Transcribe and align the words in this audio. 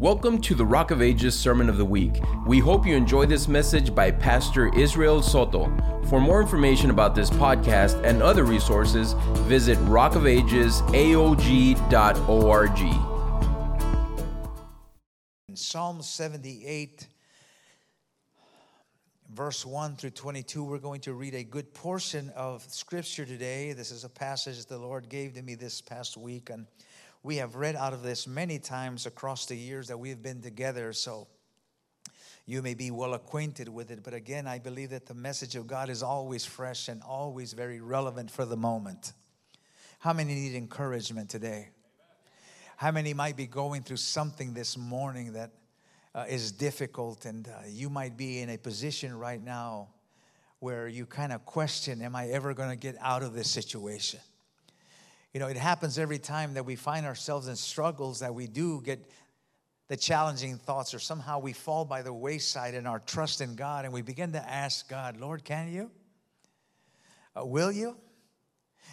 Welcome 0.00 0.40
to 0.42 0.54
the 0.54 0.64
Rock 0.64 0.92
of 0.92 1.02
Ages 1.02 1.38
Sermon 1.38 1.68
of 1.68 1.76
the 1.76 1.84
Week. 1.84 2.22
We 2.46 2.58
hope 2.58 2.86
you 2.86 2.96
enjoy 2.96 3.26
this 3.26 3.48
message 3.48 3.94
by 3.94 4.10
Pastor 4.10 4.74
Israel 4.74 5.20
Soto. 5.20 5.66
For 6.08 6.18
more 6.18 6.40
information 6.40 6.88
about 6.88 7.14
this 7.14 7.28
podcast 7.28 8.02
and 8.02 8.22
other 8.22 8.44
resources, 8.44 9.12
visit 9.40 9.76
rockofagesaog.org. 9.80 12.80
In 15.50 15.56
Psalm 15.56 16.00
78, 16.00 17.06
verse 19.34 19.66
1 19.66 19.96
through 19.96 20.08
22, 20.08 20.64
we're 20.64 20.78
going 20.78 21.02
to 21.02 21.12
read 21.12 21.34
a 21.34 21.44
good 21.44 21.74
portion 21.74 22.32
of 22.34 22.62
scripture 22.62 23.26
today. 23.26 23.74
This 23.74 23.90
is 23.90 24.04
a 24.04 24.08
passage 24.08 24.64
the 24.64 24.78
Lord 24.78 25.10
gave 25.10 25.34
to 25.34 25.42
me 25.42 25.56
this 25.56 25.82
past 25.82 26.16
week, 26.16 26.48
and 26.48 26.66
we 27.22 27.36
have 27.36 27.54
read 27.54 27.76
out 27.76 27.92
of 27.92 28.02
this 28.02 28.26
many 28.26 28.58
times 28.58 29.06
across 29.06 29.46
the 29.46 29.56
years 29.56 29.88
that 29.88 29.98
we 29.98 30.08
have 30.08 30.22
been 30.22 30.40
together. 30.40 30.92
So 30.92 31.28
you 32.46 32.62
may 32.62 32.74
be 32.74 32.90
well 32.90 33.14
acquainted 33.14 33.68
with 33.68 33.90
it. 33.90 34.02
But 34.02 34.14
again, 34.14 34.46
I 34.46 34.58
believe 34.58 34.90
that 34.90 35.06
the 35.06 35.14
message 35.14 35.54
of 35.54 35.66
God 35.66 35.90
is 35.90 36.02
always 36.02 36.44
fresh 36.44 36.88
and 36.88 37.02
always 37.02 37.52
very 37.52 37.80
relevant 37.80 38.30
for 38.30 38.44
the 38.44 38.56
moment. 38.56 39.12
How 39.98 40.12
many 40.12 40.34
need 40.34 40.54
encouragement 40.54 41.28
today? 41.28 41.68
How 42.76 42.90
many 42.90 43.12
might 43.12 43.36
be 43.36 43.46
going 43.46 43.82
through 43.82 43.98
something 43.98 44.54
this 44.54 44.78
morning 44.78 45.34
that 45.34 45.50
uh, 46.14 46.24
is 46.28 46.50
difficult, 46.50 47.26
and 47.26 47.46
uh, 47.46 47.52
you 47.68 47.90
might 47.90 48.16
be 48.16 48.40
in 48.40 48.48
a 48.48 48.56
position 48.56 49.16
right 49.16 49.42
now 49.42 49.88
where 50.58 50.88
you 50.88 51.06
kind 51.06 51.32
of 51.32 51.44
question, 51.44 52.00
Am 52.02 52.16
I 52.16 52.28
ever 52.28 52.54
going 52.54 52.70
to 52.70 52.76
get 52.76 52.96
out 53.00 53.22
of 53.22 53.34
this 53.34 53.50
situation? 53.50 54.20
You 55.32 55.40
know, 55.40 55.46
it 55.46 55.56
happens 55.56 55.98
every 55.98 56.18
time 56.18 56.54
that 56.54 56.64
we 56.64 56.76
find 56.76 57.06
ourselves 57.06 57.46
in 57.46 57.56
struggles 57.56 58.20
that 58.20 58.34
we 58.34 58.46
do 58.46 58.80
get 58.82 59.10
the 59.88 59.96
challenging 59.96 60.56
thoughts, 60.56 60.94
or 60.94 61.00
somehow 61.00 61.40
we 61.40 61.52
fall 61.52 61.84
by 61.84 62.02
the 62.02 62.12
wayside 62.12 62.74
in 62.74 62.86
our 62.86 63.00
trust 63.00 63.40
in 63.40 63.56
God 63.56 63.84
and 63.84 63.92
we 63.92 64.02
begin 64.02 64.32
to 64.32 64.48
ask 64.48 64.88
God, 64.88 65.16
Lord, 65.16 65.42
can 65.44 65.72
you? 65.72 65.90
Uh, 67.36 67.44
will 67.44 67.72
you? 67.72 67.96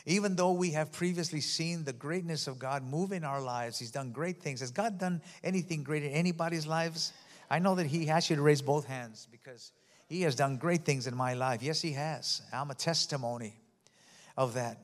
Even 0.08 0.36
though 0.36 0.54
we 0.54 0.72
have 0.72 0.92
previously 0.92 1.42
seen 1.42 1.84
the 1.84 1.94
greatness 1.94 2.48
of 2.48 2.58
God 2.58 2.84
move 2.84 3.12
in 3.12 3.24
our 3.24 3.42
lives, 3.42 3.78
He's 3.78 3.92
done 3.92 4.12
great 4.12 4.42
things. 4.42 4.62
Has 4.62 4.72
God 4.72 4.98
done 4.98 5.22
anything 5.44 5.84
great 5.84 6.04
in 6.04 6.12
anybody's 6.12 6.66
lives? 6.66 7.14
I 7.50 7.60
know 7.60 7.76
that 7.76 7.86
He 7.86 8.10
asked 8.10 8.30
you 8.30 8.36
to 8.36 8.42
raise 8.42 8.62
both 8.62 8.86
hands 8.86 9.28
because 9.32 9.72
He 10.08 10.22
has 10.24 10.34
done 10.34 10.58
great 10.58 10.86
things 10.86 11.08
in 11.08 11.16
my 11.16 11.34
life. 11.34 11.62
Yes, 11.62 11.82
He 11.82 11.92
has. 11.92 12.42
I'm 12.52 12.72
a 12.72 12.76
testimony 12.76 13.54
of 14.36 14.54
that. 14.54 14.78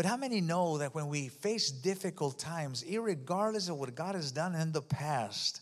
But 0.00 0.06
how 0.06 0.16
many 0.16 0.40
know 0.40 0.78
that 0.78 0.94
when 0.94 1.08
we 1.08 1.28
face 1.28 1.70
difficult 1.70 2.38
times, 2.38 2.82
regardless 2.90 3.68
of 3.68 3.76
what 3.76 3.94
God 3.94 4.14
has 4.14 4.32
done 4.32 4.54
in 4.54 4.72
the 4.72 4.80
past, 4.80 5.60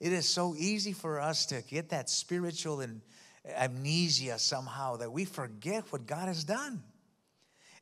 it 0.00 0.12
is 0.12 0.28
so 0.28 0.56
easy 0.58 0.92
for 0.92 1.20
us 1.20 1.46
to 1.46 1.62
get 1.62 1.90
that 1.90 2.10
spiritual 2.10 2.80
and 2.80 3.02
amnesia 3.46 4.40
somehow 4.40 4.96
that 4.96 5.12
we 5.12 5.24
forget 5.24 5.84
what 5.92 6.08
God 6.08 6.26
has 6.26 6.42
done. 6.42 6.82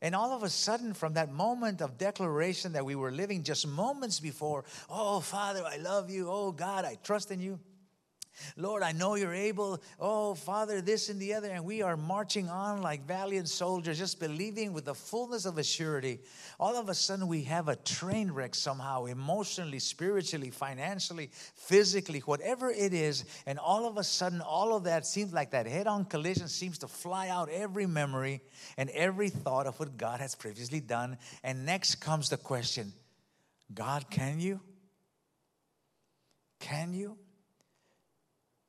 And 0.02 0.14
all 0.14 0.32
of 0.32 0.42
a 0.42 0.50
sudden, 0.50 0.92
from 0.92 1.14
that 1.14 1.32
moment 1.32 1.80
of 1.80 1.96
declaration 1.96 2.74
that 2.74 2.84
we 2.84 2.94
were 2.94 3.10
living 3.10 3.42
just 3.42 3.66
moments 3.66 4.20
before, 4.20 4.66
oh, 4.90 5.20
Father, 5.20 5.64
I 5.64 5.78
love 5.78 6.10
you. 6.10 6.28
Oh, 6.28 6.52
God, 6.52 6.84
I 6.84 6.98
trust 7.02 7.30
in 7.30 7.40
you. 7.40 7.58
Lord, 8.56 8.82
I 8.82 8.92
know 8.92 9.14
you're 9.14 9.34
able. 9.34 9.80
Oh, 9.98 10.34
Father, 10.34 10.80
this 10.80 11.08
and 11.08 11.20
the 11.20 11.34
other. 11.34 11.50
And 11.50 11.64
we 11.64 11.82
are 11.82 11.96
marching 11.96 12.48
on 12.48 12.82
like 12.82 13.06
valiant 13.06 13.48
soldiers, 13.48 13.98
just 13.98 14.20
believing 14.20 14.72
with 14.72 14.84
the 14.84 14.94
fullness 14.94 15.46
of 15.46 15.58
a 15.58 15.64
surety. 15.64 16.20
All 16.58 16.76
of 16.76 16.88
a 16.88 16.94
sudden, 16.94 17.28
we 17.28 17.42
have 17.44 17.68
a 17.68 17.76
train 17.76 18.30
wreck 18.30 18.54
somehow, 18.54 19.06
emotionally, 19.06 19.78
spiritually, 19.78 20.50
financially, 20.50 21.30
physically, 21.54 22.20
whatever 22.20 22.70
it 22.70 22.92
is. 22.92 23.24
And 23.46 23.58
all 23.58 23.86
of 23.86 23.96
a 23.96 24.04
sudden, 24.04 24.40
all 24.40 24.76
of 24.76 24.84
that 24.84 25.06
seems 25.06 25.32
like 25.32 25.50
that 25.50 25.66
head 25.66 25.86
on 25.86 26.04
collision 26.04 26.48
seems 26.48 26.78
to 26.78 26.88
fly 26.88 27.28
out 27.28 27.48
every 27.50 27.86
memory 27.86 28.42
and 28.76 28.90
every 28.90 29.30
thought 29.30 29.66
of 29.66 29.78
what 29.78 29.96
God 29.96 30.20
has 30.20 30.34
previously 30.34 30.80
done. 30.80 31.18
And 31.42 31.66
next 31.66 31.96
comes 31.96 32.28
the 32.30 32.36
question 32.36 32.92
God, 33.72 34.10
can 34.10 34.40
you? 34.40 34.60
Can 36.60 36.94
you? 36.94 37.18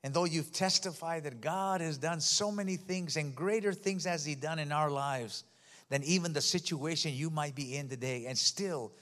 And 0.04 0.14
though 0.14 0.24
you've 0.24 0.52
testified 0.52 1.24
that 1.24 1.40
God 1.40 1.80
has 1.80 1.98
done 1.98 2.20
so 2.20 2.52
many 2.52 2.76
things 2.76 3.16
and 3.16 3.34
greater 3.34 3.72
things 3.72 4.04
has 4.04 4.24
He 4.24 4.34
done 4.34 4.58
in 4.58 4.70
our 4.70 4.90
lives 4.90 5.44
than 5.88 6.04
even 6.04 6.32
the 6.32 6.40
situation 6.40 7.12
you 7.12 7.30
might 7.30 7.54
be 7.54 7.76
in 7.76 7.88
today, 7.88 8.26
and 8.26 8.36
still 8.36 8.92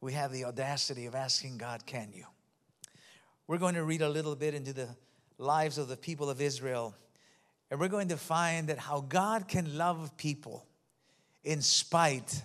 we 0.00 0.12
have 0.12 0.32
the 0.32 0.44
audacity 0.44 1.06
of 1.06 1.14
asking 1.14 1.58
God, 1.58 1.86
Can 1.86 2.10
you? 2.12 2.24
We're 3.46 3.58
going 3.58 3.74
to 3.74 3.84
read 3.84 4.02
a 4.02 4.08
little 4.08 4.36
bit 4.36 4.54
into 4.54 4.72
the 4.72 4.88
lives 5.38 5.78
of 5.78 5.88
the 5.88 5.96
people 5.96 6.28
of 6.28 6.40
Israel, 6.40 6.94
and 7.70 7.80
we're 7.80 7.88
going 7.88 8.08
to 8.08 8.16
find 8.16 8.68
that 8.68 8.78
how 8.78 9.00
God 9.00 9.48
can 9.48 9.78
love 9.78 10.16
people 10.16 10.66
in 11.44 11.62
spite 11.62 12.42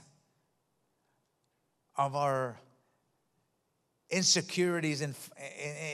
of 1.97 2.15
our 2.15 2.57
insecurities 4.09 5.01
in, 5.01 5.13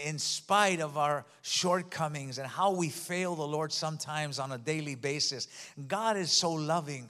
in 0.06 0.20
spite 0.20 0.80
of 0.80 0.98
our 0.98 1.26
shortcomings 1.42 2.38
and 2.38 2.48
how 2.48 2.72
we 2.72 2.90
fail 2.90 3.36
the 3.36 3.48
Lord 3.48 3.72
sometimes 3.72 4.40
on 4.40 4.52
a 4.52 4.58
daily 4.58 4.96
basis. 4.96 5.48
God 5.88 6.18
is 6.18 6.32
so 6.32 6.52
loving 6.52 7.10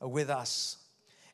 with 0.00 0.28
us. 0.28 0.76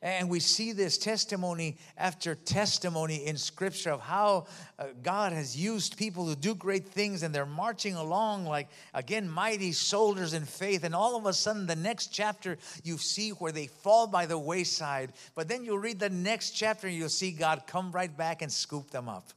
And 0.01 0.29
we 0.29 0.39
see 0.39 0.73
this 0.73 0.97
testimony 0.97 1.77
after 1.97 2.35
testimony 2.35 3.25
in 3.25 3.35
Scripture 3.37 3.89
of 3.91 4.01
how 4.01 4.45
uh, 4.77 4.85
God 5.01 5.33
has 5.33 5.57
used 5.57 5.97
people 5.97 6.29
to 6.29 6.35
do 6.35 6.53
great 6.53 6.85
things, 6.85 7.23
and 7.23 7.33
they're 7.33 7.47
marching 7.47 7.95
along 7.95 8.45
like, 8.45 8.69
again, 8.93 9.27
mighty 9.27 9.71
soldiers 9.71 10.33
in 10.33 10.45
faith. 10.45 10.83
And 10.83 10.93
all 10.93 11.17
of 11.17 11.25
a 11.25 11.33
sudden, 11.33 11.65
the 11.65 11.75
next 11.75 12.07
chapter, 12.07 12.57
you 12.83 12.97
see 12.97 13.31
where 13.31 13.51
they 13.51 13.67
fall 13.67 14.05
by 14.05 14.27
the 14.27 14.37
wayside. 14.37 15.13
But 15.33 15.47
then 15.47 15.65
you 15.65 15.77
read 15.77 15.99
the 15.99 16.09
next 16.09 16.51
chapter, 16.51 16.87
and 16.87 16.95
you'll 16.95 17.09
see 17.09 17.31
God 17.31 17.63
come 17.65 17.91
right 17.91 18.15
back 18.15 18.41
and 18.41 18.51
scoop 18.51 18.91
them 18.91 19.09
up. 19.09 19.33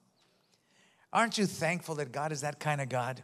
Aren't 1.13 1.39
you 1.39 1.47
thankful 1.47 1.97
that 1.97 2.13
God 2.13 2.33
is 2.33 2.43
that 2.43 2.61
kind 2.61 2.81
of 2.81 2.89
God? 2.89 3.23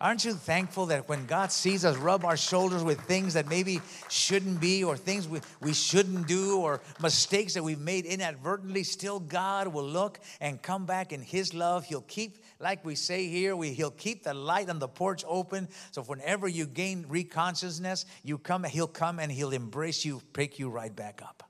Aren't 0.00 0.24
you 0.24 0.32
thankful 0.32 0.86
that 0.86 1.10
when 1.10 1.26
God 1.26 1.52
sees 1.52 1.84
us 1.84 1.94
rub 1.98 2.24
our 2.24 2.36
shoulders 2.36 2.82
with 2.82 2.98
things 3.02 3.34
that 3.34 3.50
maybe 3.50 3.82
shouldn't 4.08 4.58
be, 4.58 4.82
or 4.82 4.96
things 4.96 5.28
we, 5.28 5.40
we 5.60 5.74
shouldn't 5.74 6.26
do, 6.26 6.58
or 6.58 6.80
mistakes 7.02 7.52
that 7.52 7.62
we've 7.62 7.78
made 7.78 8.06
inadvertently, 8.06 8.82
still 8.82 9.20
God 9.20 9.68
will 9.68 9.86
look 9.86 10.18
and 10.40 10.62
come 10.62 10.86
back 10.86 11.12
in 11.12 11.20
His 11.20 11.52
love. 11.52 11.84
He'll 11.84 12.00
keep, 12.00 12.38
like 12.58 12.82
we 12.82 12.94
say 12.94 13.28
here, 13.28 13.54
we, 13.54 13.74
He'll 13.74 13.90
keep 13.90 14.22
the 14.24 14.32
light 14.32 14.70
on 14.70 14.78
the 14.78 14.88
porch 14.88 15.22
open. 15.28 15.68
So 15.90 16.02
whenever 16.02 16.48
you 16.48 16.64
gain 16.64 17.04
reconsciousness, 17.04 18.06
you 18.24 18.38
come, 18.38 18.64
He'll 18.64 18.86
come 18.86 19.18
and 19.18 19.30
He'll 19.30 19.52
embrace 19.52 20.02
you, 20.02 20.22
pick 20.32 20.58
you 20.58 20.70
right 20.70 20.96
back 20.96 21.20
up. 21.22 21.42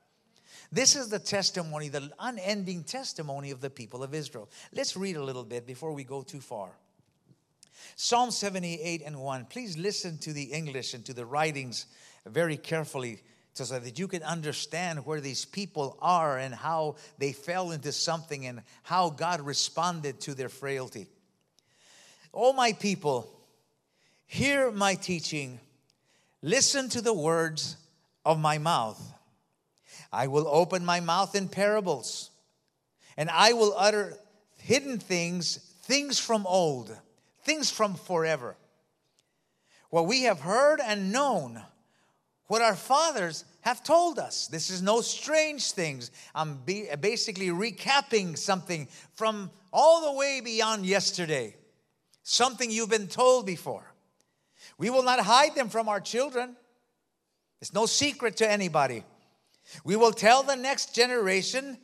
This 0.72 0.97
is 0.97 1.09
the 1.09 1.21
testimony, 1.21 1.88
the 1.88 2.11
unending 2.19 2.82
testimony 2.82 3.53
of 3.53 3.61
the 3.61 3.71
people 3.71 4.03
of 4.03 4.12
Israel. 4.12 4.50
Let's 4.72 4.97
read 4.97 5.15
a 5.15 5.22
little 5.22 5.44
bit 5.44 5.69
before 5.69 5.93
we 5.93 6.03
go 6.03 6.22
too 6.22 6.41
far. 6.41 6.71
Psalm 7.96 8.30
78 8.30 9.02
and 9.04 9.20
1. 9.20 9.46
Please 9.46 9.76
listen 9.76 10.18
to 10.18 10.32
the 10.32 10.44
English 10.44 10.94
and 10.94 11.04
to 11.06 11.14
the 11.14 11.26
writings 11.26 11.86
very 12.26 12.56
carefully 12.56 13.22
so 13.52 13.78
that 13.78 13.98
you 13.98 14.08
can 14.08 14.22
understand 14.22 15.04
where 15.04 15.20
these 15.20 15.44
people 15.44 15.98
are 16.00 16.38
and 16.38 16.54
how 16.54 16.96
they 17.19 17.32
fell 17.32 17.72
into 17.72 17.92
something 17.92 18.46
and 18.46 18.62
how 18.82 19.10
God 19.10 19.40
responded 19.40 20.20
to 20.20 20.34
their 20.34 20.48
frailty. 20.48 21.06
Oh, 22.32 22.52
my 22.52 22.72
people, 22.72 23.30
hear 24.26 24.70
my 24.70 24.94
teaching, 24.94 25.58
listen 26.42 26.88
to 26.90 27.00
the 27.00 27.12
words 27.12 27.76
of 28.24 28.38
my 28.38 28.58
mouth. 28.58 29.00
I 30.12 30.28
will 30.28 30.46
open 30.48 30.84
my 30.84 31.00
mouth 31.00 31.34
in 31.34 31.48
parables, 31.48 32.30
and 33.16 33.28
I 33.30 33.52
will 33.52 33.74
utter 33.76 34.16
hidden 34.58 34.98
things, 34.98 35.56
things 35.82 36.19
from 36.19 36.46
old 36.46 36.96
things 37.42 37.70
from 37.70 37.94
forever. 37.94 38.56
What 39.90 40.06
we 40.06 40.22
have 40.22 40.40
heard 40.40 40.81
and 40.81 41.12
known, 41.12 41.60
what 42.46 42.62
our 42.62 42.76
fathers 42.76 43.44
have 43.62 43.82
told 43.82 44.19
us. 44.19 44.46
This 44.46 44.70
is 44.70 44.82
no 44.82 45.00
strange 45.00 45.72
things. 45.72 46.10
I'm 46.34 46.60
basically 47.00 47.48
recapping 47.48 48.38
something 48.38 48.88
from 49.14 49.50
all 49.72 50.12
the 50.12 50.19
way 50.19 50.40
beyond 50.40 50.87
yesterday, 50.87 51.56
something 52.22 52.70
you've 52.70 52.90
been 52.90 53.08
told 53.08 53.46
before. 53.46 53.93
We 54.78 54.90
will 54.90 55.02
not 55.02 55.20
hide 55.20 55.54
them 55.54 55.69
from 55.69 55.88
our 55.88 56.00
children. 56.00 56.56
It's 57.60 57.75
no 57.75 57.86
secret 57.86 58.38
to 58.38 58.50
anybody. 58.50 59.04
We 59.84 59.96
will 59.96 60.12
tell 60.12 60.43
the 60.43 60.56
next 60.56 60.94
generation 60.94 61.78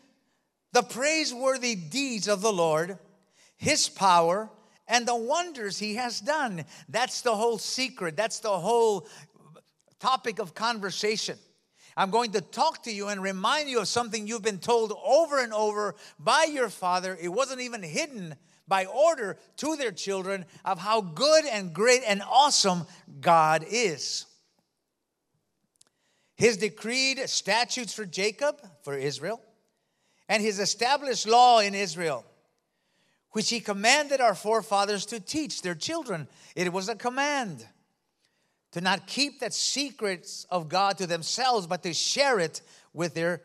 the 0.73 0.82
praiseworthy 0.82 1.75
deeds 1.75 2.29
of 2.29 2.41
the 2.41 2.52
Lord, 2.52 2.99
His 3.56 3.88
power, 3.88 4.50
and 4.88 5.06
the 5.06 5.17
wonders 5.17 5.79
he 5.79 5.97
has 5.97 6.21
done. 6.21 6.65
That's 6.88 7.23
the 7.23 7.35
whole 7.35 7.59
secret. 7.59 8.17
That's 8.17 8.41
the 8.41 8.59
whole 8.59 9.06
topic 9.99 10.38
of 10.38 10.55
conversation. 10.55 11.38
I'm 11.97 12.11
going 12.11 12.33
to 12.33 12.43
talk 12.43 12.83
to 12.83 12.93
you 12.93 13.09
and 13.09 13.23
remind 13.23 13.71
you 13.71 13.81
of 13.81 13.88
something 13.88 14.27
you've 14.27 14.43
been 14.43 14.59
told 14.59 14.93
over 15.05 15.38
and 15.41 15.53
over 15.55 15.94
by 16.19 16.44
your 16.44 16.69
father. 16.69 17.17
It 17.21 17.29
wasn't 17.29 17.62
even 17.62 17.83
hidden 17.83 18.35
by 18.69 18.85
order 18.85 19.38
to 19.59 19.77
their 19.77 19.93
children 19.93 20.44
of 20.65 20.79
how 20.79 21.00
good 21.00 21.47
and 21.47 21.73
great 21.73 22.03
and 22.06 22.23
awesome 22.29 22.87
God 23.21 23.65
is. 23.71 24.27
His 26.37 26.59
decreed 26.59 27.29
statutes 27.31 27.94
for 27.94 28.05
Jacob, 28.05 28.56
for 28.83 28.94
Israel, 28.94 29.41
and 30.29 30.43
his 30.43 30.59
established 30.59 31.27
law 31.27 31.61
in 31.61 31.75
Israel, 31.75 32.25
which 33.37 33.50
he 33.50 33.61
commanded 33.61 34.19
our 34.19 34.35
forefathers 34.35 35.05
to 35.05 35.21
teach 35.21 35.61
their 35.61 35.75
children. 35.75 36.27
It 36.55 36.73
was 36.73 36.88
a 36.88 36.94
command 36.94 37.67
to 38.73 38.81
not 38.81 39.06
keep 39.06 39.41
that 39.41 39.53
secrets 39.53 40.47
of 40.50 40.71
God 40.71 40.97
to 40.97 41.06
themselves, 41.06 41.67
but 41.67 41.83
to 41.83 41.93
share 41.93 42.41
it 42.41 42.62
with 42.94 43.12
their 43.12 43.43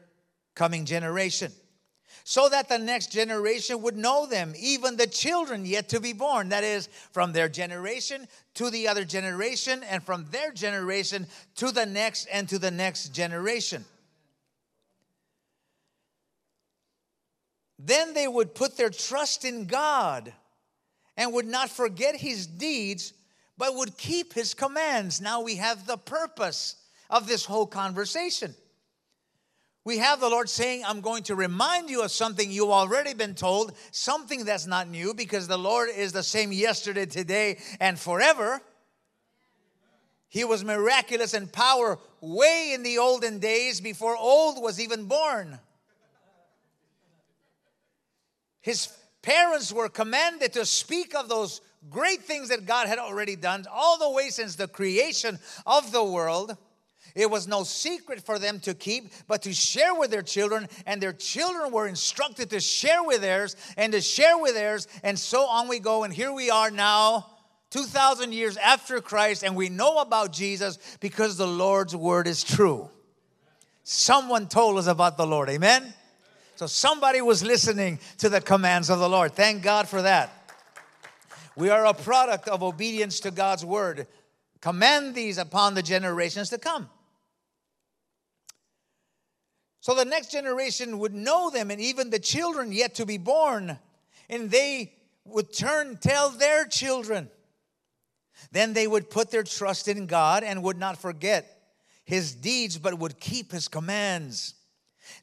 coming 0.56 0.86
generation. 0.86 1.52
So 2.24 2.48
that 2.48 2.70
the 2.70 2.78
next 2.78 3.12
generation 3.12 3.82
would 3.82 3.98
know 3.98 4.26
them, 4.26 4.54
even 4.58 4.96
the 4.96 5.08
children 5.08 5.66
yet 5.66 5.90
to 5.90 6.00
be 6.00 6.14
born. 6.14 6.48
That 6.48 6.64
is, 6.64 6.88
from 7.12 7.34
their 7.34 7.50
generation 7.50 8.30
to 8.54 8.70
the 8.70 8.88
other 8.88 9.04
generation, 9.04 9.84
and 9.84 10.02
from 10.02 10.26
their 10.32 10.54
generation 10.54 11.28
to 11.56 11.70
the 11.70 11.86
next 11.86 12.30
and 12.32 12.48
to 12.48 12.60
the 12.60 12.72
next 12.72 13.10
generation. 13.10 13.84
Then 17.84 18.14
they 18.14 18.28
would 18.28 18.54
put 18.54 18.78
their 18.78 18.90
trust 18.90 19.44
in 19.44 19.66
God 19.66 20.32
and 21.18 21.34
would 21.34 21.48
not 21.48 21.70
forget 21.70 22.16
his 22.16 22.46
deeds, 22.46 23.14
but 23.58 23.76
would 23.76 23.98
keep 23.98 24.34
his 24.34 24.54
commands. 24.54 25.20
Now 25.20 25.42
we 25.42 25.56
have 25.56 25.88
the 25.88 25.98
purpose 25.98 26.76
of 27.10 27.28
this 27.28 27.44
whole 27.44 27.66
conversation. 27.66 28.54
We 29.84 29.98
have 29.98 30.20
the 30.20 30.30
Lord 30.30 30.48
saying, 30.48 30.84
I'm 30.86 31.02
going 31.02 31.24
to 31.24 31.36
remind 31.36 31.90
you 31.90 32.04
of 32.04 32.12
something 32.12 32.52
you've 32.52 32.70
already 32.70 33.16
been 33.16 33.34
told, 33.34 33.74
something 33.90 34.46
that's 34.46 34.68
not 34.68 34.88
new, 34.88 35.16
because 35.16 35.48
the 35.48 35.58
Lord 35.58 35.90
is 35.90 36.12
the 36.12 36.22
same 36.22 36.52
yesterday, 36.52 37.08
today, 37.08 37.58
and 37.80 37.98
forever. 37.98 38.62
He 40.30 40.44
was 40.44 40.64
miraculous 40.64 41.34
in 41.34 41.48
power 41.48 41.98
way 42.22 42.74
in 42.76 42.84
the 42.84 43.00
olden 43.00 43.40
days 43.40 43.82
before 43.82 44.16
old 44.16 44.62
was 44.62 44.80
even 44.80 45.06
born. 45.06 45.60
His 48.62 48.88
parents 49.22 49.72
were 49.72 49.90
commanded 49.90 50.54
to 50.54 50.66
speak 50.66 51.16
of 51.16 51.30
those 51.30 51.62
great 51.90 52.24
things 52.24 52.50
that 52.50 52.66
God 52.66 52.88
had 52.88 53.00
already 53.00 53.36
done 53.36 53.66
all 53.72 53.98
the 53.98 54.10
way 54.10 54.30
since 54.30 54.56
the 54.56 54.68
creation 54.68 55.40
of 55.66 55.92
the 55.92 56.04
world. 56.04 56.56
It 57.16 57.30
was 57.30 57.48
no 57.48 57.64
secret 57.64 58.22
for 58.22 58.40
them 58.40 58.60
to 58.62 58.74
keep, 58.74 59.12
but 59.28 59.42
to 59.42 59.54
share 59.54 59.94
with 59.96 60.12
their 60.12 60.22
children, 60.22 60.70
and 60.86 61.02
their 61.02 61.14
children 61.14 61.72
were 61.72 61.88
instructed 61.88 62.50
to 62.52 62.60
share 62.60 63.04
with 63.04 63.22
theirs 63.22 63.56
and 63.76 63.92
to 63.94 64.02
share 64.02 64.38
with 64.38 64.54
theirs, 64.54 64.88
and 65.04 65.20
so 65.20 65.46
on 65.46 65.68
we 65.68 65.80
go. 65.80 66.04
And 66.04 66.14
here 66.14 66.32
we 66.32 66.50
are 66.50 66.72
now, 66.72 67.28
2,000 67.72 68.34
years 68.34 68.58
after 68.58 69.02
Christ, 69.02 69.44
and 69.44 69.56
we 69.56 69.70
know 69.70 70.00
about 70.00 70.32
Jesus 70.32 70.78
because 71.00 71.38
the 71.38 71.48
Lord's 71.48 71.96
word 71.96 72.28
is 72.28 72.44
true. 72.44 72.90
Someone 73.84 74.48
told 74.48 74.78
us 74.78 74.88
about 74.88 75.18
the 75.18 75.26
Lord, 75.26 75.50
amen? 75.50 75.94
So 76.62 76.68
somebody 76.68 77.22
was 77.22 77.42
listening 77.42 77.98
to 78.20 78.30
the 78.30 78.40
commands 78.40 78.92
of 78.92 79.00
the 79.00 79.10
Lord. 79.10 79.34
Thank 79.34 79.64
God 79.64 79.90
for 79.90 80.04
that. 80.04 80.30
We 81.56 81.72
are 81.72 81.88
a 81.88 81.94
product 81.96 82.48
of 82.48 82.62
obedience 82.62 83.20
to 83.22 83.32
God's 83.32 83.66
word. 83.66 84.06
Command 84.60 85.16
these 85.16 85.40
upon 85.40 85.74
the 85.74 85.82
generations 85.82 86.52
to 86.52 86.60
come. 86.60 86.88
So 89.80 89.96
the 89.96 90.06
next 90.06 90.32
generation 90.32 91.00
would 91.00 91.16
know 91.16 91.50
them, 91.50 91.72
and 91.72 91.82
even 91.82 92.12
the 92.12 92.20
children 92.20 92.72
yet 92.72 92.94
to 92.94 93.08
be 93.08 93.18
born, 93.18 93.80
and 94.30 94.52
they 94.52 94.94
would 95.26 95.52
turn, 95.52 95.98
tell 95.98 96.30
their 96.30 96.66
children. 96.66 97.32
Then 98.52 98.74
they 98.74 98.86
would 98.86 99.10
put 99.10 99.32
their 99.32 99.42
trust 99.42 99.88
in 99.88 100.06
God 100.06 100.44
and 100.44 100.62
would 100.62 100.78
not 100.78 101.02
forget 101.02 101.60
his 102.06 102.36
deeds, 102.36 102.78
but 102.78 103.00
would 103.00 103.20
keep 103.20 103.52
his 103.52 103.68
commands. 103.68 104.54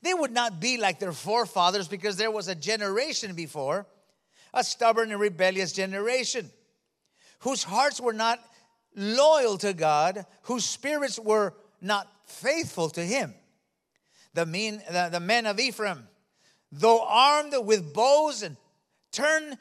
They 0.02 0.14
would 0.14 0.32
not 0.32 0.60
be 0.60 0.78
like 0.78 0.98
their 0.98 1.12
forefathers 1.12 1.88
because 1.88 2.16
there 2.16 2.30
was 2.30 2.48
a 2.48 2.54
generation 2.54 3.34
before, 3.34 3.86
a 4.54 4.64
stubborn 4.64 5.10
and 5.10 5.20
rebellious 5.20 5.72
generation, 5.72 6.50
whose 7.40 7.62
hearts 7.62 8.00
were 8.00 8.12
not 8.12 8.40
loyal 8.94 9.58
to 9.58 9.72
God, 9.72 10.26
whose 10.42 10.64
spirits 10.64 11.18
were 11.18 11.54
not 11.80 12.08
faithful 12.26 12.90
to 12.90 13.00
Him. 13.00 13.34
The, 14.34 14.46
mean, 14.46 14.82
the, 14.90 15.08
the 15.12 15.20
men 15.20 15.46
of 15.46 15.58
Ephraim, 15.58 16.08
though 16.70 17.02
armed 17.04 17.54
with 17.64 17.92
bows 17.92 18.42
and 18.42 18.56
turned 19.12 19.58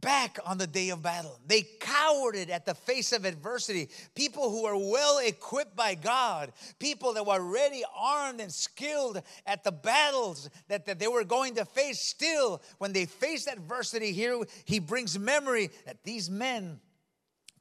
back 0.00 0.38
on 0.44 0.58
the 0.58 0.66
day 0.66 0.90
of 0.90 1.02
battle. 1.02 1.38
They 1.46 1.62
cowered 1.80 2.36
at 2.36 2.66
the 2.66 2.74
face 2.74 3.12
of 3.12 3.24
adversity. 3.24 3.88
People 4.14 4.50
who 4.50 4.64
were 4.64 4.76
well 4.76 5.18
equipped 5.18 5.76
by 5.76 5.94
God, 5.94 6.52
people 6.78 7.14
that 7.14 7.26
were 7.26 7.40
ready, 7.40 7.82
armed, 7.96 8.40
and 8.40 8.52
skilled 8.52 9.22
at 9.46 9.64
the 9.64 9.72
battles 9.72 10.50
that, 10.68 10.86
that 10.86 10.98
they 10.98 11.08
were 11.08 11.24
going 11.24 11.54
to 11.56 11.64
face, 11.64 12.00
still, 12.00 12.62
when 12.78 12.92
they 12.92 13.06
faced 13.06 13.48
adversity, 13.48 14.12
here 14.12 14.40
he 14.64 14.78
brings 14.78 15.18
memory 15.18 15.70
that 15.86 16.02
these 16.04 16.30
men 16.30 16.80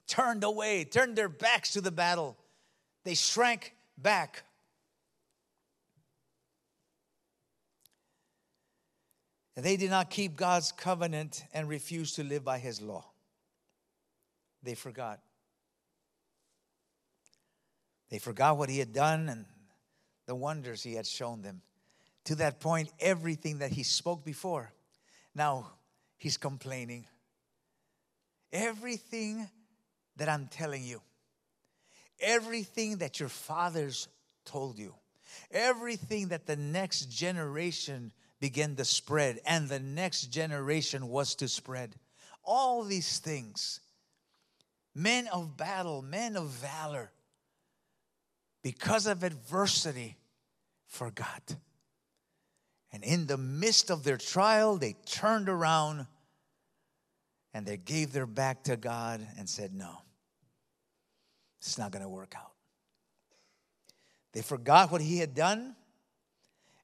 turned 0.07 0.43
away, 0.43 0.83
turned 0.83 1.15
their 1.15 1.29
backs 1.29 1.71
to 1.73 1.81
the 1.81 1.91
battle. 1.91 2.37
They 3.03 3.15
shrank 3.15 3.73
back. 3.97 4.43
They 9.55 9.77
did 9.77 9.91
not 9.91 10.09
keep 10.09 10.35
God's 10.35 10.71
covenant 10.71 11.43
and 11.53 11.69
refused 11.69 12.15
to 12.15 12.23
live 12.23 12.43
by 12.43 12.57
his 12.57 12.81
law. 12.81 13.05
They 14.63 14.73
forgot. 14.73 15.19
They 18.09 18.17
forgot 18.17 18.57
what 18.57 18.69
he 18.69 18.79
had 18.79 18.93
done 18.93 19.29
and 19.29 19.45
the 20.25 20.35
wonders 20.35 20.81
he 20.81 20.93
had 20.93 21.05
shown 21.05 21.41
them. 21.41 21.61
To 22.25 22.35
that 22.35 22.59
point, 22.59 22.89
everything 22.99 23.59
that 23.59 23.71
he 23.71 23.83
spoke 23.83 24.23
before, 24.23 24.71
now 25.35 25.71
he's 26.17 26.37
complaining. 26.37 27.05
Everything 28.51 29.49
that 30.15 30.29
I'm 30.29 30.47
telling 30.47 30.83
you, 30.83 31.01
everything 32.19 32.97
that 32.97 33.19
your 33.19 33.29
fathers 33.29 34.07
told 34.45 34.77
you, 34.79 34.93
everything 35.51 36.29
that 36.29 36.45
the 36.45 36.55
next 36.55 37.07
generation 37.07 38.11
began 38.43 38.75
to 38.75 38.83
spread, 38.83 39.39
and 39.45 39.69
the 39.69 39.79
next 39.79 40.23
generation 40.23 41.07
was 41.07 41.33
to 41.35 41.47
spread. 41.47 41.95
All 42.43 42.83
these 42.83 43.19
things, 43.19 43.79
men 44.93 45.29
of 45.29 45.55
battle, 45.55 46.01
men 46.01 46.35
of 46.35 46.49
valor, 46.49 47.09
because 48.61 49.07
of 49.07 49.23
adversity, 49.23 50.17
forgot. 50.87 51.55
And 52.91 53.01
in 53.05 53.27
the 53.27 53.37
midst 53.37 53.89
of 53.89 54.03
their 54.03 54.17
trial, 54.17 54.75
they 54.75 54.97
turned 55.05 55.47
around 55.47 56.05
and 57.53 57.65
they 57.65 57.77
gave 57.77 58.11
their 58.11 58.25
back 58.25 58.65
to 58.65 58.75
God 58.75 59.25
and 59.39 59.47
said, 59.47 59.73
No, 59.73 59.99
it's 61.61 61.77
not 61.77 61.91
going 61.91 62.03
to 62.03 62.09
work 62.09 62.33
out. 62.35 62.51
They 64.33 64.41
forgot 64.41 64.91
what 64.91 64.99
He 64.99 65.19
had 65.19 65.33
done 65.33 65.77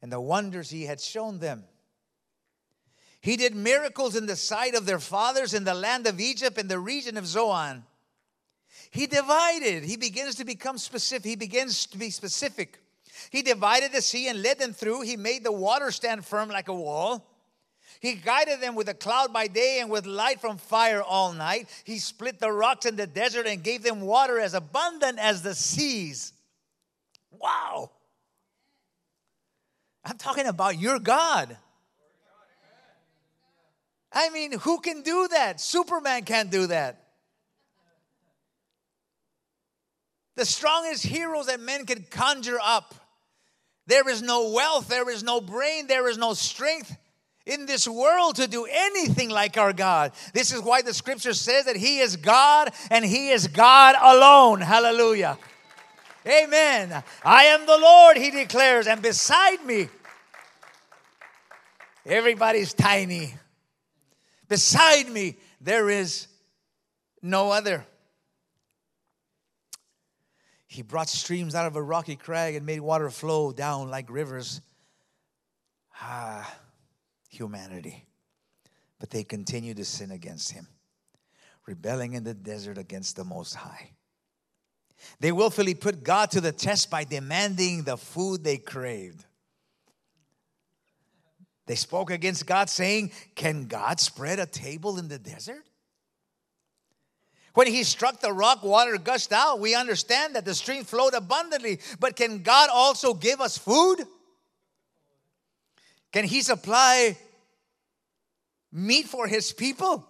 and 0.01 0.11
the 0.11 0.21
wonders 0.21 0.69
he 0.69 0.85
had 0.85 1.01
shown 1.01 1.39
them. 1.39 1.63
He 3.21 3.35
did 3.35 3.55
miracles 3.55 4.15
in 4.15 4.25
the 4.27 4.35
sight 4.35 4.75
of 4.75 4.85
their 4.85 4.99
fathers 4.99 5.53
in 5.53 5.65
the 5.65 5.73
land 5.73 6.07
of 6.07 6.19
Egypt 6.19 6.57
in 6.57 6.67
the 6.67 6.79
region 6.79 7.17
of 7.17 7.27
Zoan. 7.27 7.83
He 8.91 9.07
divided. 9.07 9.83
He 9.83 9.97
begins 9.97 10.35
to 10.35 10.45
become 10.45 10.77
specific. 10.77 11.25
He 11.25 11.35
begins 11.35 11.85
to 11.87 11.97
be 11.97 12.09
specific. 12.09 12.79
He 13.29 13.41
divided 13.41 13.91
the 13.91 14.01
sea 14.01 14.29
and 14.29 14.41
led 14.41 14.59
them 14.59 14.73
through. 14.73 15.01
He 15.01 15.17
made 15.17 15.43
the 15.43 15.51
water 15.51 15.91
stand 15.91 16.25
firm 16.25 16.49
like 16.49 16.69
a 16.69 16.73
wall. 16.73 17.25
He 17.99 18.13
guided 18.13 18.61
them 18.61 18.75
with 18.75 18.87
a 18.87 18.93
cloud 18.93 19.33
by 19.33 19.47
day 19.47 19.79
and 19.81 19.89
with 19.89 20.05
light 20.05 20.39
from 20.39 20.57
fire 20.57 21.03
all 21.03 21.33
night. 21.33 21.67
He 21.83 21.99
split 21.99 22.39
the 22.39 22.51
rocks 22.51 22.85
in 22.85 22.95
the 22.95 23.05
desert 23.05 23.45
and 23.45 23.61
gave 23.61 23.83
them 23.83 23.99
water 24.01 24.39
as 24.39 24.53
abundant 24.53 25.19
as 25.19 25.41
the 25.41 25.53
seas. 25.53 26.31
Wow. 27.31 27.91
I'm 30.09 30.17
talking 30.17 30.47
about 30.47 30.79
your 30.79 30.97
God. 30.99 31.55
I 34.11 34.29
mean, 34.31 34.53
who 34.53 34.79
can 34.79 35.03
do 35.03 35.27
that? 35.27 35.61
Superman 35.61 36.23
can't 36.23 36.49
do 36.49 36.67
that. 36.67 37.03
The 40.35 40.45
strongest 40.45 41.05
heroes 41.05 41.45
that 41.45 41.59
men 41.59 41.85
can 41.85 42.03
conjure 42.09 42.57
up. 42.63 42.95
There 43.85 44.09
is 44.09 44.21
no 44.21 44.51
wealth, 44.51 44.87
there 44.87 45.09
is 45.09 45.23
no 45.23 45.41
brain, 45.41 45.85
there 45.87 46.07
is 46.07 46.17
no 46.17 46.33
strength 46.33 46.95
in 47.45 47.65
this 47.65 47.87
world 47.87 48.35
to 48.37 48.47
do 48.47 48.65
anything 48.69 49.29
like 49.29 49.57
our 49.57 49.73
God. 49.73 50.11
This 50.33 50.51
is 50.51 50.61
why 50.61 50.81
the 50.81 50.93
scripture 50.93 51.33
says 51.33 51.65
that 51.65 51.75
He 51.75 51.99
is 51.99 52.15
God 52.15 52.71
and 52.89 53.05
He 53.05 53.29
is 53.29 53.47
God 53.47 53.95
alone. 53.99 54.61
Hallelujah. 54.61 55.37
Amen. 56.27 57.03
I 57.23 57.45
am 57.45 57.65
the 57.65 57.77
Lord, 57.77 58.17
he 58.17 58.29
declares, 58.29 58.87
and 58.87 59.01
beside 59.01 59.65
me, 59.65 59.87
everybody's 62.09 62.73
tiny. 62.73 63.33
Beside 64.47 65.07
me, 65.09 65.37
there 65.61 65.89
is 65.89 66.27
no 67.21 67.51
other. 67.51 67.85
He 70.67 70.81
brought 70.81 71.09
streams 71.09 71.55
out 71.55 71.65
of 71.65 71.75
a 71.75 71.81
rocky 71.81 72.15
crag 72.15 72.55
and 72.55 72.65
made 72.65 72.79
water 72.79 73.09
flow 73.09 73.51
down 73.51 73.89
like 73.89 74.09
rivers. 74.09 74.61
Ah, 76.01 76.55
humanity. 77.29 78.05
But 78.99 79.09
they 79.09 79.23
continue 79.23 79.73
to 79.73 79.85
sin 79.85 80.11
against 80.11 80.51
him, 80.51 80.67
rebelling 81.65 82.13
in 82.13 82.23
the 82.23 82.33
desert 82.33 82.77
against 82.77 83.15
the 83.15 83.23
Most 83.23 83.55
High. 83.55 83.91
They 85.19 85.31
willfully 85.31 85.73
put 85.73 86.03
God 86.03 86.31
to 86.31 86.41
the 86.41 86.51
test 86.51 86.89
by 86.89 87.03
demanding 87.03 87.83
the 87.83 87.97
food 87.97 88.43
they 88.43 88.57
craved. 88.57 89.25
They 91.69 91.75
spoke 91.75 92.09
against 92.09 92.47
God, 92.47 92.67
saying, 92.67 93.11
Can 93.35 93.67
God 93.67 93.99
spread 93.99 94.39
a 94.39 94.47
table 94.47 94.97
in 94.97 95.07
the 95.07 95.19
desert? 95.19 95.63
When 97.53 97.67
he 97.67 97.83
struck 97.83 98.21
the 98.21 98.33
rock, 98.33 98.63
water 98.63 98.97
gushed 98.97 99.31
out. 99.31 99.59
We 99.59 99.75
understand 99.75 100.35
that 100.35 100.45
the 100.45 100.55
stream 100.55 100.83
flowed 100.83 101.13
abundantly, 101.13 101.79
but 101.99 102.15
can 102.15 102.41
God 102.41 102.71
also 102.73 103.13
give 103.13 103.39
us 103.39 103.55
food? 103.55 103.97
Can 106.11 106.25
he 106.25 106.41
supply 106.41 107.15
meat 108.71 109.05
for 109.05 109.27
his 109.27 109.53
people? 109.53 110.07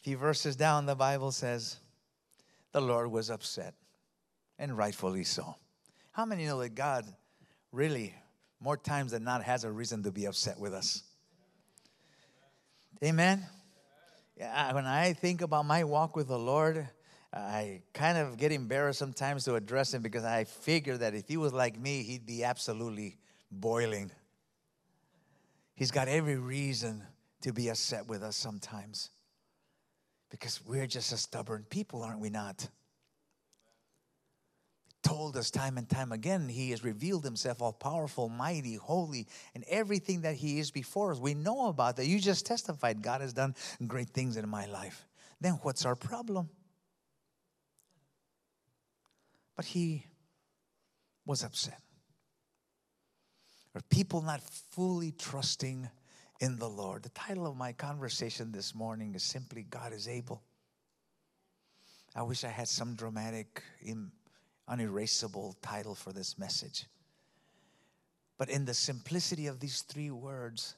A 0.00 0.02
few 0.02 0.18
verses 0.18 0.54
down, 0.54 0.84
the 0.84 0.94
Bible 0.94 1.32
says, 1.32 1.78
the 2.72 2.82
Lord 2.82 3.10
was 3.10 3.30
upset, 3.30 3.72
and 4.58 4.76
rightfully 4.76 5.24
so. 5.24 5.56
How 6.12 6.26
many 6.26 6.44
know 6.44 6.60
that 6.60 6.74
God 6.74 7.06
really, 7.72 8.14
more 8.60 8.76
times 8.76 9.12
than 9.12 9.24
not, 9.24 9.42
has 9.44 9.64
a 9.64 9.70
reason 9.70 10.02
to 10.04 10.10
be 10.10 10.24
upset 10.26 10.58
with 10.58 10.72
us? 10.72 11.02
Amen. 13.04 13.44
Yeah, 14.36 14.72
when 14.72 14.86
I 14.86 15.12
think 15.12 15.42
about 15.42 15.64
my 15.64 15.84
walk 15.84 16.16
with 16.16 16.28
the 16.28 16.38
Lord, 16.38 16.88
I 17.32 17.82
kind 17.92 18.16
of 18.16 18.38
get 18.38 18.52
embarrassed 18.52 18.98
sometimes 18.98 19.44
to 19.44 19.54
address 19.54 19.92
him 19.92 20.02
because 20.02 20.24
I 20.24 20.44
figure 20.44 20.96
that 20.96 21.14
if 21.14 21.28
he 21.28 21.36
was 21.36 21.52
like 21.52 21.78
me, 21.78 22.02
he'd 22.02 22.26
be 22.26 22.44
absolutely 22.44 23.18
boiling. 23.50 24.10
He's 25.74 25.90
got 25.90 26.08
every 26.08 26.36
reason 26.36 27.02
to 27.42 27.52
be 27.52 27.68
upset 27.68 28.08
with 28.08 28.22
us 28.22 28.36
sometimes. 28.36 29.10
Because 30.30 30.60
we're 30.66 30.86
just 30.86 31.12
a 31.12 31.16
stubborn 31.16 31.64
people, 31.68 32.02
aren't 32.02 32.20
we 32.20 32.30
not? 32.30 32.68
Told 35.06 35.36
us 35.36 35.50
time 35.50 35.78
and 35.78 35.88
time 35.88 36.12
again 36.12 36.48
he 36.48 36.70
has 36.70 36.82
revealed 36.82 37.24
himself 37.24 37.62
all 37.62 37.72
powerful 37.72 38.28
mighty 38.28 38.74
holy 38.74 39.26
and 39.54 39.64
everything 39.68 40.22
that 40.22 40.34
he 40.34 40.58
is 40.58 40.70
before 40.70 41.12
us. 41.12 41.18
We 41.18 41.34
know 41.34 41.68
about 41.68 41.96
that. 41.96 42.06
You 42.06 42.18
just 42.18 42.46
testified 42.46 43.02
god 43.02 43.20
has 43.20 43.32
done 43.32 43.54
great 43.86 44.10
things 44.10 44.36
in 44.36 44.48
my 44.48 44.66
life. 44.66 45.06
Then 45.40 45.52
what's 45.62 45.84
our 45.84 45.96
problem? 45.96 46.48
But 49.54 49.64
he 49.64 50.06
was 51.24 51.44
upset. 51.44 51.80
Are 53.74 53.82
people 53.90 54.22
not 54.22 54.40
fully 54.70 55.12
trusting 55.12 55.88
in 56.40 56.58
the 56.58 56.68
Lord. 56.68 57.02
The 57.02 57.08
title 57.10 57.46
of 57.46 57.56
my 57.56 57.72
conversation 57.72 58.52
this 58.52 58.74
morning 58.74 59.14
is 59.14 59.22
simply 59.22 59.62
God 59.62 59.92
is 59.92 60.08
able. 60.08 60.42
I 62.14 62.22
wish 62.22 62.44
I 62.44 62.48
had 62.48 62.68
some 62.68 62.94
dramatic, 62.94 63.62
unerasable 64.68 65.56
title 65.62 65.94
for 65.94 66.12
this 66.12 66.38
message. 66.38 66.86
But 68.38 68.50
in 68.50 68.64
the 68.64 68.74
simplicity 68.74 69.46
of 69.46 69.60
these 69.60 69.82
three 69.82 70.10
words, 70.10 70.76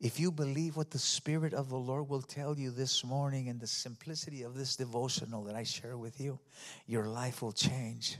if 0.00 0.20
you 0.20 0.30
believe 0.30 0.76
what 0.76 0.90
the 0.90 0.98
Spirit 0.98 1.52
of 1.52 1.68
the 1.68 1.76
Lord 1.76 2.08
will 2.08 2.22
tell 2.22 2.56
you 2.56 2.70
this 2.70 3.04
morning 3.04 3.48
in 3.48 3.58
the 3.58 3.66
simplicity 3.66 4.42
of 4.42 4.54
this 4.54 4.76
devotional 4.76 5.44
that 5.44 5.56
I 5.56 5.64
share 5.64 5.98
with 5.98 6.20
you, 6.20 6.38
your 6.86 7.08
life 7.08 7.42
will 7.42 7.52
change. 7.52 8.18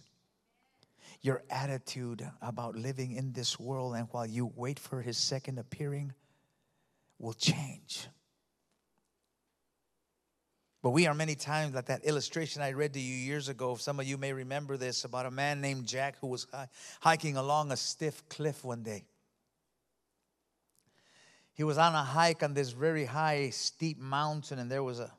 Your 1.23 1.43
attitude 1.51 2.29
about 2.43 2.75
living 2.75 3.13
in 3.13 3.33
this 3.33 3.59
world 3.59 3.95
and 3.95 4.09
while 4.11 4.27
you 4.27 4.53
wait 4.57 4.79
for 4.79 5.03
His 5.03 5.17
second 5.17 5.59
appearing 5.59 6.13
will 7.19 7.33
change. 7.33 8.09
But 10.81 10.91
we 10.91 11.07
are 11.09 11.15
many 11.15 11.35
times 11.35 11.75
like 11.75 11.87
that 11.87 12.05
illustration 12.05 12.63
I 12.63 12.73
read 12.73 12.93
to 12.95 13.01
you 13.01 13.15
years 13.15 13.49
ago. 13.49 13.75
Some 13.75 13.99
of 13.99 14.07
you 14.07 14.17
may 14.17 14.33
remember 14.33 14.77
this 14.77 15.05
about 15.05 15.27
a 15.27 15.31
man 15.31 15.61
named 15.61 15.87
Jack 15.87 16.17
who 16.21 16.29
was 16.29 16.47
hiking 17.01 17.37
along 17.37 17.73
a 17.73 17.77
stiff 17.77 18.29
cliff 18.29 18.65
one 18.65 18.85
day. 18.85 19.05
He 21.53 21.65
was 21.65 21.79
on 21.79 21.93
a 21.95 22.05
hike 22.05 22.45
on 22.45 22.55
this 22.55 22.71
very 22.71 23.05
high, 23.05 23.51
steep 23.51 23.99
mountain, 23.99 24.61
and 24.61 24.71
there 24.71 24.85
was 24.85 25.01
a 25.01 25.11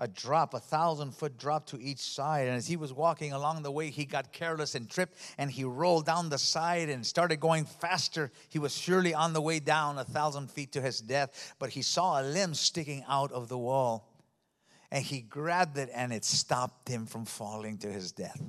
a 0.00 0.08
drop, 0.08 0.54
a 0.54 0.58
thousand 0.58 1.14
foot 1.14 1.38
drop 1.38 1.66
to 1.66 1.80
each 1.80 1.98
side. 1.98 2.48
And 2.48 2.56
as 2.56 2.66
he 2.66 2.76
was 2.76 2.90
walking 2.90 3.34
along 3.34 3.62
the 3.62 3.70
way, 3.70 3.90
he 3.90 4.06
got 4.06 4.32
careless 4.32 4.74
and 4.74 4.88
tripped 4.88 5.16
and 5.36 5.50
he 5.50 5.62
rolled 5.62 6.06
down 6.06 6.30
the 6.30 6.38
side 6.38 6.88
and 6.88 7.06
started 7.06 7.38
going 7.38 7.66
faster. 7.66 8.32
He 8.48 8.58
was 8.58 8.74
surely 8.74 9.12
on 9.12 9.34
the 9.34 9.42
way 9.42 9.60
down 9.60 9.98
a 9.98 10.04
thousand 10.04 10.50
feet 10.50 10.72
to 10.72 10.80
his 10.80 11.00
death, 11.00 11.54
but 11.58 11.68
he 11.68 11.82
saw 11.82 12.20
a 12.20 12.24
limb 12.24 12.54
sticking 12.54 13.04
out 13.08 13.30
of 13.30 13.48
the 13.48 13.58
wall 13.58 14.08
and 14.90 15.04
he 15.04 15.20
grabbed 15.20 15.76
it 15.76 15.90
and 15.94 16.14
it 16.14 16.24
stopped 16.24 16.88
him 16.88 17.04
from 17.04 17.26
falling 17.26 17.76
to 17.78 17.88
his 17.88 18.10
death. 18.10 18.40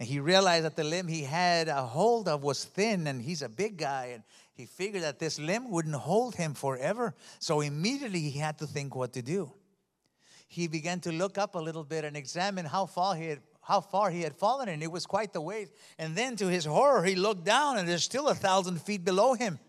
And 0.00 0.08
he 0.08 0.18
realized 0.18 0.64
that 0.64 0.76
the 0.76 0.84
limb 0.84 1.06
he 1.06 1.24
had 1.24 1.68
a 1.68 1.82
hold 1.82 2.26
of 2.26 2.42
was 2.42 2.64
thin 2.64 3.06
and 3.06 3.20
he's 3.20 3.42
a 3.42 3.48
big 3.50 3.76
guy 3.76 4.12
and 4.14 4.22
he 4.60 4.66
figured 4.66 5.02
that 5.02 5.18
this 5.18 5.38
limb 5.38 5.70
wouldn't 5.70 5.94
hold 5.94 6.34
him 6.34 6.52
forever. 6.52 7.14
So 7.38 7.62
immediately 7.62 8.20
he 8.20 8.38
had 8.38 8.58
to 8.58 8.66
think 8.66 8.94
what 8.94 9.14
to 9.14 9.22
do. 9.22 9.50
He 10.48 10.68
began 10.68 11.00
to 11.00 11.12
look 11.12 11.38
up 11.38 11.54
a 11.54 11.58
little 11.58 11.82
bit 11.82 12.04
and 12.04 12.14
examine 12.14 12.66
how 12.66 12.84
far 12.84 13.14
he 13.14 13.28
had 13.28 13.40
how 13.62 13.80
far 13.80 14.10
he 14.10 14.22
had 14.22 14.34
fallen, 14.34 14.68
and 14.68 14.82
it 14.82 14.90
was 14.90 15.06
quite 15.06 15.32
the 15.32 15.40
way. 15.40 15.68
And 15.98 16.16
then 16.16 16.34
to 16.36 16.48
his 16.48 16.64
horror, 16.64 17.04
he 17.04 17.14
looked 17.14 17.44
down 17.44 17.78
and 17.78 17.88
there's 17.88 18.02
still 18.02 18.28
a 18.28 18.34
thousand 18.34 18.82
feet 18.82 19.04
below 19.04 19.34
him. 19.34 19.60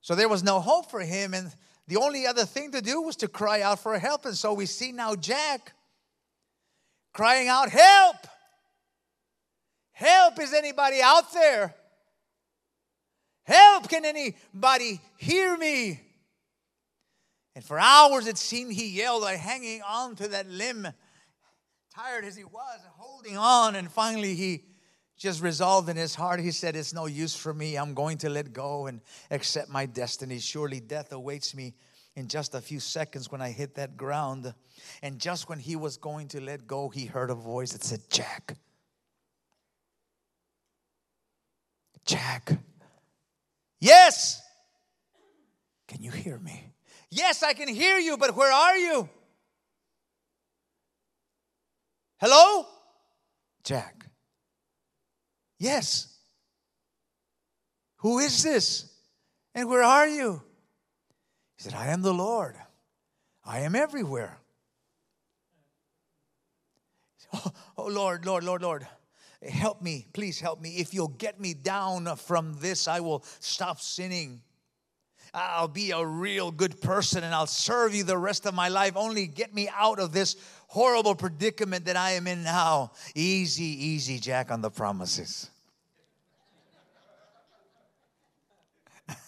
So 0.00 0.14
there 0.14 0.28
was 0.28 0.42
no 0.42 0.58
hope 0.58 0.90
for 0.90 1.00
him, 1.00 1.34
and 1.34 1.54
the 1.86 1.98
only 1.98 2.26
other 2.26 2.44
thing 2.44 2.72
to 2.72 2.82
do 2.82 3.00
was 3.00 3.16
to 3.16 3.28
cry 3.28 3.62
out 3.62 3.78
for 3.78 3.98
help. 3.98 4.26
And 4.26 4.34
so 4.34 4.54
we 4.54 4.66
see 4.66 4.92
now 4.92 5.14
Jack 5.14 5.72
crying 7.12 7.48
out, 7.48 7.70
Help! 7.70 8.16
Help! 9.92 10.40
Is 10.40 10.52
anybody 10.52 11.00
out 11.00 11.32
there? 11.32 11.74
Help! 13.48 13.88
Can 13.88 14.04
anybody 14.04 15.00
hear 15.16 15.56
me? 15.56 16.02
And 17.54 17.64
for 17.64 17.78
hours 17.78 18.26
it 18.26 18.36
seemed 18.36 18.74
he 18.74 18.88
yelled, 18.88 19.22
like 19.22 19.38
hanging 19.38 19.80
on 19.80 20.16
to 20.16 20.28
that 20.28 20.50
limb, 20.50 20.86
tired 21.94 22.26
as 22.26 22.36
he 22.36 22.44
was, 22.44 22.80
holding 22.98 23.38
on. 23.38 23.74
And 23.74 23.90
finally 23.90 24.34
he 24.34 24.64
just 25.16 25.42
resolved 25.42 25.88
in 25.88 25.96
his 25.96 26.14
heart. 26.14 26.40
He 26.40 26.50
said, 26.50 26.76
It's 26.76 26.92
no 26.92 27.06
use 27.06 27.34
for 27.34 27.54
me. 27.54 27.76
I'm 27.76 27.94
going 27.94 28.18
to 28.18 28.28
let 28.28 28.52
go 28.52 28.86
and 28.86 29.00
accept 29.30 29.70
my 29.70 29.86
destiny. 29.86 30.40
Surely 30.40 30.80
death 30.80 31.10
awaits 31.10 31.54
me 31.54 31.74
in 32.16 32.28
just 32.28 32.54
a 32.54 32.60
few 32.60 32.80
seconds 32.80 33.32
when 33.32 33.40
I 33.40 33.50
hit 33.50 33.76
that 33.76 33.96
ground. 33.96 34.52
And 35.02 35.18
just 35.18 35.48
when 35.48 35.58
he 35.58 35.74
was 35.74 35.96
going 35.96 36.28
to 36.28 36.40
let 36.42 36.66
go, 36.66 36.90
he 36.90 37.06
heard 37.06 37.30
a 37.30 37.34
voice 37.34 37.72
that 37.72 37.82
said, 37.82 38.02
Jack. 38.10 38.58
Jack. 42.04 42.58
Yes. 43.80 44.42
Can 45.86 46.02
you 46.02 46.10
hear 46.10 46.38
me? 46.38 46.72
Yes, 47.10 47.42
I 47.42 47.52
can 47.54 47.68
hear 47.68 47.98
you, 47.98 48.16
but 48.16 48.36
where 48.36 48.52
are 48.52 48.76
you? 48.76 49.08
Hello? 52.20 52.66
Jack. 53.64 54.06
Yes. 55.58 56.18
Who 57.98 58.18
is 58.18 58.42
this? 58.42 58.90
And 59.54 59.68
where 59.68 59.82
are 59.82 60.06
you? 60.06 60.42
He 61.56 61.64
said, 61.64 61.74
I 61.74 61.86
am 61.88 62.02
the 62.02 62.14
Lord. 62.14 62.56
I 63.44 63.60
am 63.60 63.74
everywhere. 63.74 64.38
Oh, 67.32 67.52
oh, 67.76 67.86
Lord, 67.86 68.24
Lord, 68.26 68.44
Lord, 68.44 68.62
Lord. 68.62 68.86
Help 69.46 69.80
me, 69.80 70.06
please 70.12 70.40
help 70.40 70.60
me. 70.60 70.76
If 70.76 70.92
you'll 70.92 71.08
get 71.08 71.38
me 71.38 71.54
down 71.54 72.16
from 72.16 72.56
this, 72.58 72.88
I 72.88 73.00
will 73.00 73.24
stop 73.38 73.80
sinning. 73.80 74.42
I'll 75.32 75.68
be 75.68 75.92
a 75.92 76.04
real 76.04 76.50
good 76.50 76.80
person 76.80 77.22
and 77.22 77.34
I'll 77.34 77.46
serve 77.46 77.94
you 77.94 78.02
the 78.02 78.18
rest 78.18 78.46
of 78.46 78.54
my 78.54 78.68
life. 78.68 78.94
Only 78.96 79.26
get 79.26 79.54
me 79.54 79.68
out 79.72 80.00
of 80.00 80.12
this 80.12 80.36
horrible 80.66 81.14
predicament 81.14 81.84
that 81.84 81.96
I 81.96 82.12
am 82.12 82.26
in 82.26 82.42
now. 82.42 82.92
Easy, 83.14 83.64
easy, 83.64 84.18
Jack, 84.18 84.50
on 84.50 84.60
the 84.60 84.70
promises. 84.70 85.50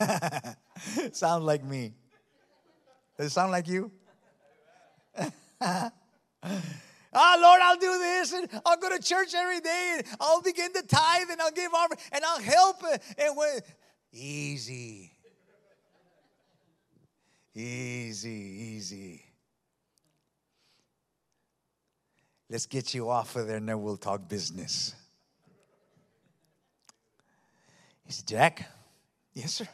sound 1.13 1.47
like 1.47 1.63
me. 1.65 1.93
Does 3.17 3.27
it 3.27 3.31
sound 3.31 3.53
like 3.53 3.69
you? 3.69 3.93
Ah, 7.13 7.35
oh, 7.37 7.43
Lord, 7.43 7.61
I'll 7.63 7.77
do 7.77 7.99
this 7.99 8.33
and 8.33 8.49
I'll 8.65 8.77
go 8.77 8.89
to 8.89 9.03
church 9.03 9.35
every 9.35 9.61
day 9.61 9.97
and 9.99 10.07
I'll 10.21 10.43
begin 10.43 10.73
to 10.73 10.83
tithe 10.83 11.29
and 11.31 11.41
I'll 11.41 11.51
give 11.51 11.73
offering 11.75 11.99
and 12.13 12.25
I'll 12.25 12.41
help. 12.41 12.83
And 13.19 13.37
when, 13.37 13.61
easy. 14.13 15.13
Easy, 17.55 18.31
easy. 18.31 19.25
Let's 22.49 22.67
get 22.67 22.95
you 22.95 23.11
off 23.11 23.35
of 23.37 23.49
there 23.49 23.57
and 23.57 23.69
then 23.69 23.83
we'll 23.83 23.97
talk 23.97 24.29
business. 24.29 24.95
He 28.05 28.13
said, 28.13 28.27
Jack, 28.27 28.69
yes, 29.35 29.55
sir. 29.55 29.69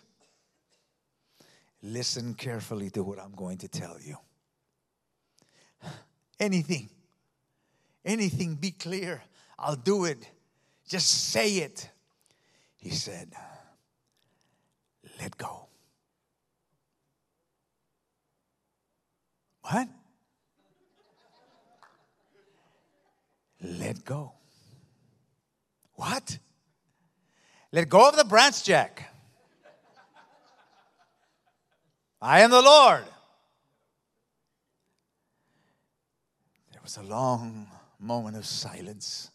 Listen 1.83 2.35
carefully 2.35 2.91
to 2.91 3.03
what 3.03 3.19
I'm 3.19 3.33
going 3.33 3.59
to 3.59 3.69
tell 3.69 3.99
you. 4.01 4.17
Anything, 6.41 6.91
anything, 8.07 8.55
be 8.55 8.71
clear. 8.71 9.23
I'll 9.59 9.77
do 9.77 10.07
it. 10.07 10.31
Just 10.89 11.31
say 11.31 11.57
it. 11.57 11.91
He 12.77 12.91
said, 12.91 13.33
Let 15.21 15.37
go. 15.37 15.67
What? 19.63 19.89
Let 23.61 24.05
go. 24.05 24.33
What? 25.95 26.39
Let 27.73 27.89
go 27.89 28.09
of 28.09 28.17
the 28.17 28.25
branch, 28.25 28.63
Jack. 28.63 29.13
I 32.23 32.41
am 32.41 32.51
the 32.51 32.63
Lord. 32.63 33.05
There 36.73 36.81
was 36.83 36.97
a 36.97 37.03
long 37.03 37.67
moment 37.99 38.37
of 38.37 38.47
silence. 38.47 39.31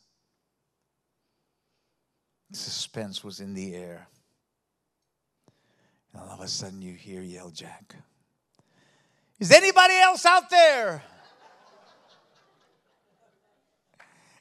Suspense 2.51 3.23
was 3.23 3.39
in 3.39 3.53
the 3.53 3.75
air. 3.75 4.07
And 6.13 6.21
all 6.21 6.29
of 6.29 6.41
a 6.41 6.47
sudden, 6.47 6.81
you 6.81 6.93
hear 6.93 7.21
yell, 7.21 7.49
Jack. 7.49 7.95
Is 9.39 9.51
anybody 9.51 9.95
else 9.95 10.25
out 10.25 10.49
there? 10.49 11.01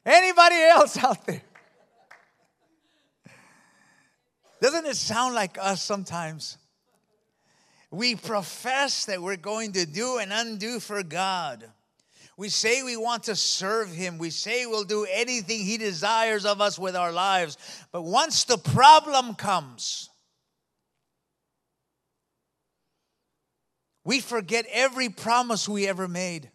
Anybody 0.05 0.55
else 0.55 0.97
out 0.97 1.25
there? 1.25 1.41
Doesn't 4.61 4.85
it 4.85 4.95
sound 4.95 5.33
like 5.33 5.57
us 5.59 5.81
sometimes? 5.81 6.57
We 7.89 8.15
profess 8.15 9.05
that 9.05 9.21
we're 9.21 9.37
going 9.37 9.73
to 9.73 9.85
do 9.85 10.17
and 10.17 10.31
undo 10.31 10.79
for 10.79 11.01
God. 11.03 11.65
We 12.41 12.49
say 12.49 12.81
we 12.81 12.97
want 12.97 13.25
to 13.25 13.35
serve 13.35 13.93
Him. 13.93 14.17
We 14.17 14.31
say 14.31 14.65
we'll 14.65 14.83
do 14.83 15.05
anything 15.11 15.59
He 15.59 15.77
desires 15.77 16.43
of 16.43 16.59
us 16.59 16.79
with 16.79 16.95
our 16.95 17.11
lives. 17.11 17.55
But 17.91 18.01
once 18.01 18.45
the 18.45 18.57
problem 18.57 19.35
comes, 19.35 20.09
we 24.03 24.21
forget 24.21 24.65
every 24.71 25.09
promise 25.09 25.69
we 25.69 25.87
ever 25.87 26.07
made. 26.07 26.49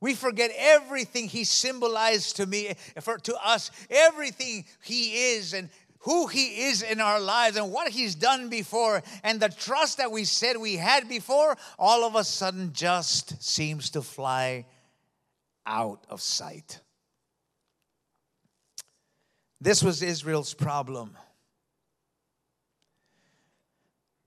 We 0.00 0.14
forget 0.14 0.52
everything 0.56 1.26
he 1.26 1.42
symbolized 1.42 2.36
to 2.36 2.46
me, 2.46 2.74
for 3.00 3.18
to 3.18 3.34
us, 3.44 3.72
everything 3.90 4.66
he 4.84 5.32
is 5.32 5.52
and 5.52 5.68
who 6.00 6.26
He 6.26 6.66
is 6.66 6.82
in 6.82 7.00
our 7.00 7.20
lives 7.20 7.56
and 7.56 7.72
what 7.72 7.88
He's 7.88 8.14
done 8.14 8.48
before, 8.48 9.02
and 9.22 9.40
the 9.40 9.48
trust 9.48 9.98
that 9.98 10.10
we 10.10 10.24
said 10.24 10.56
we 10.56 10.76
had 10.76 11.08
before, 11.08 11.56
all 11.78 12.04
of 12.04 12.14
a 12.14 12.24
sudden 12.24 12.72
just 12.72 13.42
seems 13.42 13.90
to 13.90 14.02
fly 14.02 14.66
out 15.66 16.04
of 16.08 16.20
sight. 16.20 16.80
This 19.60 19.82
was 19.82 20.02
Israel's 20.02 20.54
problem. 20.54 21.16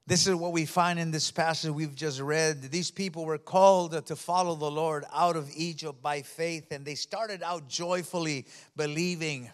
This 0.08 0.28
is 0.28 0.36
what 0.36 0.52
we 0.52 0.66
find 0.66 1.00
in 1.00 1.12
this 1.12 1.32
passage 1.32 1.72
we've 1.72 1.96
just 1.96 2.20
read. 2.20 2.64
These 2.64 2.92
people 2.92 3.24
were 3.24 3.38
called 3.38 4.06
to 4.08 4.16
follow 4.18 4.56
the 4.56 4.70
Lord 4.70 5.06
out 5.14 5.38
of 5.38 5.50
Egypt 5.56 6.02
by 6.02 6.22
faith, 6.22 6.72
and 6.72 6.84
they 6.84 6.96
started 6.96 7.42
out 7.42 7.70
joyfully 7.70 8.46
believing 8.76 9.50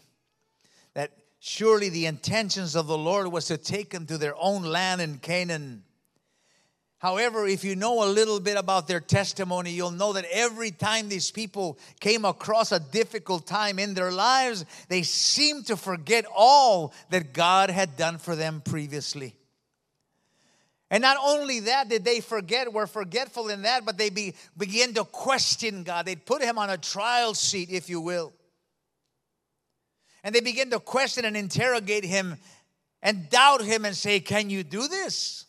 Surely 1.39 1.89
the 1.89 2.05
intentions 2.05 2.75
of 2.75 2.87
the 2.87 2.97
Lord 2.97 3.27
was 3.27 3.45
to 3.45 3.57
take 3.57 3.91
them 3.91 4.05
to 4.07 4.17
their 4.17 4.35
own 4.37 4.63
land 4.63 5.01
in 5.01 5.19
Canaan. 5.19 5.83
However, 6.99 7.45
if 7.45 7.63
you 7.63 7.75
know 7.75 8.03
a 8.03 8.09
little 8.09 8.39
bit 8.39 8.57
about 8.57 8.87
their 8.87 8.99
testimony, 8.99 9.71
you'll 9.71 9.91
know 9.91 10.13
that 10.13 10.25
every 10.31 10.71
time 10.71 11.09
these 11.09 11.29
people 11.29 11.77
came 11.99 12.25
across 12.25 12.71
a 12.71 12.79
difficult 12.79 13.45
time 13.45 13.77
in 13.77 13.93
their 13.93 14.11
lives, 14.11 14.65
they 14.89 15.03
seemed 15.03 15.67
to 15.67 15.77
forget 15.77 16.25
all 16.35 16.93
that 17.11 17.33
God 17.33 17.69
had 17.69 17.97
done 17.97 18.17
for 18.17 18.35
them 18.35 18.61
previously. 18.65 19.35
And 20.89 21.01
not 21.01 21.17
only 21.21 21.59
that 21.61 21.89
did 21.89 22.03
they 22.03 22.19
forget, 22.19 22.71
were 22.73 22.87
forgetful 22.87 23.49
in 23.49 23.63
that, 23.63 23.85
but 23.85 23.97
they 23.97 24.09
be, 24.09 24.33
began 24.57 24.93
to 24.95 25.03
question 25.03 25.83
God. 25.83 26.05
They'd 26.05 26.25
put 26.25 26.41
him 26.41 26.57
on 26.57 26.71
a 26.71 26.77
trial 26.77 27.35
seat, 27.35 27.69
if 27.69 27.89
you 27.89 28.01
will. 28.01 28.33
And 30.23 30.33
they 30.33 30.41
begin 30.41 30.69
to 30.71 30.79
question 30.79 31.25
and 31.25 31.37
interrogate 31.37 32.03
him 32.03 32.37
and 33.01 33.29
doubt 33.29 33.61
him 33.61 33.85
and 33.85 33.95
say, 33.95 34.19
Can 34.19 34.49
you 34.49 34.63
do 34.63 34.87
this? 34.87 35.45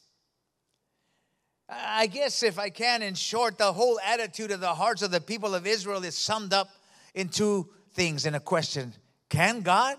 I 1.69 2.07
guess, 2.07 2.43
if 2.43 2.59
I 2.59 2.71
can, 2.71 3.03
in 3.03 3.15
short, 3.15 3.59
the 3.59 3.73
whole 3.73 4.01
attitude 4.01 4.51
of 4.53 4.61
the 4.61 4.75
hearts 4.75 5.03
of 5.03 5.11
the 5.11 5.21
people 5.21 5.55
of 5.55 5.67
Israel 5.67 6.03
is 6.03 6.17
summed 6.17 6.55
up 6.55 6.71
in 7.15 7.29
two 7.29 7.69
things 7.93 8.25
in 8.27 8.35
a 8.35 8.41
question 8.41 8.95
Can 9.29 9.61
God? 9.61 9.97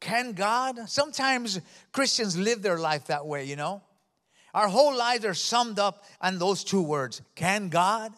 Can 0.00 0.32
God? 0.32 0.88
Sometimes 0.88 1.60
Christians 1.92 2.36
live 2.36 2.62
their 2.62 2.78
life 2.78 3.06
that 3.06 3.26
way, 3.26 3.44
you 3.44 3.56
know. 3.56 3.82
Our 4.52 4.68
whole 4.68 4.96
lives 4.96 5.24
are 5.24 5.34
summed 5.34 5.78
up 5.78 6.04
on 6.20 6.38
those 6.38 6.62
two 6.62 6.82
words 6.82 7.22
Can 7.34 7.70
God? 7.70 8.12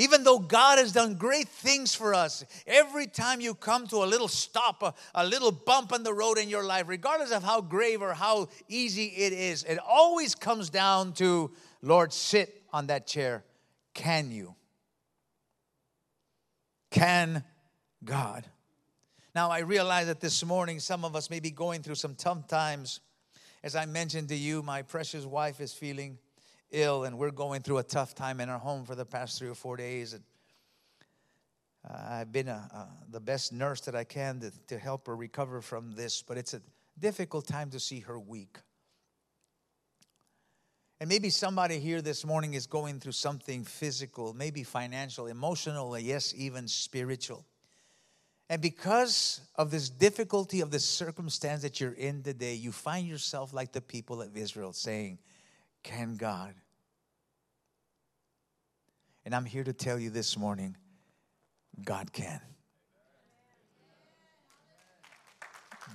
Even 0.00 0.24
though 0.24 0.38
God 0.38 0.78
has 0.78 0.92
done 0.92 1.16
great 1.16 1.46
things 1.46 1.94
for 1.94 2.14
us, 2.14 2.42
every 2.66 3.06
time 3.06 3.42
you 3.42 3.52
come 3.52 3.86
to 3.88 3.96
a 3.96 4.06
little 4.06 4.28
stop, 4.28 4.82
a, 4.82 4.94
a, 5.14 5.26
little 5.26 5.52
bump 5.52 5.92
in 5.92 6.04
the 6.04 6.14
road 6.14 6.38
in 6.38 6.48
your 6.48 6.64
life, 6.64 6.84
regardless 6.88 7.32
of 7.32 7.42
how 7.42 7.60
grave 7.60 8.00
or 8.00 8.14
how 8.14 8.48
easy 8.66 9.08
it 9.08 9.34
is, 9.34 9.62
it 9.64 9.78
always 9.86 10.34
comes 10.34 10.70
down 10.70 11.12
to, 11.12 11.50
Lord, 11.82 12.14
sit 12.14 12.62
on 12.72 12.86
that 12.86 13.06
chair. 13.06 13.44
Can 13.92 14.30
you? 14.30 14.54
Can 16.90 17.44
God? 18.02 18.46
Now, 19.34 19.50
I 19.50 19.58
realize 19.58 20.06
that 20.06 20.20
this 20.20 20.42
morning 20.42 20.80
some 20.80 21.04
of 21.04 21.14
us 21.14 21.28
may 21.28 21.40
be 21.40 21.50
going 21.50 21.82
through 21.82 21.96
some 21.96 22.14
tough 22.14 22.48
times. 22.48 23.00
As 23.62 23.76
I 23.76 23.84
mentioned 23.84 24.30
to 24.30 24.34
you, 24.34 24.62
my 24.62 24.80
precious 24.80 25.26
wife 25.26 25.60
is 25.60 25.74
feeling 25.74 26.16
ill 26.70 27.04
and 27.04 27.18
we're 27.18 27.30
going 27.30 27.62
through 27.62 27.78
a 27.78 27.82
tough 27.82 28.14
time 28.14 28.40
in 28.40 28.48
our 28.48 28.58
home 28.58 28.84
for 28.84 28.94
the 28.94 29.04
past 29.04 29.38
three 29.38 29.48
or 29.48 29.54
four 29.54 29.76
days. 29.76 30.12
And 30.12 30.22
uh, 31.88 31.96
I've 32.10 32.32
been 32.32 32.48
a, 32.48 32.52
a, 32.52 32.88
the 33.10 33.20
best 33.20 33.52
nurse 33.52 33.80
that 33.82 33.94
I 33.94 34.04
can 34.04 34.40
to, 34.40 34.52
to 34.68 34.78
help 34.78 35.06
her 35.06 35.16
recover 35.16 35.60
from 35.60 35.92
this, 35.92 36.22
but 36.22 36.36
it's 36.36 36.54
a 36.54 36.60
difficult 36.98 37.46
time 37.46 37.70
to 37.70 37.80
see 37.80 38.00
her 38.00 38.18
weak. 38.18 38.58
And 41.00 41.08
maybe 41.08 41.30
somebody 41.30 41.78
here 41.78 42.02
this 42.02 42.26
morning 42.26 42.52
is 42.52 42.66
going 42.66 43.00
through 43.00 43.12
something 43.12 43.64
physical, 43.64 44.34
maybe 44.34 44.62
financial, 44.62 45.26
emotional, 45.28 45.98
yes, 45.98 46.34
even 46.36 46.68
spiritual. 46.68 47.46
And 48.50 48.60
because 48.60 49.40
of 49.54 49.70
this 49.70 49.88
difficulty 49.88 50.60
of 50.60 50.70
the 50.70 50.80
circumstance 50.80 51.62
that 51.62 51.80
you're 51.80 51.92
in 51.92 52.22
today, 52.22 52.54
you 52.54 52.72
find 52.72 53.06
yourself 53.06 53.54
like 53.54 53.72
the 53.72 53.80
people 53.80 54.20
of 54.20 54.36
Israel 54.36 54.74
saying, 54.74 55.18
can 55.82 56.16
God? 56.16 56.54
And 59.24 59.34
I'm 59.34 59.44
here 59.44 59.64
to 59.64 59.72
tell 59.72 59.98
you 59.98 60.10
this 60.10 60.36
morning 60.36 60.76
God 61.84 62.12
can. 62.12 62.40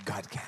God 0.06 0.30
can. 0.30 0.44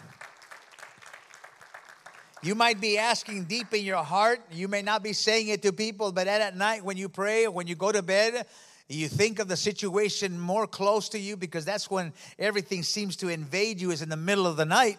You 2.43 2.53
might 2.53 2.79
be 2.79 2.97
asking 2.97 3.45
deep 3.45 3.73
in 3.73 3.83
your 3.83 4.03
heart. 4.03 4.39
You 4.51 4.67
may 4.67 4.81
not 4.81 5.01
be 5.01 5.13
saying 5.13 5.47
it 5.47 5.63
to 5.63 5.73
people, 5.73 6.11
but 6.11 6.27
at 6.27 6.55
night 6.55 6.83
when 6.83 6.95
you 6.95 7.09
pray, 7.09 7.47
when 7.47 7.67
you 7.67 7.75
go 7.75 7.91
to 7.91 8.03
bed, 8.03 8.45
you 8.87 9.07
think 9.07 9.39
of 9.39 9.47
the 9.47 9.57
situation 9.57 10.39
more 10.39 10.67
close 10.67 11.09
to 11.09 11.19
you 11.19 11.35
because 11.35 11.65
that's 11.65 11.89
when 11.89 12.13
everything 12.37 12.83
seems 12.83 13.17
to 13.17 13.27
invade 13.27 13.81
you, 13.81 13.91
is 13.91 14.01
in 14.01 14.09
the 14.09 14.17
middle 14.17 14.45
of 14.45 14.55
the 14.55 14.65
night. 14.65 14.97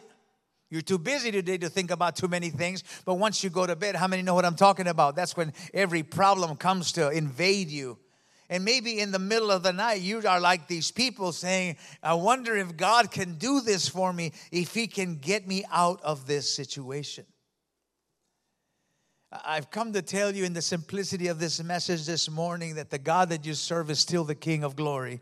You're 0.70 0.82
too 0.82 0.98
busy 0.98 1.30
today 1.30 1.56
to 1.58 1.70
think 1.70 1.90
about 1.90 2.16
too 2.16 2.28
many 2.28 2.50
things, 2.50 2.84
but 3.06 3.14
once 3.14 3.42
you 3.42 3.48
go 3.48 3.66
to 3.66 3.74
bed, 3.74 3.96
how 3.96 4.06
many 4.06 4.22
know 4.22 4.34
what 4.34 4.44
I'm 4.44 4.56
talking 4.56 4.86
about? 4.86 5.16
That's 5.16 5.36
when 5.36 5.54
every 5.72 6.02
problem 6.02 6.56
comes 6.56 6.92
to 6.92 7.08
invade 7.10 7.68
you. 7.68 7.98
And 8.50 8.64
maybe 8.64 9.00
in 9.00 9.10
the 9.10 9.18
middle 9.18 9.50
of 9.50 9.62
the 9.62 9.72
night, 9.72 10.00
you 10.00 10.22
are 10.26 10.40
like 10.40 10.68
these 10.68 10.90
people 10.90 11.32
saying, 11.32 11.76
I 12.02 12.14
wonder 12.14 12.56
if 12.56 12.76
God 12.76 13.10
can 13.10 13.34
do 13.34 13.60
this 13.60 13.88
for 13.88 14.12
me, 14.12 14.32
if 14.50 14.74
He 14.74 14.86
can 14.86 15.16
get 15.16 15.46
me 15.46 15.64
out 15.70 16.02
of 16.02 16.26
this 16.26 16.54
situation. 16.54 17.26
I've 19.30 19.70
come 19.70 19.92
to 19.92 20.00
tell 20.00 20.34
you 20.34 20.44
in 20.44 20.54
the 20.54 20.62
simplicity 20.62 21.28
of 21.28 21.38
this 21.38 21.62
message 21.62 22.06
this 22.06 22.30
morning 22.30 22.76
that 22.76 22.88
the 22.88 22.98
God 22.98 23.28
that 23.28 23.44
you 23.44 23.52
serve 23.52 23.90
is 23.90 23.98
still 23.98 24.24
the 24.24 24.34
King 24.34 24.64
of 24.64 24.76
glory. 24.76 25.20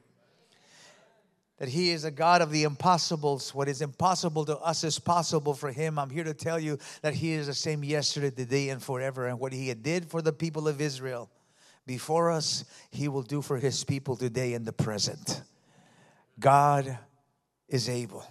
That 1.58 1.68
He 1.68 1.90
is 1.90 2.04
a 2.04 2.10
God 2.10 2.42
of 2.42 2.50
the 2.50 2.64
impossibles. 2.64 3.54
What 3.54 3.68
is 3.68 3.80
impossible 3.80 4.44
to 4.44 4.58
us 4.58 4.84
is 4.84 4.98
possible 4.98 5.54
for 5.54 5.72
Him. 5.72 5.98
I'm 5.98 6.10
here 6.10 6.24
to 6.24 6.34
tell 6.34 6.58
you 6.58 6.78
that 7.02 7.14
He 7.14 7.32
is 7.32 7.46
the 7.46 7.54
same 7.54 7.82
yesterday, 7.82 8.30
today, 8.30 8.68
and 8.68 8.82
forever. 8.82 9.26
And 9.26 9.40
what 9.40 9.52
He 9.52 9.72
did 9.74 10.10
for 10.10 10.20
the 10.20 10.32
people 10.32 10.68
of 10.68 10.80
Israel 10.80 11.30
before 11.86 12.30
us, 12.30 12.64
He 12.90 13.08
will 13.08 13.22
do 13.22 13.40
for 13.40 13.56
His 13.56 13.84
people 13.84 14.16
today 14.16 14.52
in 14.52 14.64
the 14.64 14.72
present. 14.72 15.42
God 16.38 16.98
is 17.68 17.88
able. 17.88 18.24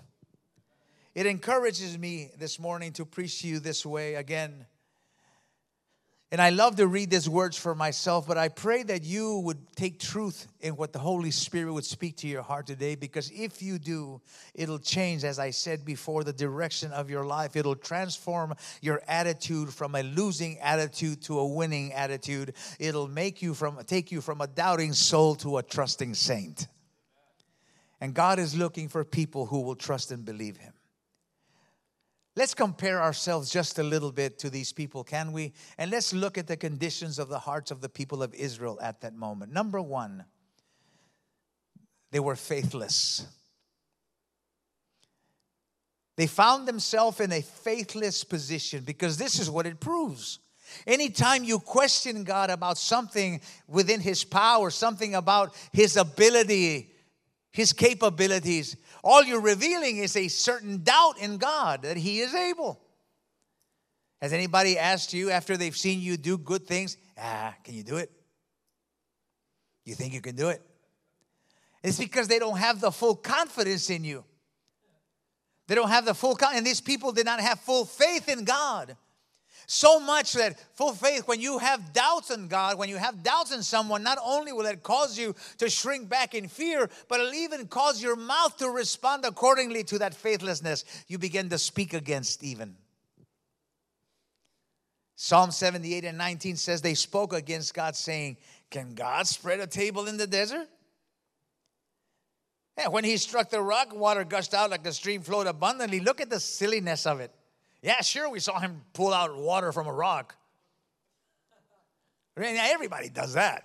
It 1.16 1.26
encourages 1.26 1.98
me 1.98 2.32
this 2.38 2.60
morning 2.60 2.92
to 2.94 3.06
preach 3.06 3.42
to 3.42 3.48
you 3.48 3.60
this 3.60 3.86
way 3.86 4.16
again 4.16 4.66
and 6.36 6.41
I 6.41 6.50
love 6.50 6.76
to 6.76 6.88
read 6.88 7.12
these 7.12 7.30
words 7.30 7.56
for 7.56 7.74
myself, 7.74 8.28
but 8.28 8.38
I 8.38 8.50
pray 8.50 8.84
that 8.84 9.06
you 9.06 9.39
would 9.45 9.74
take 9.78 10.02
truth 10.02 10.50
in 10.60 10.76
what 10.76 10.91
the 10.91 11.00
Holy 11.00 11.32
Spirit 11.32 11.71
would 11.71 11.86
speak 11.86 12.17
to 12.17 12.28
your 12.28 12.41
heart 12.41 12.67
today, 12.67 12.95
because 12.95 13.32
if 13.34 13.62
you 13.62 13.80
do, 13.80 14.19
it'll 14.54 14.78
change, 14.78 15.24
as 15.24 15.39
I 15.39 15.52
said 15.52 15.86
before, 15.86 16.26
the 16.26 16.34
direction 16.34 16.91
of 16.91 17.10
your 17.10 17.26
life. 17.26 17.56
It'll 17.56 17.74
transform 17.74 18.54
your 18.82 19.02
attitude 19.08 19.74
from 19.74 19.95
a 19.95 20.04
losing 20.04 20.60
attitude 20.60 21.21
to 21.21 21.39
a 21.39 21.48
winning 21.48 21.93
attitude. 21.93 22.56
It'll 22.80 23.08
make 23.08 23.41
you 23.41 23.54
from 23.54 23.80
take 23.86 24.12
you 24.12 24.19
from 24.19 24.41
a 24.41 24.48
doubting 24.48 24.91
soul 24.91 25.36
to 25.36 25.60
a 25.60 25.63
trusting 25.63 26.15
saint. 26.15 26.67
And 28.02 28.13
God 28.13 28.39
is 28.39 28.58
looking 28.58 28.89
for 28.89 29.06
people 29.06 29.45
who 29.45 29.62
will 29.62 29.78
trust 29.78 30.12
and 30.12 30.26
believe 30.26 30.58
Him. 30.58 30.74
Let's 32.38 32.54
compare 32.54 33.02
ourselves 33.02 33.50
just 33.50 33.80
a 33.80 33.84
little 33.84 34.12
bit 34.12 34.38
to 34.39 34.50
these 34.50 34.74
people, 34.74 35.06
can 35.06 35.32
we? 35.32 35.54
And 35.78 35.89
let's 35.89 36.13
look 36.13 36.38
at 36.38 36.48
the 36.48 36.58
conditions 36.58 37.17
of 37.17 37.30
the 37.30 37.39
hearts 37.39 37.71
of 37.71 37.80
the 37.80 37.88
people 37.88 38.21
of 38.21 38.34
Israel 38.34 38.78
at 38.82 39.02
that 39.02 39.15
moment. 39.15 39.54
Number 39.54 39.82
one, 39.82 40.26
they 42.12 42.19
were 42.19 42.36
faithless. 42.36 43.26
They 46.17 46.28
found 46.28 46.67
themselves 46.67 47.19
in 47.19 47.32
a 47.32 47.41
faithless 47.41 48.24
position 48.24 48.84
because 48.84 49.17
this 49.17 49.39
is 49.39 49.50
what 49.50 49.65
it 49.65 49.80
proves. 49.80 50.39
Anytime 50.86 51.43
you 51.43 51.60
question 51.60 52.24
God 52.24 52.50
about 52.50 52.78
something 52.78 53.39
within 53.67 54.02
His 54.02 54.24
power, 54.24 54.69
something 54.71 55.15
about 55.15 55.56
His 55.71 55.95
ability, 55.95 56.91
His 57.52 57.71
capabilities, 57.71 58.76
all 59.06 59.24
you're 59.24 59.39
revealing 59.39 59.98
is 59.98 60.18
a 60.18 60.28
certain 60.28 60.84
doubt 60.84 61.20
in 61.20 61.38
God 61.38 61.84
that 61.84 61.96
He 61.96 62.20
is 62.20 62.34
able. 62.34 62.82
Has 64.20 64.34
anybody 64.34 64.80
asked 64.80 65.13
you 65.13 65.30
after 65.30 65.56
they've 65.56 65.78
seen 65.78 66.02
you 66.02 66.18
do 66.18 66.39
good 66.39 66.65
things, 66.65 66.98
ah, 67.18 67.54
can 67.63 67.76
you 67.76 67.84
do 67.84 67.98
it? 67.98 68.12
You 69.86 69.94
think 69.94 70.13
you 70.13 70.22
can 70.22 70.36
do 70.36 70.50
it? 70.50 70.60
It's 71.84 72.00
because 72.00 72.28
they 72.28 72.39
don't 72.39 72.58
have 72.58 72.82
the 72.82 72.91
full 72.91 73.15
confidence 73.15 73.91
in 73.91 74.04
you. 74.04 74.24
They 75.68 75.76
don't 75.76 75.89
have 75.89 76.06
the 76.06 76.15
full 76.15 76.36
confidence, 76.36 76.58
and 76.58 76.68
these 76.68 76.82
people 76.82 77.12
did 77.12 77.26
not 77.26 77.39
have 77.39 77.60
full 77.60 77.86
faith 77.86 78.28
in 78.28 78.44
God. 78.44 78.98
So 79.67 79.99
much 79.99 80.34
that 80.34 80.60
full 80.75 80.93
faith, 80.93 81.28
when 81.28 81.41
you 81.41 81.58
have 81.58 81.93
doubts 81.93 82.30
in 82.30 82.47
God, 82.47 82.78
when 82.78 82.89
you 82.89 82.97
have 82.97 83.23
doubts 83.23 83.51
in 83.54 83.63
someone, 83.63 84.04
not 84.04 84.17
only 84.23 84.51
will 84.54 84.65
it 84.65 84.84
cause 84.84 85.17
you 85.17 85.36
to 85.58 85.69
shrink 85.69 86.08
back 86.08 86.36
in 86.36 86.47
fear, 86.47 86.89
but 87.08 87.19
it'll 87.19 87.34
even 87.34 87.67
cause 87.67 88.01
your 88.01 88.15
mouth 88.15 88.58
to 88.58 88.69
respond 88.69 89.25
accordingly 89.25 89.84
to 89.86 89.99
that 89.99 90.13
faithlessness. 90.13 90.86
You 91.08 91.17
begin 91.17 91.49
to 91.49 91.58
speak 91.58 91.93
against 91.93 92.43
even. 92.43 92.75
Psalm 95.15 95.51
78 95.51 96.06
and 96.06 96.17
19 96.17 96.58
says 96.58 96.82
they 96.82 96.93
spoke 96.93 97.34
against 97.34 97.73
God, 97.73 97.95
saying, 97.95 98.38
Can 98.69 98.93
God 98.93 99.25
spread 99.28 99.60
a 99.60 99.67
table 99.67 100.08
in 100.08 100.17
the 100.17 100.28
desert? 100.28 100.67
Yeah, 102.78 102.89
when 102.89 103.06
he 103.06 103.15
struck 103.15 103.49
the 103.49 103.62
rock, 103.62 103.95
water 103.95 104.25
gushed 104.25 104.54
out 104.54 104.69
like 104.69 104.84
the 104.84 104.91
stream 104.91 105.21
flowed 105.21 105.47
abundantly. 105.47 106.01
Look 106.01 106.19
at 106.19 106.30
the 106.30 106.41
silliness 106.41 107.06
of 107.06 107.21
it. 107.21 107.32
Yeah, 107.86 108.02
sure, 108.02 108.28
we 108.32 108.39
saw 108.39 108.60
him 108.60 108.82
pull 108.93 109.13
out 109.13 109.38
water 109.38 109.71
from 109.71 109.86
a 109.86 109.93
rock. 109.93 110.36
I 112.36 112.39
mean, 112.39 112.56
everybody 112.56 113.10
does 113.10 113.36
that. 113.36 113.63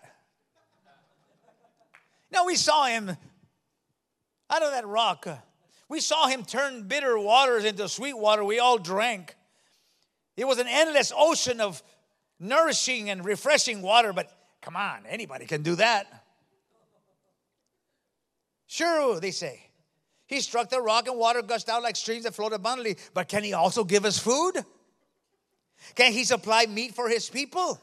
No, 2.30 2.44
we 2.44 2.54
saw 2.54 2.84
him 2.84 3.08
out 4.50 4.62
of 4.62 4.72
that 4.72 4.86
rock. 4.86 5.26
We 5.88 6.00
saw 6.00 6.26
him 6.26 6.44
turn 6.44 6.82
bitter 6.82 7.18
waters 7.18 7.64
into 7.64 7.88
sweet 7.88 8.12
water 8.12 8.44
we 8.44 8.58
all 8.58 8.76
drank. 8.76 9.36
It 10.36 10.46
was 10.46 10.58
an 10.58 10.66
endless 10.68 11.14
ocean 11.16 11.58
of 11.62 11.82
nourishing 12.38 13.08
and 13.08 13.24
refreshing 13.24 13.80
water, 13.80 14.12
but 14.12 14.30
come 14.60 14.76
on, 14.76 15.06
anybody 15.08 15.46
can 15.46 15.62
do 15.62 15.76
that. 15.76 16.24
Sure, 18.66 19.18
they 19.18 19.30
say. 19.30 19.69
He 20.30 20.40
struck 20.40 20.70
the 20.70 20.80
rock 20.80 21.08
and 21.08 21.18
water 21.18 21.42
gushed 21.42 21.68
out 21.68 21.82
like 21.82 21.96
streams 21.96 22.22
that 22.22 22.36
flowed 22.36 22.52
abundantly. 22.52 22.96
But 23.14 23.28
can 23.28 23.42
he 23.42 23.52
also 23.52 23.82
give 23.82 24.04
us 24.04 24.16
food? 24.16 24.64
Can 25.96 26.12
he 26.12 26.22
supply 26.22 26.66
meat 26.66 26.94
for 26.94 27.08
his 27.08 27.28
people? 27.28 27.80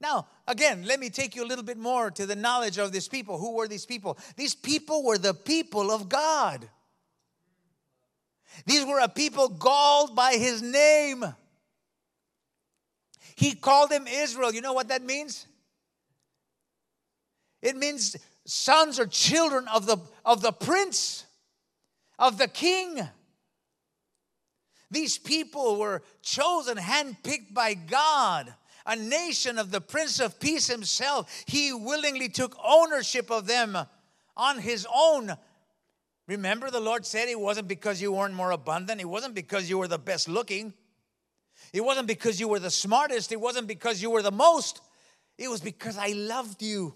Now, 0.00 0.26
again, 0.48 0.86
let 0.86 1.00
me 1.00 1.10
take 1.10 1.36
you 1.36 1.44
a 1.44 1.46
little 1.46 1.64
bit 1.64 1.76
more 1.76 2.10
to 2.12 2.24
the 2.24 2.34
knowledge 2.34 2.78
of 2.78 2.92
these 2.92 3.08
people. 3.08 3.36
Who 3.36 3.56
were 3.56 3.68
these 3.68 3.84
people? 3.84 4.16
These 4.36 4.54
people 4.54 5.04
were 5.04 5.18
the 5.18 5.34
people 5.34 5.90
of 5.90 6.08
God. 6.08 6.66
These 8.64 8.86
were 8.86 9.00
a 9.00 9.08
people 9.08 9.50
called 9.50 10.16
by 10.16 10.32
his 10.32 10.62
name. 10.62 11.26
He 13.36 13.54
called 13.54 13.90
them 13.90 14.06
Israel. 14.06 14.54
You 14.54 14.62
know 14.62 14.72
what 14.72 14.88
that 14.88 15.02
means? 15.02 15.46
It 17.60 17.76
means 17.76 18.16
sons 18.46 18.98
or 18.98 19.06
children 19.06 19.66
of 19.68 19.86
the, 19.86 19.98
of 20.24 20.42
the 20.42 20.52
prince, 20.52 21.24
of 22.18 22.38
the 22.38 22.48
king. 22.48 23.00
These 24.90 25.18
people 25.18 25.78
were 25.78 26.02
chosen, 26.22 26.76
handpicked 26.76 27.52
by 27.52 27.74
God, 27.74 28.54
a 28.86 28.96
nation 28.96 29.58
of 29.58 29.70
the 29.70 29.80
Prince 29.80 30.20
of 30.20 30.38
Peace 30.38 30.68
himself. 30.68 31.44
He 31.46 31.72
willingly 31.72 32.28
took 32.28 32.56
ownership 32.62 33.30
of 33.30 33.46
them 33.46 33.76
on 34.36 34.58
his 34.58 34.86
own. 34.94 35.34
Remember, 36.28 36.70
the 36.70 36.80
Lord 36.80 37.04
said 37.04 37.28
it 37.28 37.40
wasn't 37.40 37.68
because 37.68 38.00
you 38.00 38.12
weren't 38.12 38.34
more 38.34 38.50
abundant, 38.50 39.00
it 39.00 39.08
wasn't 39.08 39.34
because 39.34 39.68
you 39.68 39.78
were 39.78 39.88
the 39.88 39.98
best 39.98 40.28
looking, 40.28 40.72
it 41.72 41.82
wasn't 41.82 42.06
because 42.06 42.38
you 42.38 42.48
were 42.48 42.58
the 42.58 42.70
smartest, 42.70 43.32
it 43.32 43.40
wasn't 43.40 43.66
because 43.66 44.00
you 44.00 44.10
were 44.10 44.22
the 44.22 44.30
most. 44.30 44.80
It 45.36 45.48
was 45.48 45.60
because 45.60 45.98
I 45.98 46.12
loved 46.12 46.62
you. 46.62 46.94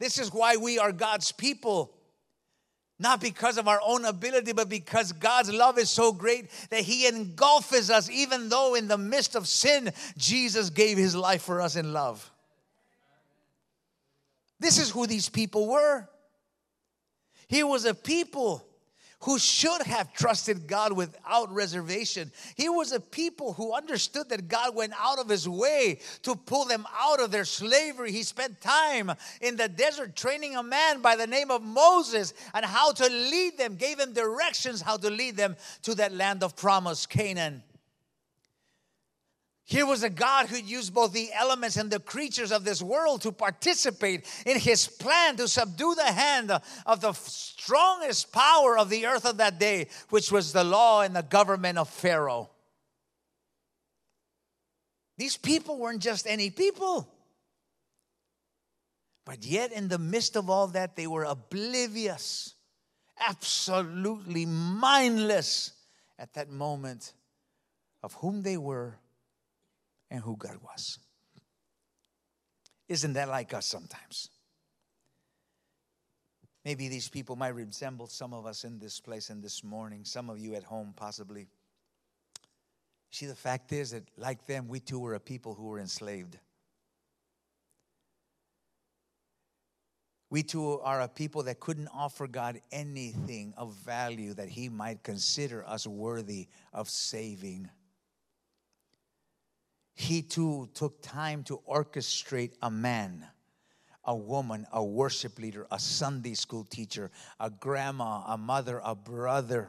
This 0.00 0.18
is 0.18 0.32
why 0.32 0.56
we 0.56 0.78
are 0.78 0.90
God's 0.90 1.30
people. 1.30 1.92
Not 2.98 3.20
because 3.20 3.56
of 3.58 3.68
our 3.68 3.80
own 3.86 4.04
ability, 4.04 4.52
but 4.52 4.68
because 4.68 5.12
God's 5.12 5.52
love 5.52 5.78
is 5.78 5.88
so 5.88 6.12
great 6.12 6.50
that 6.70 6.80
He 6.80 7.06
engulfs 7.06 7.90
us, 7.90 8.10
even 8.10 8.48
though 8.48 8.74
in 8.74 8.88
the 8.88 8.98
midst 8.98 9.36
of 9.36 9.46
sin, 9.46 9.92
Jesus 10.16 10.70
gave 10.70 10.98
His 10.98 11.14
life 11.14 11.42
for 11.42 11.60
us 11.60 11.76
in 11.76 11.92
love. 11.92 12.30
This 14.58 14.78
is 14.78 14.90
who 14.90 15.06
these 15.06 15.28
people 15.28 15.68
were. 15.68 16.08
He 17.46 17.62
was 17.62 17.84
a 17.84 17.94
people 17.94 18.66
who 19.22 19.38
should 19.38 19.82
have 19.82 20.12
trusted 20.14 20.66
God 20.66 20.92
without 20.92 21.52
reservation. 21.52 22.32
He 22.56 22.68
was 22.68 22.92
a 22.92 23.00
people 23.00 23.52
who 23.52 23.74
understood 23.74 24.30
that 24.30 24.48
God 24.48 24.74
went 24.74 24.94
out 24.98 25.18
of 25.18 25.28
his 25.28 25.48
way 25.48 26.00
to 26.22 26.34
pull 26.34 26.64
them 26.64 26.86
out 26.98 27.20
of 27.20 27.30
their 27.30 27.44
slavery. 27.44 28.12
He 28.12 28.22
spent 28.22 28.60
time 28.60 29.12
in 29.42 29.56
the 29.56 29.68
desert 29.68 30.16
training 30.16 30.56
a 30.56 30.62
man 30.62 31.02
by 31.02 31.16
the 31.16 31.26
name 31.26 31.50
of 31.50 31.62
Moses 31.62 32.32
and 32.54 32.64
how 32.64 32.92
to 32.92 33.08
lead 33.08 33.58
them, 33.58 33.76
gave 33.76 34.00
him 34.00 34.14
directions 34.14 34.80
how 34.80 34.96
to 34.96 35.10
lead 35.10 35.36
them 35.36 35.56
to 35.82 35.94
that 35.96 36.12
land 36.12 36.42
of 36.42 36.56
promise, 36.56 37.04
Canaan. 37.04 37.62
Here 39.70 39.86
was 39.86 40.02
a 40.02 40.10
God 40.10 40.48
who 40.48 40.56
used 40.56 40.92
both 40.92 41.12
the 41.12 41.30
elements 41.32 41.76
and 41.76 41.92
the 41.92 42.00
creatures 42.00 42.50
of 42.50 42.64
this 42.64 42.82
world 42.82 43.22
to 43.22 43.30
participate 43.30 44.26
in 44.44 44.58
his 44.58 44.88
plan 44.88 45.36
to 45.36 45.46
subdue 45.46 45.94
the 45.94 46.10
hand 46.10 46.50
of 46.84 47.00
the 47.00 47.12
strongest 47.12 48.32
power 48.32 48.76
of 48.76 48.90
the 48.90 49.06
earth 49.06 49.24
of 49.24 49.36
that 49.36 49.60
day, 49.60 49.86
which 50.08 50.32
was 50.32 50.52
the 50.52 50.64
law 50.64 51.02
and 51.02 51.14
the 51.14 51.22
government 51.22 51.78
of 51.78 51.88
Pharaoh. 51.88 52.50
These 55.16 55.36
people 55.36 55.78
weren't 55.78 56.02
just 56.02 56.26
any 56.26 56.50
people. 56.50 57.08
But 59.24 59.46
yet, 59.46 59.70
in 59.70 59.86
the 59.86 59.98
midst 59.98 60.34
of 60.34 60.50
all 60.50 60.66
that, 60.66 60.96
they 60.96 61.06
were 61.06 61.22
oblivious, 61.22 62.54
absolutely 63.20 64.46
mindless 64.46 65.74
at 66.18 66.32
that 66.34 66.50
moment 66.50 67.12
of 68.02 68.14
whom 68.14 68.42
they 68.42 68.56
were 68.56 68.98
and 70.10 70.20
who 70.20 70.36
God 70.36 70.56
was. 70.62 70.98
Isn't 72.88 73.12
that 73.12 73.28
like 73.28 73.54
us 73.54 73.66
sometimes? 73.66 74.28
Maybe 76.64 76.88
these 76.88 77.08
people 77.08 77.36
might 77.36 77.54
resemble 77.54 78.06
some 78.06 78.34
of 78.34 78.44
us 78.44 78.64
in 78.64 78.78
this 78.78 79.00
place 79.00 79.30
and 79.30 79.42
this 79.42 79.64
morning, 79.64 80.04
some 80.04 80.28
of 80.28 80.38
you 80.38 80.54
at 80.54 80.64
home, 80.64 80.92
possibly. 80.94 81.46
See, 83.10 83.26
the 83.26 83.34
fact 83.34 83.72
is 83.72 83.92
that, 83.92 84.04
like 84.16 84.46
them, 84.46 84.68
we 84.68 84.80
too 84.80 84.98
were 84.98 85.14
a 85.14 85.20
people 85.20 85.54
who 85.54 85.64
were 85.64 85.78
enslaved. 85.78 86.38
We 90.28 90.44
too 90.44 90.80
are 90.80 91.00
a 91.00 91.08
people 91.08 91.42
that 91.44 91.58
couldn't 91.58 91.88
offer 91.88 92.28
God 92.28 92.60
anything 92.70 93.52
of 93.56 93.74
value 93.74 94.34
that 94.34 94.48
He 94.48 94.68
might 94.68 95.02
consider 95.02 95.66
us 95.66 95.86
worthy 95.86 96.46
of 96.72 96.88
saving. 96.88 97.68
He 100.00 100.22
too 100.22 100.70
took 100.72 101.02
time 101.02 101.44
to 101.44 101.60
orchestrate 101.70 102.52
a 102.62 102.70
man, 102.70 103.26
a 104.02 104.16
woman, 104.16 104.66
a 104.72 104.82
worship 104.82 105.38
leader, 105.38 105.66
a 105.70 105.78
Sunday 105.78 106.32
school 106.32 106.64
teacher, 106.64 107.10
a 107.38 107.50
grandma, 107.50 108.22
a 108.26 108.38
mother, 108.38 108.80
a 108.82 108.94
brother, 108.94 109.68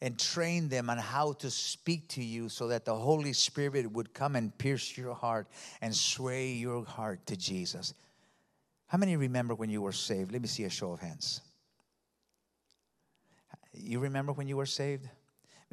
and 0.00 0.16
train 0.16 0.68
them 0.68 0.88
on 0.88 0.98
how 0.98 1.32
to 1.32 1.50
speak 1.50 2.06
to 2.10 2.22
you 2.22 2.48
so 2.48 2.68
that 2.68 2.84
the 2.84 2.94
Holy 2.94 3.32
Spirit 3.32 3.90
would 3.90 4.14
come 4.14 4.36
and 4.36 4.56
pierce 4.56 4.96
your 4.96 5.14
heart 5.14 5.48
and 5.80 5.92
sway 5.92 6.52
your 6.52 6.84
heart 6.84 7.26
to 7.26 7.36
Jesus. 7.36 7.92
How 8.86 8.98
many 8.98 9.16
remember 9.16 9.56
when 9.56 9.68
you 9.68 9.82
were 9.82 9.90
saved? 9.90 10.30
Let 10.30 10.40
me 10.40 10.46
see 10.46 10.62
a 10.62 10.70
show 10.70 10.92
of 10.92 11.00
hands. 11.00 11.40
You 13.72 13.98
remember 13.98 14.32
when 14.32 14.46
you 14.46 14.56
were 14.56 14.64
saved? 14.64 15.08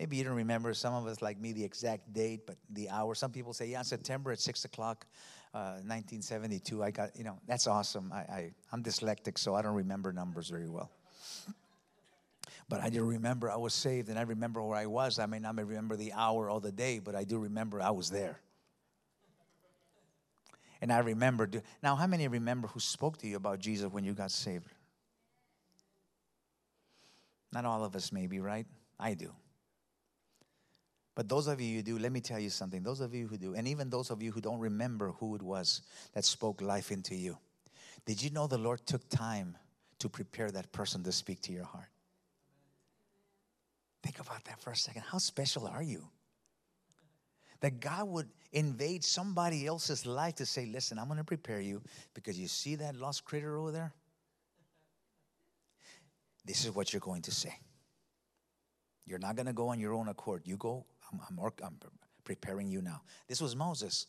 Maybe 0.01 0.17
you 0.17 0.23
don't 0.23 0.33
remember. 0.33 0.73
Some 0.73 0.95
of 0.95 1.05
us, 1.05 1.21
like 1.21 1.39
me, 1.39 1.53
the 1.53 1.63
exact 1.63 2.11
date, 2.11 2.47
but 2.47 2.55
the 2.71 2.89
hour. 2.89 3.13
Some 3.13 3.29
people 3.31 3.53
say, 3.53 3.67
yeah, 3.67 3.83
September 3.83 4.31
at 4.31 4.39
6 4.39 4.65
o'clock, 4.65 5.05
uh, 5.53 5.77
1972. 5.85 6.83
I 6.83 6.89
got, 6.89 7.15
you 7.15 7.23
know, 7.23 7.37
that's 7.45 7.67
awesome. 7.67 8.11
I, 8.11 8.17
I, 8.17 8.51
I'm 8.71 8.81
dyslexic, 8.81 9.37
so 9.37 9.53
I 9.53 9.61
don't 9.61 9.75
remember 9.75 10.11
numbers 10.11 10.49
very 10.49 10.67
well. 10.67 10.89
But 12.67 12.81
I 12.81 12.89
do 12.89 13.03
remember 13.03 13.51
I 13.51 13.57
was 13.57 13.75
saved 13.75 14.09
and 14.09 14.17
I 14.17 14.23
remember 14.23 14.63
where 14.63 14.75
I 14.75 14.87
was. 14.87 15.19
I 15.19 15.27
may 15.27 15.37
not 15.37 15.55
remember 15.55 15.95
the 15.95 16.13
hour 16.13 16.49
or 16.49 16.59
the 16.59 16.71
day, 16.71 16.97
but 16.97 17.13
I 17.13 17.23
do 17.23 17.37
remember 17.37 17.79
I 17.79 17.91
was 17.91 18.09
there. 18.09 18.39
And 20.81 20.91
I 20.91 20.97
remember. 20.97 21.47
Now, 21.83 21.95
how 21.95 22.07
many 22.07 22.27
remember 22.27 22.69
who 22.69 22.79
spoke 22.79 23.19
to 23.19 23.27
you 23.27 23.35
about 23.35 23.59
Jesus 23.59 23.91
when 23.91 24.03
you 24.03 24.13
got 24.13 24.31
saved? 24.31 24.65
Not 27.53 27.65
all 27.65 27.83
of 27.83 27.95
us, 27.95 28.11
maybe, 28.11 28.39
right? 28.39 28.65
I 28.99 29.13
do. 29.13 29.31
But 31.21 31.29
those 31.29 31.45
of 31.45 31.61
you 31.61 31.75
who 31.75 31.83
do, 31.83 31.99
let 31.99 32.11
me 32.11 32.19
tell 32.19 32.39
you 32.39 32.49
something. 32.49 32.81
Those 32.81 32.99
of 32.99 33.13
you 33.13 33.27
who 33.27 33.37
do, 33.37 33.53
and 33.53 33.67
even 33.67 33.91
those 33.91 34.09
of 34.09 34.23
you 34.23 34.31
who 34.31 34.41
don't 34.41 34.57
remember 34.57 35.11
who 35.19 35.35
it 35.35 35.43
was 35.43 35.83
that 36.15 36.25
spoke 36.25 36.63
life 36.63 36.91
into 36.91 37.13
you, 37.13 37.37
did 38.07 38.23
you 38.23 38.31
know 38.31 38.47
the 38.47 38.57
Lord 38.57 38.83
took 38.87 39.07
time 39.07 39.55
to 39.99 40.09
prepare 40.09 40.49
that 40.49 40.71
person 40.71 41.03
to 41.03 41.11
speak 41.11 41.39
to 41.41 41.51
your 41.51 41.65
heart? 41.65 41.89
Think 44.01 44.19
about 44.19 44.43
that 44.45 44.59
for 44.59 44.71
a 44.71 44.75
second. 44.75 45.03
How 45.11 45.19
special 45.19 45.67
are 45.67 45.83
you? 45.83 46.07
that 47.59 47.79
God 47.79 48.07
would 48.07 48.29
invade 48.51 49.03
somebody 49.03 49.67
else's 49.67 50.07
life 50.07 50.33
to 50.37 50.45
say, 50.47 50.65
Listen, 50.65 50.97
I'm 50.97 51.05
going 51.05 51.19
to 51.19 51.23
prepare 51.23 51.61
you 51.61 51.83
because 52.15 52.39
you 52.39 52.47
see 52.47 52.73
that 52.77 52.95
lost 52.95 53.25
critter 53.25 53.57
over 53.57 53.71
there? 53.71 53.93
This 56.43 56.65
is 56.65 56.73
what 56.73 56.91
you're 56.91 56.99
going 56.99 57.21
to 57.21 57.31
say. 57.31 57.53
You're 59.05 59.19
not 59.19 59.35
going 59.35 59.45
to 59.45 59.53
go 59.53 59.67
on 59.67 59.79
your 59.79 59.93
own 59.93 60.07
accord. 60.07 60.41
You 60.45 60.57
go, 60.57 60.87
I'm, 61.11 61.19
I'm, 61.39 61.51
I'm 61.63 61.77
preparing 62.23 62.69
you 62.69 62.81
now. 62.81 63.01
This 63.27 63.41
was 63.41 63.55
Moses. 63.55 64.07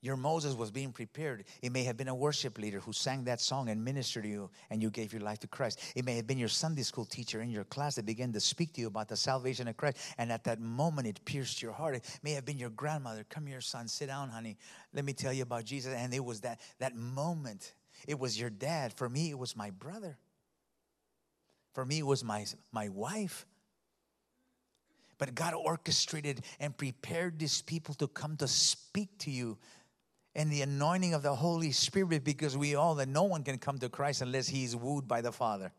Your 0.00 0.16
Moses 0.16 0.54
was 0.54 0.70
being 0.70 0.92
prepared. 0.92 1.44
It 1.60 1.72
may 1.72 1.82
have 1.82 1.96
been 1.96 2.06
a 2.06 2.14
worship 2.14 2.56
leader 2.56 2.78
who 2.78 2.92
sang 2.92 3.24
that 3.24 3.40
song 3.40 3.68
and 3.68 3.84
ministered 3.84 4.22
to 4.22 4.28
you, 4.28 4.50
and 4.70 4.80
you 4.80 4.90
gave 4.90 5.12
your 5.12 5.22
life 5.22 5.40
to 5.40 5.48
Christ. 5.48 5.80
It 5.96 6.04
may 6.04 6.14
have 6.14 6.26
been 6.26 6.38
your 6.38 6.48
Sunday 6.48 6.82
school 6.82 7.04
teacher 7.04 7.40
in 7.40 7.50
your 7.50 7.64
class 7.64 7.96
that 7.96 8.06
began 8.06 8.32
to 8.32 8.40
speak 8.40 8.72
to 8.74 8.80
you 8.80 8.86
about 8.86 9.08
the 9.08 9.16
salvation 9.16 9.66
of 9.66 9.76
Christ, 9.76 9.98
and 10.16 10.30
at 10.30 10.44
that 10.44 10.60
moment 10.60 11.08
it 11.08 11.24
pierced 11.24 11.60
your 11.60 11.72
heart. 11.72 11.96
It 11.96 12.20
may 12.22 12.32
have 12.32 12.44
been 12.44 12.58
your 12.58 12.70
grandmother. 12.70 13.24
Come 13.28 13.46
here, 13.46 13.60
son, 13.60 13.88
sit 13.88 14.06
down, 14.06 14.28
honey. 14.28 14.56
Let 14.94 15.04
me 15.04 15.14
tell 15.14 15.32
you 15.32 15.42
about 15.42 15.64
Jesus. 15.64 15.92
And 15.92 16.14
it 16.14 16.24
was 16.24 16.42
that 16.42 16.60
that 16.78 16.94
moment. 16.94 17.74
It 18.06 18.20
was 18.20 18.38
your 18.38 18.50
dad. 18.50 18.92
For 18.92 19.08
me, 19.08 19.30
it 19.30 19.38
was 19.38 19.56
my 19.56 19.70
brother. 19.70 20.16
For 21.74 21.84
me, 21.84 21.98
it 21.98 22.06
was 22.06 22.22
my 22.22 22.46
my 22.70 22.88
wife. 22.88 23.46
But 25.18 25.34
God 25.34 25.54
orchestrated 25.54 26.42
and 26.60 26.76
prepared 26.76 27.38
these 27.38 27.60
people 27.62 27.94
to 27.94 28.06
come 28.06 28.36
to 28.36 28.48
speak 28.48 29.18
to 29.18 29.30
you 29.30 29.58
and 30.34 30.50
the 30.50 30.62
anointing 30.62 31.14
of 31.14 31.22
the 31.22 31.34
Holy 31.34 31.72
Spirit 31.72 32.22
because 32.24 32.56
we 32.56 32.76
all 32.76 32.94
that 32.96 33.08
no 33.08 33.24
one 33.24 33.42
can 33.42 33.58
come 33.58 33.78
to 33.78 33.88
Christ 33.88 34.22
unless 34.22 34.48
he 34.48 34.64
is 34.64 34.76
wooed 34.76 35.08
by 35.08 35.20
the 35.20 35.32
Father. 35.32 35.72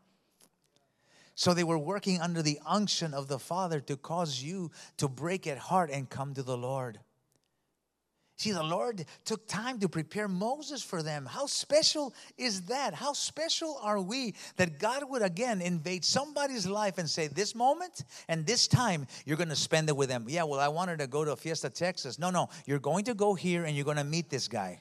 So 1.35 1.53
they 1.53 1.63
were 1.63 1.77
working 1.77 2.19
under 2.19 2.41
the 2.41 2.59
unction 2.65 3.13
of 3.13 3.29
the 3.29 3.39
Father 3.39 3.79
to 3.79 3.95
cause 3.95 4.43
you 4.43 4.71
to 4.97 5.07
break 5.07 5.47
at 5.47 5.57
heart 5.57 5.89
and 5.89 6.09
come 6.09 6.33
to 6.33 6.43
the 6.43 6.57
Lord. 6.57 6.99
See, 8.39 8.53
the 8.53 8.63
Lord 8.63 9.03
took 9.25 9.49
time 9.49 9.79
to 9.79 9.89
prepare 9.89 10.29
Moses 10.29 10.81
for 10.81 11.03
them. 11.03 11.25
How 11.25 11.45
special 11.45 12.13
is 12.37 12.61
that? 12.67 12.93
How 12.93 13.11
special 13.11 13.77
are 13.81 13.99
we 13.99 14.33
that 14.55 14.79
God 14.79 15.03
would 15.09 15.21
again 15.21 15.61
invade 15.61 16.05
somebody's 16.05 16.65
life 16.65 16.99
and 16.99 17.09
say, 17.09 17.27
This 17.27 17.53
moment 17.53 18.05
and 18.29 18.45
this 18.45 18.65
time, 18.65 19.07
you're 19.25 19.35
going 19.35 19.49
to 19.49 19.57
spend 19.57 19.89
it 19.89 19.97
with 19.97 20.07
them. 20.07 20.23
Yeah, 20.29 20.43
well, 20.43 20.61
I 20.61 20.69
wanted 20.69 20.99
to 20.99 21.07
go 21.07 21.25
to 21.25 21.35
Fiesta, 21.35 21.69
Texas. 21.69 22.17
No, 22.17 22.29
no, 22.29 22.47
you're 22.65 22.79
going 22.79 23.03
to 23.05 23.13
go 23.13 23.33
here 23.33 23.65
and 23.65 23.75
you're 23.75 23.83
going 23.83 23.97
to 23.97 24.05
meet 24.05 24.29
this 24.29 24.47
guy. 24.47 24.79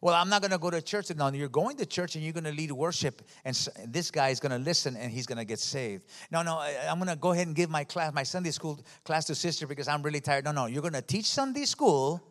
Well, 0.00 0.14
I'm 0.14 0.28
not 0.28 0.42
going 0.42 0.52
to 0.52 0.58
go 0.58 0.70
to 0.70 0.80
church. 0.80 1.14
No, 1.14 1.28
you're 1.30 1.48
going 1.48 1.76
to 1.78 1.86
church 1.86 2.14
and 2.14 2.22
you're 2.22 2.32
going 2.32 2.44
to 2.44 2.52
lead 2.52 2.70
worship, 2.70 3.22
and 3.44 3.54
this 3.86 4.10
guy 4.10 4.28
is 4.28 4.40
going 4.40 4.52
to 4.52 4.58
listen 4.58 4.96
and 4.96 5.10
he's 5.10 5.26
going 5.26 5.38
to 5.38 5.44
get 5.44 5.58
saved. 5.58 6.04
No, 6.30 6.42
no, 6.42 6.60
I'm 6.60 6.98
going 6.98 7.08
to 7.08 7.16
go 7.16 7.32
ahead 7.32 7.46
and 7.46 7.56
give 7.56 7.70
my 7.70 7.84
class, 7.84 8.12
my 8.12 8.22
Sunday 8.22 8.50
school 8.50 8.78
class 9.04 9.24
to 9.26 9.34
sister 9.34 9.66
because 9.66 9.88
I'm 9.88 10.02
really 10.02 10.20
tired. 10.20 10.44
No, 10.44 10.52
no, 10.52 10.66
you're 10.66 10.82
going 10.82 10.94
to 10.94 11.02
teach 11.02 11.26
Sunday 11.26 11.64
school 11.64 12.22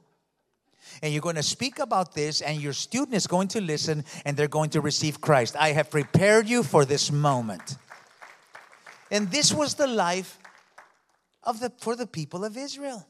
and 1.01 1.11
you're 1.11 1.21
going 1.21 1.35
to 1.35 1.43
speak 1.43 1.79
about 1.79 2.13
this, 2.13 2.41
and 2.41 2.61
your 2.61 2.71
student 2.71 3.13
is 3.13 3.27
going 3.27 3.49
to 3.49 3.59
listen 3.59 4.05
and 4.23 4.37
they're 4.37 4.47
going 4.47 4.69
to 4.69 4.79
receive 4.79 5.19
Christ. 5.19 5.55
I 5.57 5.73
have 5.73 5.91
prepared 5.91 6.47
you 6.47 6.63
for 6.63 6.85
this 6.85 7.11
moment. 7.11 7.75
And 9.11 9.29
this 9.29 9.53
was 9.53 9.75
the 9.75 9.87
life 9.87 10.39
of 11.43 11.59
the 11.59 11.71
for 11.79 11.95
the 11.95 12.07
people 12.07 12.45
of 12.45 12.57
Israel. 12.57 13.05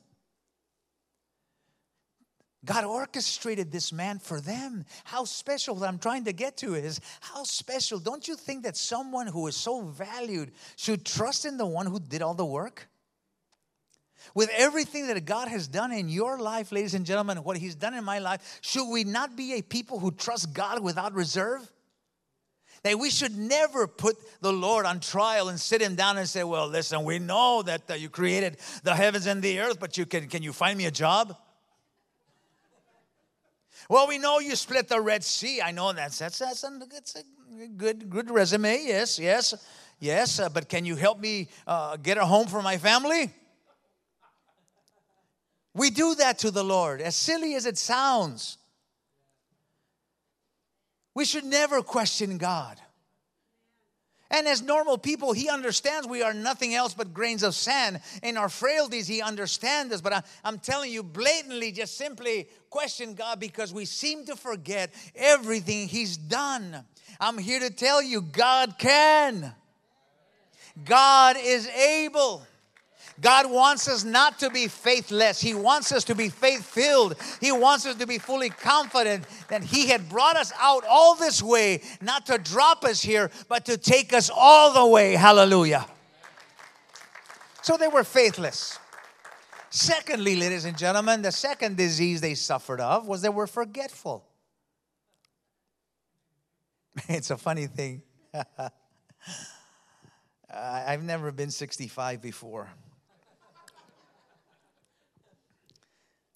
God 2.65 2.83
orchestrated 2.83 3.71
this 3.71 3.93
man 3.93 4.19
for 4.19 4.41
them. 4.41 4.85
How 5.03 5.25
special 5.25 5.75
that 5.75 5.87
I'm 5.87 5.99
trying 5.99 6.25
to 6.25 6.33
get 6.33 6.57
to 6.57 6.73
is 6.73 6.99
how 7.21 7.43
special. 7.43 7.99
Don't 7.99 8.27
you 8.27 8.35
think 8.35 8.63
that 8.63 8.75
someone 8.75 9.27
who 9.27 9.47
is 9.47 9.55
so 9.55 9.81
valued 9.81 10.51
should 10.75 11.05
trust 11.05 11.45
in 11.45 11.57
the 11.57 11.65
one 11.65 11.85
who 11.85 11.99
did 11.99 12.21
all 12.21 12.33
the 12.33 12.45
work? 12.45 12.89
With 14.33 14.49
everything 14.55 15.07
that 15.07 15.25
God 15.25 15.47
has 15.47 15.67
done 15.67 15.91
in 15.91 16.09
your 16.09 16.39
life, 16.39 16.71
ladies 16.71 16.93
and 16.93 17.05
gentlemen, 17.05 17.43
what 17.43 17.57
He's 17.57 17.75
done 17.75 17.93
in 17.93 18.03
my 18.03 18.19
life, 18.19 18.59
should 18.61 18.89
we 18.89 19.03
not 19.03 19.35
be 19.37 19.53
a 19.53 19.61
people 19.61 19.99
who 19.99 20.11
trust 20.11 20.53
God 20.53 20.83
without 20.83 21.13
reserve? 21.13 21.71
That 22.83 22.99
we 22.99 23.09
should 23.09 23.37
never 23.37 23.87
put 23.87 24.17
the 24.41 24.53
Lord 24.53 24.85
on 24.85 24.99
trial 24.99 25.49
and 25.49 25.59
sit 25.59 25.81
Him 25.81 25.95
down 25.95 26.17
and 26.17 26.27
say, 26.27 26.43
Well, 26.43 26.67
listen, 26.67 27.03
we 27.03 27.19
know 27.19 27.61
that 27.63 27.89
uh, 27.89 27.93
you 27.93 28.09
created 28.09 28.57
the 28.83 28.95
heavens 28.95 29.27
and 29.27 29.41
the 29.41 29.59
earth, 29.59 29.79
but 29.79 29.97
you 29.97 30.05
can, 30.05 30.27
can 30.27 30.43
you 30.43 30.53
find 30.53 30.77
me 30.77 30.85
a 30.85 30.91
job? 30.91 31.35
Well, 33.89 34.07
we 34.07 34.17
know 34.17 34.39
you 34.39 34.55
split 34.55 34.89
the 34.89 34.99
Red 34.99 35.23
Sea. 35.23 35.61
I 35.61 35.71
know 35.71 35.93
that's 35.93 36.19
that's 36.19 36.39
that's 36.39 36.63
a, 36.63 36.79
that's 36.91 37.15
a 37.15 37.67
good 37.67 38.09
good 38.09 38.29
resume. 38.29 38.83
Yes, 38.85 39.17
yes, 39.17 39.53
yes. 39.99 40.39
Uh, 40.39 40.49
but 40.49 40.67
can 40.67 40.85
you 40.85 40.95
help 40.95 41.19
me 41.19 41.47
uh, 41.65 41.95
get 41.97 42.17
a 42.17 42.25
home 42.25 42.47
for 42.47 42.61
my 42.61 42.77
family? 42.77 43.31
We 45.73 45.89
do 45.89 46.15
that 46.15 46.39
to 46.39 46.51
the 46.51 46.63
Lord, 46.63 47.01
as 47.01 47.15
silly 47.15 47.53
as 47.55 47.65
it 47.65 47.77
sounds. 47.77 48.57
We 51.13 51.23
should 51.23 51.45
never 51.45 51.81
question 51.81 52.37
God. 52.37 52.81
And 54.29 54.47
as 54.47 54.61
normal 54.61 54.97
people, 54.97 55.31
he 55.31 55.49
understands 55.49 56.07
we 56.07 56.21
are 56.21 56.33
nothing 56.33 56.75
else 56.75 56.93
but 56.93 57.13
grains 57.13 57.43
of 57.43 57.55
sand. 57.55 58.01
In 58.21 58.35
our 58.35 58.49
frailties, 58.49 59.07
he 59.07 59.21
understands 59.21 59.93
us. 59.93 60.01
But 60.01 60.13
I, 60.13 60.23
am 60.43 60.59
telling 60.59 60.91
you, 60.91 61.01
blatantly, 61.01 61.71
just 61.71 61.97
simply 61.97 62.49
question 62.69 63.13
God 63.13 63.39
because 63.39 63.73
we 63.73 63.85
seem 63.85 64.25
to 64.25 64.35
forget 64.35 64.93
everything 65.15 65.87
he's 65.87 66.17
done. 66.17 66.83
I'm 67.19 67.37
here 67.37 67.61
to 67.61 67.69
tell 67.69 68.01
you, 68.01 68.21
God 68.21 68.75
can. 68.77 69.53
God 70.83 71.37
is 71.39 71.67
able. 71.67 72.45
God 73.19 73.49
wants 73.49 73.87
us 73.87 74.03
not 74.03 74.39
to 74.39 74.49
be 74.49 74.67
faithless. 74.67 75.41
He 75.41 75.53
wants 75.53 75.91
us 75.91 76.03
to 76.05 76.15
be 76.15 76.29
faith 76.29 76.65
filled. 76.65 77.15
He 77.41 77.51
wants 77.51 77.85
us 77.85 77.95
to 77.95 78.05
be 78.05 78.19
fully 78.19 78.49
confident 78.49 79.25
that 79.47 79.63
He 79.63 79.87
had 79.87 80.07
brought 80.07 80.37
us 80.37 80.53
out 80.59 80.83
all 80.87 81.15
this 81.15 81.41
way, 81.41 81.81
not 82.01 82.27
to 82.27 82.37
drop 82.37 82.83
us 82.83 83.01
here, 83.01 83.31
but 83.49 83.65
to 83.65 83.77
take 83.77 84.13
us 84.13 84.29
all 84.33 84.73
the 84.73 84.85
way. 84.85 85.13
Hallelujah. 85.13 85.87
So 87.63 87.75
they 87.75 87.87
were 87.87 88.03
faithless. 88.03 88.77
Secondly, 89.69 90.35
ladies 90.35 90.65
and 90.65 90.77
gentlemen, 90.77 91.21
the 91.21 91.31
second 91.31 91.75
disease 91.75 92.21
they 92.21 92.35
suffered 92.35 92.79
of 92.79 93.07
was 93.07 93.21
they 93.21 93.29
were 93.29 93.47
forgetful. 93.47 94.25
It's 97.09 97.29
a 97.29 97.37
funny 97.37 97.67
thing. 97.67 98.01
I've 100.49 101.03
never 101.03 101.31
been 101.31 101.51
65 101.51 102.21
before. 102.21 102.69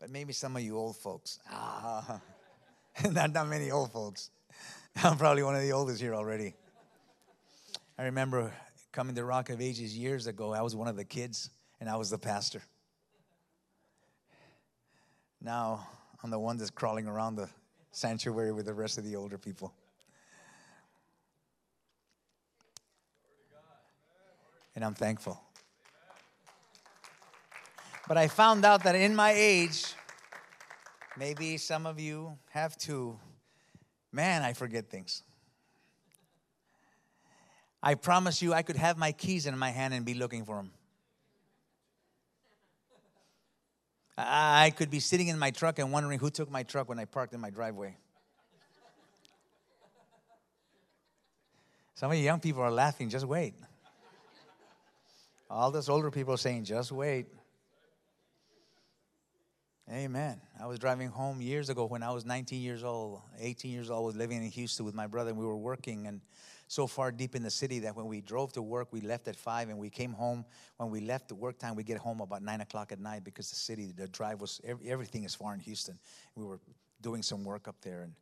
But 0.01 0.09
maybe 0.09 0.33
some 0.33 0.55
of 0.55 0.63
you 0.63 0.77
old 0.77 0.97
folks. 0.97 1.37
Ah, 1.49 2.19
not 3.11 3.31
that 3.31 3.47
many 3.47 3.69
old 3.69 3.91
folks. 3.91 4.31
I'm 5.03 5.15
probably 5.15 5.43
one 5.43 5.55
of 5.55 5.61
the 5.61 5.71
oldest 5.71 6.01
here 6.01 6.15
already. 6.15 6.55
I 7.99 8.05
remember 8.05 8.51
coming 8.91 9.13
to 9.15 9.23
Rock 9.23 9.51
of 9.51 9.61
Ages 9.61 9.95
years 9.95 10.25
ago. 10.25 10.53
I 10.53 10.63
was 10.63 10.75
one 10.75 10.87
of 10.87 10.95
the 10.95 11.05
kids, 11.05 11.51
and 11.79 11.87
I 11.87 11.97
was 11.97 12.09
the 12.09 12.17
pastor. 12.17 12.63
Now 15.39 15.87
I'm 16.23 16.31
the 16.31 16.39
one 16.39 16.57
that's 16.57 16.71
crawling 16.71 17.07
around 17.07 17.35
the 17.35 17.47
sanctuary 17.91 18.51
with 18.51 18.65
the 18.65 18.73
rest 18.73 18.97
of 18.97 19.03
the 19.03 19.15
older 19.15 19.37
people. 19.37 19.71
And 24.75 24.83
I'm 24.83 24.95
thankful. 24.95 25.39
But 28.07 28.17
I 28.17 28.27
found 28.27 28.65
out 28.65 28.83
that 28.83 28.95
in 28.95 29.15
my 29.15 29.31
age, 29.31 29.93
maybe 31.17 31.57
some 31.57 31.85
of 31.85 31.99
you 31.99 32.37
have 32.49 32.77
too, 32.77 33.17
man, 34.11 34.41
I 34.41 34.53
forget 34.53 34.89
things. 34.89 35.23
I 37.83 37.95
promise 37.95 38.41
you, 38.41 38.53
I 38.53 38.61
could 38.61 38.75
have 38.75 38.97
my 38.97 39.11
keys 39.11 39.45
in 39.45 39.57
my 39.57 39.69
hand 39.69 39.93
and 39.93 40.05
be 40.05 40.13
looking 40.13 40.45
for 40.45 40.57
them. 40.57 40.71
I 44.17 44.71
could 44.75 44.91
be 44.91 44.99
sitting 44.99 45.29
in 45.29 45.39
my 45.39 45.51
truck 45.51 45.79
and 45.79 45.91
wondering 45.91 46.19
who 46.19 46.29
took 46.29 46.51
my 46.51 46.63
truck 46.63 46.89
when 46.89 46.99
I 46.99 47.05
parked 47.05 47.33
in 47.33 47.39
my 47.39 47.49
driveway. 47.49 47.95
Some 51.95 52.11
of 52.11 52.17
you 52.17 52.23
young 52.23 52.39
people 52.39 52.61
are 52.61 52.71
laughing, 52.71 53.09
just 53.09 53.25
wait. 53.25 53.53
All 55.49 55.71
those 55.71 55.89
older 55.89 56.11
people 56.11 56.33
are 56.33 56.37
saying, 56.37 56.65
just 56.65 56.91
wait. 56.91 57.27
Amen. 59.91 60.39
I 60.57 60.67
was 60.67 60.79
driving 60.79 61.09
home 61.09 61.41
years 61.41 61.69
ago 61.69 61.85
when 61.85 62.01
I 62.01 62.11
was 62.11 62.23
19 62.23 62.61
years 62.61 62.81
old, 62.81 63.23
18 63.37 63.71
years 63.71 63.89
old, 63.89 63.99
I 63.99 64.05
was 64.05 64.15
living 64.15 64.41
in 64.41 64.49
Houston 64.49 64.85
with 64.85 64.95
my 64.95 65.05
brother, 65.05 65.31
and 65.31 65.37
we 65.37 65.45
were 65.45 65.57
working 65.57 66.07
and 66.07 66.21
so 66.69 66.87
far 66.87 67.11
deep 67.11 67.35
in 67.35 67.43
the 67.43 67.49
city 67.49 67.79
that 67.79 67.93
when 67.93 68.05
we 68.05 68.21
drove 68.21 68.53
to 68.53 68.61
work, 68.61 68.87
we 68.93 69.01
left 69.01 69.27
at 69.27 69.35
five, 69.35 69.67
and 69.67 69.77
we 69.77 69.89
came 69.89 70.13
home. 70.13 70.45
When 70.77 70.89
we 70.89 71.01
left 71.01 71.27
the 71.27 71.35
work 71.35 71.59
time, 71.59 71.75
we 71.75 71.83
get 71.83 71.97
home 71.97 72.21
about 72.21 72.41
nine 72.41 72.61
o'clock 72.61 72.93
at 72.93 73.01
night 73.01 73.25
because 73.25 73.49
the 73.49 73.57
city, 73.57 73.91
the 73.93 74.07
drive 74.07 74.39
was 74.39 74.61
everything 74.85 75.25
is 75.25 75.35
far 75.35 75.53
in 75.53 75.59
Houston. 75.59 75.99
We 76.35 76.45
were 76.45 76.61
doing 77.01 77.21
some 77.21 77.43
work 77.43 77.67
up 77.67 77.75
there, 77.81 78.03
and 78.03 78.13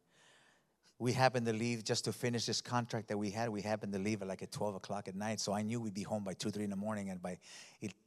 we 0.97 1.13
happened 1.13 1.45
to 1.45 1.53
leave 1.53 1.83
just 1.83 2.03
to 2.05 2.11
finish 2.11 2.47
this 2.47 2.61
contract 2.61 3.09
that 3.09 3.17
we 3.17 3.29
had. 3.29 3.49
We 3.49 3.61
happened 3.61 3.93
to 3.93 3.99
leave 3.99 4.23
at 4.23 4.27
like 4.27 4.41
at 4.41 4.51
12 4.51 4.73
o'clock 4.73 5.07
at 5.07 5.15
night. 5.15 5.39
So 5.39 5.53
I 5.53 5.61
knew 5.61 5.79
we'd 5.79 5.93
be 5.93 6.01
home 6.01 6.23
by 6.23 6.33
2, 6.33 6.49
3 6.49 6.63
in 6.63 6.71
the 6.71 6.75
morning. 6.75 7.11
And 7.11 7.21
by 7.21 7.37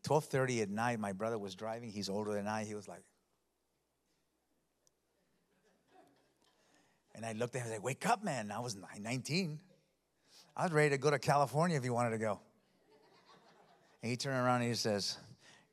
12.30 0.05 0.63
at 0.63 0.69
night, 0.69 0.99
my 0.99 1.13
brother 1.13 1.39
was 1.39 1.55
driving. 1.55 1.91
He's 1.91 2.09
older 2.09 2.35
than 2.35 2.49
I. 2.49 2.65
He 2.65 2.75
was 2.75 2.89
like, 2.89 3.03
And 7.15 7.27
I 7.27 7.33
looked 7.33 7.55
at 7.55 7.61
him 7.61 7.67
and 7.67 7.75
said, 7.75 7.83
Wake 7.83 8.07
up, 8.07 8.25
man. 8.25 8.51
I 8.51 8.61
was 8.61 8.77
19. 8.99 9.59
I 10.57 10.63
was 10.63 10.73
ready 10.73 10.91
to 10.91 10.99
go 10.99 11.11
to 11.11 11.19
California 11.19 11.77
if 11.77 11.85
you 11.85 11.93
wanted 11.93 12.11
to 12.11 12.19
go. 12.19 12.41
And 14.03 14.11
he 14.11 14.17
turned 14.17 14.37
around 14.37 14.63
and 14.63 14.71
he 14.71 14.75
says, 14.75 15.17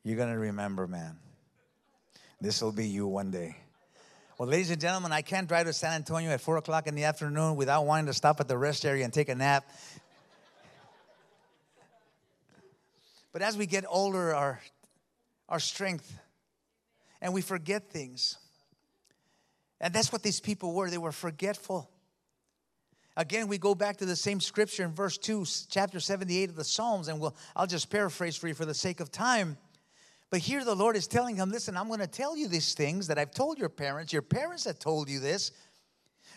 You're 0.04 0.18
going 0.18 0.32
to 0.32 0.40
remember, 0.40 0.88
man. 0.88 1.18
This 2.42 2.62
will 2.62 2.72
be 2.72 2.88
you 2.88 3.08
one 3.08 3.32
day. 3.32 3.56
Well, 4.38 4.48
ladies 4.48 4.72
and 4.72 4.80
gentlemen, 4.80 5.12
I 5.12 5.22
can't 5.22 5.50
drive 5.50 5.66
to 5.66 5.74
San 5.74 5.92
Antonio 5.94 6.32
at 6.32 6.40
4 6.40 6.58
o'clock 6.58 6.88
in 6.88 6.96
the 6.96 7.04
afternoon 7.04 7.58
without 7.58 7.86
wanting 7.86 8.06
to 8.06 8.14
stop 8.14 8.40
at 8.40 8.48
the 8.48 8.58
rest 8.58 8.86
area 8.86 9.04
and 9.04 9.14
take 9.14 9.28
a 9.28 9.36
nap. 9.36 9.70
But 13.34 13.42
as 13.42 13.58
we 13.58 13.66
get 13.66 13.84
older, 13.88 14.34
our, 14.34 14.62
our 15.50 15.60
strength, 15.60 16.18
and 17.22 17.34
we 17.34 17.42
forget 17.42 17.90
things. 17.90 18.38
And 19.82 19.94
that's 19.94 20.12
what 20.12 20.24
these 20.24 20.40
people 20.40 20.74
were. 20.74 20.90
They 20.90 20.98
were 20.98 21.12
forgetful. 21.12 21.90
Again, 23.16 23.48
we 23.48 23.58
go 23.58 23.76
back 23.76 23.98
to 23.98 24.06
the 24.06 24.16
same 24.16 24.40
scripture 24.40 24.84
in 24.84 24.92
verse 24.92 25.18
2, 25.18 25.46
chapter 25.70 26.00
78 26.00 26.50
of 26.50 26.56
the 26.56 26.64
Psalms, 26.64 27.08
and 27.08 27.20
we'll, 27.20 27.36
I'll 27.56 27.68
just 27.68 27.90
paraphrase 27.90 28.38
for 28.38 28.48
you 28.48 28.54
for 28.54 28.66
the 28.66 28.74
sake 28.74 29.00
of 29.00 29.12
time. 29.12 29.58
But 30.30 30.40
here 30.40 30.64
the 30.64 30.76
Lord 30.76 30.96
is 30.96 31.08
telling 31.08 31.36
him, 31.36 31.52
listen, 31.52 31.76
I'm 31.76 31.88
going 31.88 32.00
to 32.00 32.08
tell 32.08 32.38
you 32.38 32.48
these 32.48 32.74
things 32.76 33.08
that 33.08 33.18
I've 33.18 33.32
told 33.32 33.58
your 33.58 33.70
parents. 33.70 34.14
Your 34.14 34.22
parents 34.22 34.66
have 34.66 34.80
told 34.80 35.10
you 35.10 35.20
this. 35.20 35.52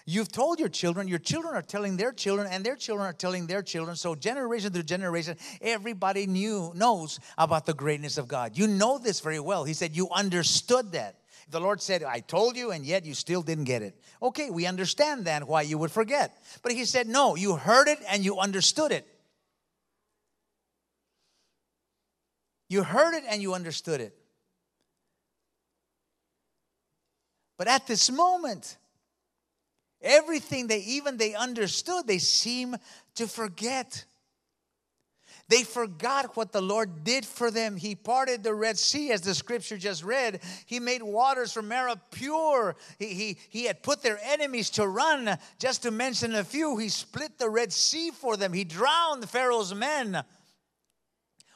You've 0.06 0.32
told 0.32 0.58
your 0.58 0.70
children, 0.70 1.06
your 1.06 1.20
children 1.20 1.54
are 1.54 1.62
telling 1.62 1.96
their 1.96 2.10
children, 2.10 2.48
and 2.50 2.64
their 2.64 2.74
children 2.74 3.06
are 3.06 3.12
telling 3.12 3.46
their 3.46 3.62
children. 3.62 3.94
So 3.94 4.14
generation 4.14 4.72
to 4.72 4.82
generation, 4.82 5.36
everybody 5.60 6.26
knew 6.26 6.72
knows 6.74 7.20
about 7.38 7.66
the 7.66 7.74
greatness 7.74 8.18
of 8.18 8.26
God. 8.26 8.58
You 8.58 8.66
know 8.66 8.98
this 8.98 9.20
very 9.20 9.38
well. 9.38 9.62
He 9.64 9.74
said 9.74 9.94
you 9.94 10.08
understood 10.10 10.92
that. 10.92 11.16
The 11.50 11.60
Lord 11.60 11.80
said, 11.82 12.02
I 12.02 12.20
told 12.20 12.56
you, 12.56 12.70
and 12.70 12.84
yet 12.84 13.04
you 13.04 13.14
still 13.14 13.42
didn't 13.42 13.64
get 13.64 13.82
it. 13.82 14.00
Okay, 14.22 14.50
we 14.50 14.66
understand 14.66 15.24
then 15.24 15.46
why 15.46 15.62
you 15.62 15.78
would 15.78 15.90
forget. 15.90 16.36
But 16.62 16.72
He 16.72 16.84
said, 16.84 17.06
No, 17.06 17.34
you 17.34 17.56
heard 17.56 17.88
it 17.88 17.98
and 18.08 18.24
you 18.24 18.38
understood 18.38 18.92
it. 18.92 19.06
You 22.68 22.82
heard 22.82 23.14
it 23.14 23.24
and 23.28 23.42
you 23.42 23.54
understood 23.54 24.00
it. 24.00 24.16
But 27.58 27.68
at 27.68 27.86
this 27.86 28.10
moment, 28.10 28.78
everything 30.00 30.66
they 30.66 30.78
even 30.78 31.16
they 31.16 31.34
understood, 31.34 32.06
they 32.06 32.18
seem 32.18 32.76
to 33.16 33.26
forget. 33.28 34.04
They 35.48 35.64
forgot 35.64 36.36
what 36.36 36.52
the 36.52 36.62
Lord 36.62 37.04
did 37.04 37.26
for 37.26 37.50
them. 37.50 37.76
He 37.76 37.94
parted 37.94 38.42
the 38.42 38.54
Red 38.54 38.78
Sea, 38.78 39.10
as 39.12 39.20
the 39.20 39.34
scripture 39.34 39.76
just 39.76 40.04
read. 40.04 40.40
He 40.66 40.80
made 40.80 41.02
waters 41.02 41.52
from 41.52 41.68
Marah 41.68 42.00
pure. 42.10 42.76
He, 42.98 43.08
he, 43.08 43.38
he 43.50 43.64
had 43.64 43.82
put 43.82 44.02
their 44.02 44.18
enemies 44.24 44.70
to 44.70 44.86
run. 44.86 45.36
Just 45.58 45.82
to 45.82 45.90
mention 45.90 46.34
a 46.34 46.44
few, 46.44 46.78
He 46.78 46.88
split 46.88 47.38
the 47.38 47.50
Red 47.50 47.72
Sea 47.72 48.10
for 48.10 48.36
them. 48.36 48.52
He 48.52 48.64
drowned 48.64 49.28
Pharaoh's 49.28 49.74
men. 49.74 50.22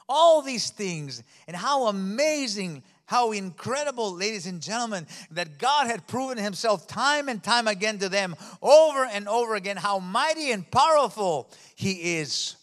All 0.09 0.43
these 0.43 0.71
things. 0.71 1.23
And 1.47 1.57
how 1.57 1.87
amazing 1.87 2.83
how 3.07 3.31
incredible, 3.31 4.13
ladies 4.13 4.47
and 4.47 4.61
gentlemen, 4.61 5.07
that 5.31 5.59
God 5.59 5.87
had 5.87 6.07
proven 6.09 6.39
himself 6.39 6.89
time 6.89 7.29
and 7.29 7.43
time 7.43 7.69
again 7.69 7.99
to 8.01 8.09
them 8.09 8.35
over 8.61 9.05
and 9.05 9.29
over 9.29 9.55
again, 9.55 9.77
how 9.77 10.01
mighty 10.01 10.51
and 10.51 10.69
powerful 10.69 11.49
he 11.77 12.19
is. 12.19 12.57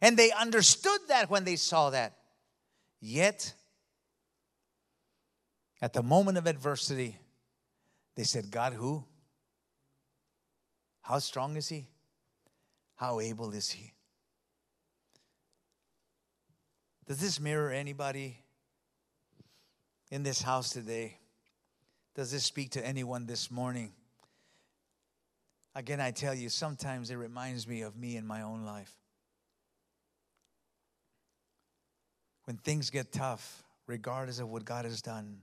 And 0.00 0.16
they 0.16 0.30
understood 0.30 1.00
that 1.08 1.28
when 1.30 1.44
they 1.44 1.56
saw 1.56 1.90
that. 1.90 2.16
Yet, 3.00 3.54
at 5.80 5.92
the 5.92 6.02
moment 6.02 6.38
of 6.38 6.46
adversity, 6.46 7.16
they 8.16 8.24
said, 8.24 8.50
God, 8.50 8.72
who? 8.72 9.04
How 11.02 11.18
strong 11.18 11.56
is 11.56 11.68
he? 11.68 11.88
How 12.96 13.20
able 13.20 13.52
is 13.52 13.70
he? 13.70 13.92
Does 17.06 17.18
this 17.18 17.40
mirror 17.40 17.70
anybody 17.70 18.38
in 20.10 20.22
this 20.22 20.42
house 20.42 20.70
today? 20.70 21.18
Does 22.14 22.32
this 22.32 22.44
speak 22.44 22.72
to 22.72 22.84
anyone 22.84 23.26
this 23.26 23.50
morning? 23.50 23.92
Again, 25.74 26.00
I 26.00 26.10
tell 26.10 26.34
you, 26.34 26.48
sometimes 26.48 27.10
it 27.10 27.14
reminds 27.14 27.66
me 27.68 27.82
of 27.82 27.96
me 27.96 28.16
in 28.16 28.26
my 28.26 28.42
own 28.42 28.64
life. 28.64 28.97
When 32.48 32.56
things 32.56 32.88
get 32.88 33.12
tough, 33.12 33.62
regardless 33.86 34.38
of 34.38 34.48
what 34.48 34.64
God 34.64 34.86
has 34.86 35.02
done, 35.02 35.36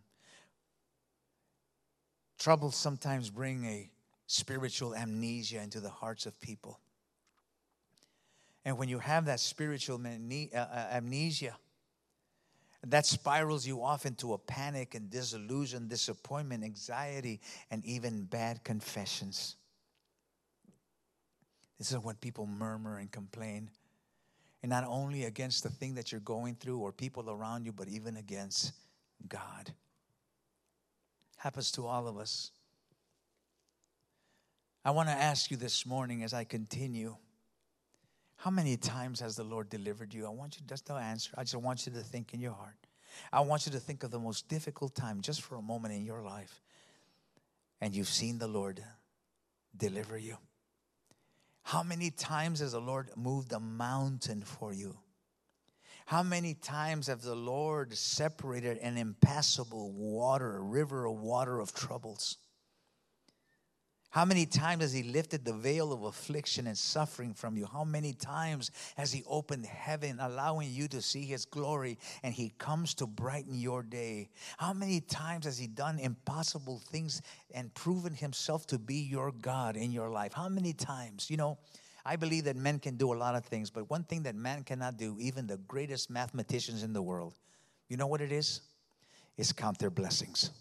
troubles 2.39 2.75
sometimes 2.75 3.29
bring 3.29 3.63
a 3.63 3.91
spiritual 4.25 4.95
amnesia 4.95 5.61
into 5.61 5.79
the 5.79 5.89
hearts 5.89 6.25
of 6.25 6.41
people. 6.41 6.79
And 8.65 8.79
when 8.79 8.89
you 8.89 8.97
have 8.97 9.25
that 9.25 9.39
spiritual 9.39 10.01
uh, 10.03 10.57
uh, 10.57 10.87
amnesia, 10.93 11.55
that 12.87 13.05
spirals 13.05 13.67
you 13.67 13.83
off 13.83 14.07
into 14.07 14.33
a 14.33 14.39
panic 14.39 14.95
and 14.95 15.07
disillusion, 15.07 15.87
disappointment, 15.87 16.63
anxiety, 16.63 17.39
and 17.69 17.85
even 17.85 18.23
bad 18.23 18.63
confessions. 18.63 19.57
This 21.77 21.91
is 21.91 21.99
when 21.99 22.15
people 22.15 22.47
murmur 22.47 22.97
and 22.97 23.11
complain 23.11 23.69
and 24.63 24.69
not 24.69 24.83
only 24.87 25.25
against 25.25 25.63
the 25.63 25.69
thing 25.69 25.95
that 25.95 26.11
you're 26.11 26.21
going 26.21 26.55
through 26.55 26.79
or 26.79 26.91
people 26.91 27.29
around 27.29 27.65
you, 27.65 27.71
but 27.71 27.87
even 27.87 28.17
against 28.17 28.73
God. 29.27 29.71
Happens 31.37 31.71
to 31.73 31.85
all 31.85 32.07
of 32.07 32.17
us. 32.17 32.51
I 34.83 34.91
want 34.91 35.09
to 35.09 35.15
ask 35.15 35.49
you 35.51 35.57
this 35.57 35.85
morning 35.85 36.23
as 36.23 36.33
I 36.33 36.43
continue 36.43 37.15
how 38.37 38.51
many 38.51 38.77
times 38.77 39.21
has 39.21 39.35
the 39.35 39.43
Lord 39.43 39.69
delivered 39.69 40.13
you? 40.13 40.25
I 40.25 40.29
want 40.29 40.57
you 40.59 40.65
just 40.67 40.85
to 40.87 40.93
answer. 40.93 41.31
I 41.37 41.43
just 41.43 41.55
want 41.55 41.85
you 41.85 41.91
to 41.93 41.99
think 41.99 42.33
in 42.33 42.39
your 42.39 42.51
heart. 42.51 42.75
I 43.31 43.39
want 43.39 43.65
you 43.65 43.71
to 43.71 43.79
think 43.79 44.03
of 44.03 44.11
the 44.11 44.19
most 44.19 44.47
difficult 44.49 44.93
time 44.93 45.21
just 45.21 45.41
for 45.41 45.55
a 45.55 45.61
moment 45.61 45.93
in 45.93 46.03
your 46.03 46.21
life. 46.21 46.61
And 47.81 47.95
you've 47.95 48.07
seen 48.07 48.37
the 48.37 48.47
Lord 48.47 48.83
deliver 49.75 50.17
you. 50.17 50.37
How 51.65 51.81
many 51.81 52.11
times 52.11 52.59
has 52.59 52.73
the 52.73 52.79
Lord 52.79 53.09
moved 53.15 53.51
a 53.51 53.59
mountain 53.59 54.43
for 54.43 54.71
you? 54.71 54.99
How 56.05 56.21
many 56.21 56.53
times 56.53 57.07
have 57.07 57.23
the 57.23 57.33
Lord 57.33 57.97
separated 57.97 58.77
an 58.77 58.97
impassable 58.97 59.91
water, 59.91 60.57
a 60.57 60.61
river 60.61 61.07
of 61.07 61.19
water 61.19 61.59
of 61.59 61.73
troubles? 61.73 62.37
How 64.15 64.23
many 64.23 64.45
times 64.45 64.81
has 64.81 64.93
He 64.93 65.03
lifted 65.03 65.43
the 65.43 65.51
veil 65.51 65.91
of 65.91 66.03
affliction 66.03 66.67
and 66.67 66.77
suffering 66.77 67.33
from 67.33 67.57
you? 67.57 67.65
How 67.65 67.83
many 67.83 68.13
times 68.13 68.71
has 68.95 69.11
He 69.11 69.25
opened 69.27 69.65
heaven, 69.65 70.19
allowing 70.21 70.71
you 70.71 70.87
to 70.87 71.01
see 71.01 71.25
His 71.25 71.43
glory, 71.43 71.99
and 72.23 72.33
He 72.33 72.53
comes 72.57 72.93
to 72.93 73.07
brighten 73.07 73.59
your 73.59 73.83
day? 73.83 74.29
How 74.55 74.71
many 74.71 75.01
times 75.01 75.43
has 75.43 75.57
He 75.57 75.67
done 75.67 75.99
impossible 75.99 76.79
things 76.79 77.21
and 77.53 77.73
proven 77.73 78.13
Himself 78.13 78.65
to 78.67 78.79
be 78.79 78.95
your 78.95 79.33
God 79.33 79.75
in 79.75 79.91
your 79.91 80.09
life? 80.09 80.31
How 80.31 80.47
many 80.47 80.71
times? 80.71 81.29
You 81.29 81.35
know, 81.35 81.57
I 82.05 82.15
believe 82.15 82.45
that 82.45 82.55
men 82.55 82.79
can 82.79 82.95
do 82.95 83.13
a 83.13 83.17
lot 83.17 83.35
of 83.35 83.43
things, 83.43 83.69
but 83.69 83.89
one 83.89 84.05
thing 84.05 84.23
that 84.23 84.35
man 84.35 84.63
cannot 84.63 84.95
do, 84.95 85.17
even 85.19 85.45
the 85.45 85.57
greatest 85.57 86.09
mathematicians 86.09 86.83
in 86.83 86.93
the 86.93 87.01
world, 87.01 87.37
you 87.89 87.97
know 87.97 88.07
what 88.07 88.21
it 88.21 88.31
is? 88.31 88.61
Is 89.35 89.51
count 89.51 89.77
their 89.77 89.89
blessings. 89.89 90.51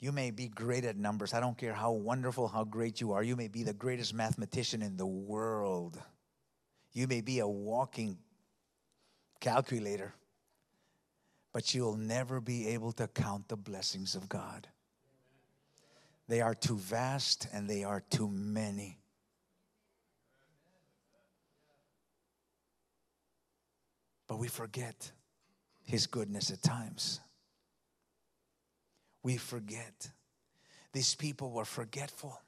You 0.00 0.12
may 0.12 0.30
be 0.30 0.46
great 0.48 0.84
at 0.84 0.96
numbers. 0.96 1.34
I 1.34 1.40
don't 1.40 1.58
care 1.58 1.74
how 1.74 1.90
wonderful, 1.90 2.46
how 2.46 2.64
great 2.64 3.00
you 3.00 3.12
are. 3.12 3.22
You 3.22 3.34
may 3.34 3.48
be 3.48 3.64
the 3.64 3.72
greatest 3.72 4.14
mathematician 4.14 4.80
in 4.80 4.96
the 4.96 5.06
world. 5.06 6.00
You 6.92 7.08
may 7.08 7.20
be 7.20 7.40
a 7.40 7.48
walking 7.48 8.18
calculator, 9.40 10.14
but 11.52 11.74
you'll 11.74 11.96
never 11.96 12.40
be 12.40 12.68
able 12.68 12.92
to 12.92 13.08
count 13.08 13.48
the 13.48 13.56
blessings 13.56 14.14
of 14.14 14.28
God. 14.28 14.68
They 16.28 16.42
are 16.42 16.54
too 16.54 16.76
vast 16.76 17.48
and 17.52 17.68
they 17.68 17.82
are 17.82 18.00
too 18.00 18.28
many. 18.28 18.98
But 24.28 24.38
we 24.38 24.46
forget 24.46 25.10
His 25.84 26.06
goodness 26.06 26.52
at 26.52 26.62
times 26.62 27.20
we 29.22 29.36
forget. 29.36 30.10
These 30.92 31.14
people 31.14 31.50
were 31.50 31.64
forgetful. 31.64 32.40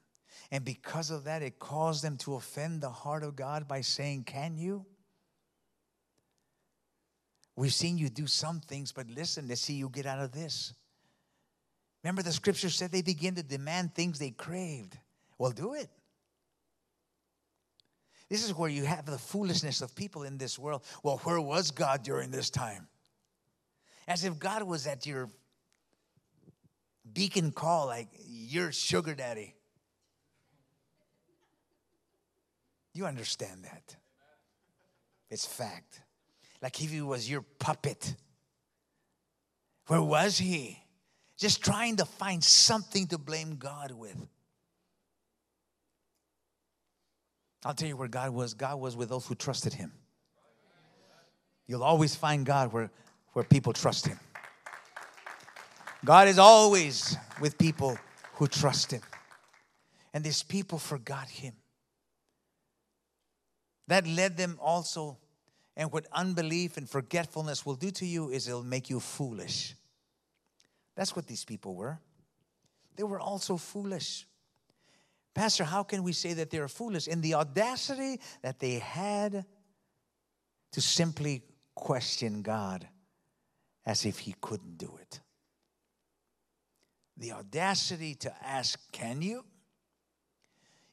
And 0.50 0.64
because 0.64 1.10
of 1.10 1.24
that, 1.24 1.42
it 1.42 1.58
caused 1.58 2.02
them 2.02 2.16
to 2.18 2.34
offend 2.34 2.80
the 2.80 2.90
heart 2.90 3.22
of 3.22 3.36
God 3.36 3.68
by 3.68 3.82
saying, 3.82 4.24
Can 4.24 4.56
you? 4.56 4.84
We've 7.56 7.74
seen 7.74 7.98
you 7.98 8.08
do 8.08 8.26
some 8.26 8.60
things, 8.60 8.90
but 8.90 9.10
listen, 9.10 9.46
let's 9.46 9.60
see 9.60 9.74
you 9.74 9.90
get 9.90 10.06
out 10.06 10.20
of 10.20 10.32
this. 10.32 10.72
Remember, 12.02 12.22
the 12.22 12.32
scripture 12.32 12.70
said 12.70 12.90
they 12.90 13.02
begin 13.02 13.34
to 13.34 13.42
demand 13.42 13.94
things 13.94 14.18
they 14.18 14.30
craved. 14.30 14.96
Well, 15.36 15.50
do 15.50 15.74
it. 15.74 15.90
This 18.30 18.44
is 18.44 18.54
where 18.54 18.70
you 18.70 18.84
have 18.84 19.04
the 19.04 19.18
foolishness 19.18 19.82
of 19.82 19.94
people 19.94 20.22
in 20.22 20.38
this 20.38 20.58
world. 20.58 20.84
Well, 21.02 21.18
where 21.18 21.40
was 21.40 21.72
God 21.72 22.02
during 22.02 22.30
this 22.30 22.48
time? 22.48 22.86
As 24.08 24.24
if 24.24 24.38
God 24.38 24.62
was 24.62 24.86
at 24.86 25.04
your 25.04 25.28
beacon 27.12 27.52
call 27.52 27.86
like 27.86 28.08
your 28.26 28.72
sugar 28.72 29.14
daddy. 29.14 29.54
You 32.92 33.06
understand 33.06 33.64
that. 33.64 33.96
It's 35.30 35.46
fact. 35.46 36.02
Like 36.60 36.82
if 36.82 36.90
he 36.90 37.00
was 37.00 37.30
your 37.30 37.42
puppet. 37.58 38.14
Where 39.86 40.02
was 40.02 40.38
he? 40.38 40.78
Just 41.36 41.64
trying 41.64 41.96
to 41.96 42.04
find 42.04 42.42
something 42.44 43.06
to 43.08 43.18
blame 43.18 43.56
God 43.56 43.92
with. 43.92 44.16
I'll 47.64 47.74
tell 47.74 47.88
you 47.88 47.96
where 47.96 48.08
God 48.08 48.30
was. 48.30 48.54
God 48.54 48.78
was 48.78 48.96
with 48.96 49.08
those 49.08 49.26
who 49.26 49.34
trusted 49.34 49.74
him. 49.74 49.92
You'll 51.66 51.84
always 51.84 52.14
find 52.14 52.44
God 52.44 52.72
where, 52.72 52.90
where 53.32 53.44
people 53.44 53.72
trust 53.72 54.06
him. 54.06 54.18
God 56.04 56.28
is 56.28 56.38
always 56.38 57.16
with 57.40 57.58
people 57.58 57.98
who 58.34 58.46
trust 58.46 58.90
Him. 58.92 59.02
And 60.14 60.24
these 60.24 60.42
people 60.42 60.78
forgot 60.78 61.28
Him. 61.28 61.54
That 63.88 64.06
led 64.06 64.36
them 64.36 64.58
also, 64.60 65.18
and 65.76 65.92
what 65.92 66.06
unbelief 66.12 66.76
and 66.76 66.88
forgetfulness 66.88 67.66
will 67.66 67.74
do 67.74 67.90
to 67.92 68.06
you 68.06 68.30
is 68.30 68.48
it'll 68.48 68.62
make 68.62 68.88
you 68.88 69.00
foolish. 69.00 69.74
That's 70.96 71.14
what 71.14 71.26
these 71.26 71.44
people 71.44 71.74
were. 71.74 71.98
They 72.96 73.02
were 73.02 73.20
also 73.20 73.56
foolish. 73.56 74.26
Pastor, 75.34 75.64
how 75.64 75.82
can 75.82 76.02
we 76.02 76.12
say 76.12 76.32
that 76.34 76.50
they 76.50 76.58
are 76.58 76.68
foolish? 76.68 77.08
In 77.08 77.20
the 77.20 77.34
audacity 77.34 78.20
that 78.42 78.58
they 78.58 78.78
had 78.78 79.44
to 80.72 80.80
simply 80.80 81.42
question 81.74 82.42
God 82.42 82.86
as 83.84 84.04
if 84.06 84.18
He 84.20 84.34
couldn't 84.40 84.78
do 84.78 84.98
it 85.00 85.20
the 87.20 87.32
audacity 87.32 88.14
to 88.16 88.34
ask, 88.44 88.80
Can 88.90 89.22
you? 89.22 89.44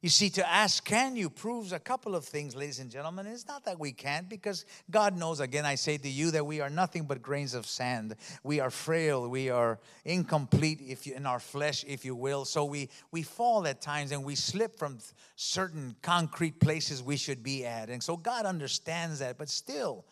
You 0.01 0.09
see, 0.09 0.29
to 0.31 0.47
ask, 0.47 0.85
Can 0.85 1.15
you 1.15 1.29
proves 1.29 1.71
a 1.71 1.79
couple 1.79 2.15
of 2.15 2.25
things, 2.25 2.55
ladies 2.55 2.79
and 2.79 2.91
gentlemen. 2.91 3.25
It's 3.25 3.47
not 3.47 3.65
that 3.65 3.79
we 3.79 3.93
can't, 3.93 4.29
because 4.29 4.65
God 4.91 5.17
knows, 5.17 5.39
again, 5.39 5.65
I 5.65 5.75
say 5.75 5.97
to 5.97 6.07
you, 6.07 6.31
that 6.31 6.45
we 6.45 6.61
are 6.61 6.69
nothing 6.69 7.05
but 7.05 7.21
grains 7.21 7.53
of 7.53 7.65
sand. 7.65 8.15
We 8.43 8.59
are 8.59 8.69
frail, 8.69 9.27
we 9.27 9.49
are 9.49 9.79
incomplete 10.05 10.81
if 10.85 11.07
you, 11.07 11.15
in 11.15 11.25
our 11.25 11.39
flesh, 11.39 11.83
if 11.87 12.05
you 12.05 12.15
will. 12.15 12.45
So 12.45 12.65
we, 12.65 12.89
we 13.11 13.23
fall 13.23 13.65
at 13.65 13.81
times 13.81 14.11
and 14.11 14.23
we 14.23 14.35
slip 14.35 14.77
from 14.77 14.99
certain 15.35 15.95
concrete 16.01 16.59
places 16.59 17.01
we 17.01 17.17
should 17.17 17.41
be 17.41 17.65
at. 17.65 17.89
And 17.89 18.03
so 18.03 18.17
God 18.17 18.45
understands 18.45 19.19
that, 19.19 19.37
but 19.37 19.49
still, 19.49 20.05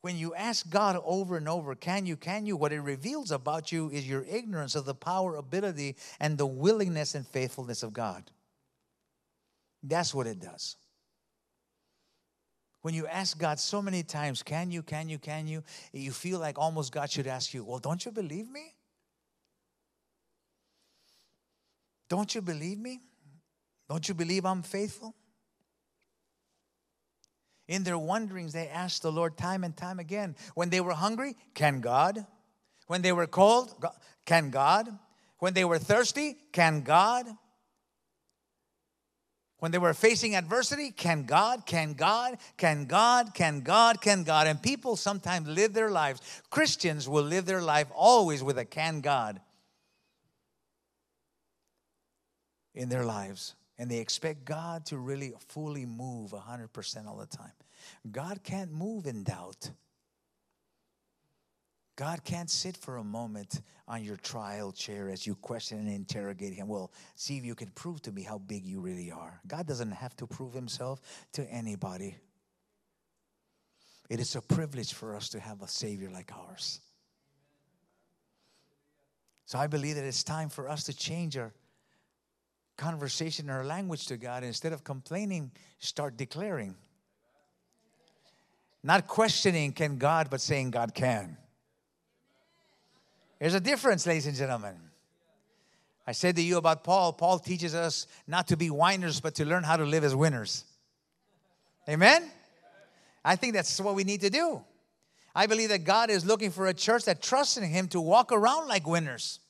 when 0.00 0.16
you 0.16 0.34
ask 0.34 0.68
God 0.70 1.00
over 1.04 1.36
and 1.36 1.48
over, 1.48 1.74
can 1.74 2.06
you, 2.06 2.16
can 2.16 2.46
you, 2.46 2.56
what 2.56 2.72
it 2.72 2.80
reveals 2.80 3.30
about 3.32 3.72
you 3.72 3.90
is 3.90 4.08
your 4.08 4.24
ignorance 4.24 4.74
of 4.74 4.84
the 4.84 4.94
power, 4.94 5.36
ability, 5.36 5.96
and 6.20 6.38
the 6.38 6.46
willingness 6.46 7.14
and 7.14 7.26
faithfulness 7.26 7.82
of 7.82 7.92
God. 7.92 8.30
That's 9.82 10.14
what 10.14 10.26
it 10.26 10.40
does. 10.40 10.76
When 12.82 12.94
you 12.94 13.08
ask 13.08 13.38
God 13.38 13.58
so 13.58 13.82
many 13.82 14.04
times, 14.04 14.42
can 14.42 14.70
you, 14.70 14.82
can 14.82 15.08
you, 15.08 15.18
can 15.18 15.48
you, 15.48 15.64
you 15.92 16.12
feel 16.12 16.38
like 16.38 16.58
almost 16.58 16.92
God 16.92 17.10
should 17.10 17.26
ask 17.26 17.52
you, 17.52 17.64
well, 17.64 17.78
don't 17.78 18.04
you 18.04 18.12
believe 18.12 18.48
me? 18.48 18.74
Don't 22.08 22.34
you 22.34 22.40
believe 22.40 22.78
me? 22.78 23.00
Don't 23.88 24.08
you 24.08 24.14
believe 24.14 24.46
I'm 24.46 24.62
faithful? 24.62 25.14
In 27.68 27.84
their 27.84 27.98
wanderings, 27.98 28.54
they 28.54 28.68
asked 28.68 29.02
the 29.02 29.12
Lord 29.12 29.36
time 29.36 29.62
and 29.62 29.76
time 29.76 30.00
again. 30.00 30.34
When 30.54 30.70
they 30.70 30.80
were 30.80 30.94
hungry, 30.94 31.36
can 31.54 31.80
God? 31.80 32.26
When 32.86 33.02
they 33.02 33.12
were 33.12 33.26
cold, 33.26 33.74
can 34.24 34.50
God? 34.50 34.88
When 35.38 35.52
they 35.52 35.64
were 35.64 35.78
thirsty, 35.78 36.38
can 36.52 36.80
God? 36.80 37.26
When 39.58 39.70
they 39.70 39.78
were 39.78 39.92
facing 39.92 40.34
adversity, 40.34 40.90
can 40.90 41.24
God, 41.24 41.66
can 41.66 41.92
God, 41.92 42.38
can 42.56 42.86
God, 42.86 43.34
can 43.34 43.60
God, 43.60 44.00
can 44.00 44.22
God? 44.22 44.46
And 44.46 44.62
people 44.62 44.96
sometimes 44.96 45.46
live 45.46 45.74
their 45.74 45.90
lives, 45.90 46.20
Christians 46.48 47.08
will 47.08 47.24
live 47.24 47.44
their 47.44 47.60
life 47.60 47.88
always 47.94 48.42
with 48.42 48.56
a 48.56 48.64
can 48.64 49.00
God 49.00 49.40
in 52.74 52.88
their 52.88 53.04
lives 53.04 53.54
and 53.78 53.88
they 53.88 53.98
expect 53.98 54.44
God 54.44 54.84
to 54.86 54.98
really 54.98 55.32
fully 55.48 55.86
move 55.86 56.32
100% 56.32 57.06
all 57.06 57.16
the 57.16 57.26
time. 57.26 57.52
God 58.10 58.42
can't 58.42 58.72
move 58.72 59.06
in 59.06 59.24
doubt. 59.24 59.70
God 61.96 62.22
can't 62.22 62.48
sit 62.48 62.76
for 62.76 62.98
a 62.98 63.04
moment 63.04 63.60
on 63.88 64.04
your 64.04 64.16
trial 64.16 64.70
chair 64.70 65.10
as 65.10 65.26
you 65.26 65.34
question 65.34 65.78
and 65.78 65.88
interrogate 65.88 66.52
him. 66.52 66.68
Well, 66.68 66.92
see 67.16 67.38
if 67.38 67.44
you 67.44 67.56
can 67.56 67.70
prove 67.70 68.00
to 68.02 68.12
me 68.12 68.22
how 68.22 68.38
big 68.38 68.64
you 68.64 68.80
really 68.80 69.10
are. 69.10 69.40
God 69.48 69.66
doesn't 69.66 69.90
have 69.90 70.14
to 70.18 70.26
prove 70.26 70.54
himself 70.54 71.00
to 71.32 71.42
anybody. 71.50 72.16
It 74.08 74.20
is 74.20 74.36
a 74.36 74.40
privilege 74.40 74.92
for 74.94 75.16
us 75.16 75.28
to 75.30 75.40
have 75.40 75.60
a 75.60 75.66
Savior 75.68 76.08
like 76.08 76.30
ours. 76.36 76.80
So 79.46 79.58
I 79.58 79.66
believe 79.66 79.96
that 79.96 80.04
it's 80.04 80.22
time 80.22 80.50
for 80.50 80.68
us 80.68 80.84
to 80.84 80.96
change 80.96 81.36
our 81.36 81.52
conversation 82.76 83.50
our 83.50 83.64
language 83.64 84.06
to 84.06 84.16
God. 84.16 84.44
Instead 84.44 84.72
of 84.72 84.84
complaining, 84.84 85.50
start 85.80 86.16
declaring. 86.16 86.76
Not 88.82 89.06
questioning 89.06 89.72
can 89.72 89.98
God, 89.98 90.28
but 90.30 90.40
saying 90.40 90.70
God 90.70 90.94
can. 90.94 91.36
There's 93.38 93.54
a 93.54 93.60
difference, 93.60 94.06
ladies 94.06 94.26
and 94.26 94.36
gentlemen. 94.36 94.76
I 96.06 96.12
said 96.12 96.36
to 96.36 96.42
you 96.42 96.56
about 96.56 96.84
Paul, 96.84 97.12
Paul 97.12 97.38
teaches 97.38 97.74
us 97.74 98.06
not 98.26 98.48
to 98.48 98.56
be 98.56 98.70
whiners, 98.70 99.20
but 99.20 99.34
to 99.36 99.44
learn 99.44 99.62
how 99.62 99.76
to 99.76 99.84
live 99.84 100.04
as 100.04 100.14
winners. 100.14 100.64
Amen? 101.88 102.30
I 103.24 103.36
think 103.36 103.54
that's 103.54 103.80
what 103.80 103.94
we 103.94 104.04
need 104.04 104.22
to 104.22 104.30
do. 104.30 104.62
I 105.34 105.46
believe 105.46 105.68
that 105.68 105.84
God 105.84 106.10
is 106.10 106.24
looking 106.24 106.50
for 106.50 106.66
a 106.66 106.74
church 106.74 107.04
that 107.04 107.20
trusts 107.20 107.56
in 107.56 107.64
Him 107.64 107.88
to 107.88 108.00
walk 108.00 108.32
around 108.32 108.68
like 108.68 108.86
winners 108.86 109.40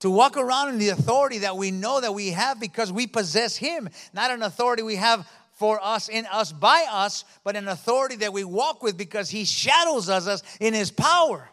to 0.00 0.10
walk 0.10 0.36
around 0.36 0.68
in 0.68 0.78
the 0.78 0.90
authority 0.90 1.38
that 1.38 1.56
we 1.56 1.70
know 1.70 2.00
that 2.00 2.14
we 2.14 2.30
have 2.30 2.60
because 2.60 2.92
we 2.92 3.06
possess 3.06 3.56
Him, 3.56 3.88
not 4.12 4.30
an 4.30 4.42
authority 4.42 4.82
we 4.82 4.96
have 4.96 5.28
for 5.58 5.80
us, 5.82 6.08
in 6.08 6.24
us, 6.26 6.52
by 6.52 6.86
us, 6.88 7.24
but 7.42 7.56
an 7.56 7.66
authority 7.66 8.14
that 8.16 8.32
we 8.32 8.44
walk 8.44 8.80
with 8.80 8.96
because 8.96 9.28
He 9.28 9.44
shadows 9.44 10.08
us 10.08 10.42
in 10.60 10.72
His 10.72 10.92
power. 10.92 11.50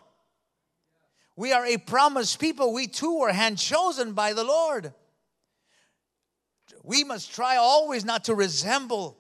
We 1.36 1.52
are 1.52 1.66
a 1.66 1.78
promised 1.78 2.40
people. 2.40 2.72
We 2.72 2.86
too 2.86 3.20
were 3.20 3.34
hand 3.34 3.58
chosen 3.58 4.14
by 4.14 4.34
the 4.34 4.44
Lord. 4.44 4.94
We 6.84 7.04
must 7.04 7.34
try 7.34 7.58
always 7.58 8.06
not 8.06 8.26
to 8.26 8.36
resemble 8.36 9.18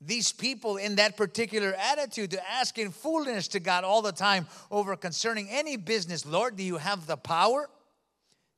these 0.00 0.30
people 0.30 0.76
in 0.76 0.96
that 0.96 1.16
particular 1.16 1.74
attitude 1.74 2.30
to 2.30 2.50
ask 2.50 2.78
in 2.78 2.92
foolishness 2.92 3.48
to 3.48 3.60
God 3.60 3.82
all 3.82 4.00
the 4.00 4.12
time 4.12 4.46
over 4.70 4.94
concerning 4.94 5.48
any 5.50 5.76
business. 5.76 6.24
Lord, 6.24 6.56
do 6.56 6.62
you 6.62 6.76
have 6.76 7.06
the 7.06 7.16
power 7.16 7.68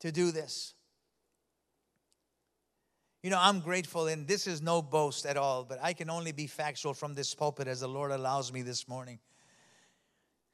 to 0.00 0.12
do 0.12 0.32
this? 0.32 0.74
You 3.22 3.30
know, 3.30 3.38
I'm 3.40 3.60
grateful, 3.60 4.06
and 4.06 4.28
this 4.28 4.46
is 4.46 4.62
no 4.62 4.80
boast 4.80 5.26
at 5.26 5.36
all, 5.36 5.64
but 5.64 5.78
I 5.82 5.92
can 5.92 6.08
only 6.08 6.30
be 6.30 6.46
factual 6.46 6.94
from 6.94 7.14
this 7.14 7.34
pulpit 7.34 7.66
as 7.66 7.80
the 7.80 7.88
Lord 7.88 8.12
allows 8.12 8.52
me 8.52 8.62
this 8.62 8.86
morning. 8.86 9.18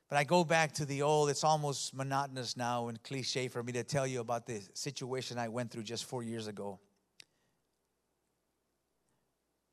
But 0.08 0.16
I 0.16 0.24
go 0.24 0.44
back 0.44 0.72
to 0.74 0.86
the 0.86 1.02
old, 1.02 1.28
it's 1.28 1.44
almost 1.44 1.94
monotonous 1.94 2.56
now 2.56 2.88
and 2.88 3.02
cliche 3.02 3.48
for 3.48 3.62
me 3.62 3.72
to 3.72 3.84
tell 3.84 4.06
you 4.06 4.20
about 4.20 4.46
the 4.46 4.62
situation 4.72 5.38
I 5.38 5.48
went 5.48 5.70
through 5.70 5.82
just 5.82 6.04
four 6.06 6.22
years 6.22 6.46
ago. 6.46 6.78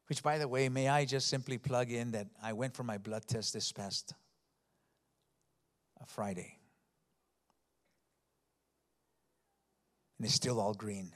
Which, 0.07 0.21
by 0.21 0.37
the 0.37 0.47
way, 0.47 0.67
may 0.67 0.89
I 0.89 1.05
just 1.05 1.27
simply 1.27 1.57
plug 1.57 1.91
in 1.91 2.11
that 2.11 2.27
I 2.43 2.51
went 2.51 2.75
for 2.75 2.83
my 2.83 2.97
blood 2.97 3.25
test 3.25 3.53
this 3.53 3.71
past 3.71 4.13
uh, 6.01 6.03
Friday. 6.05 6.57
And 10.17 10.25
it's 10.25 10.35
still 10.35 10.59
all 10.59 10.73
green. 10.73 11.13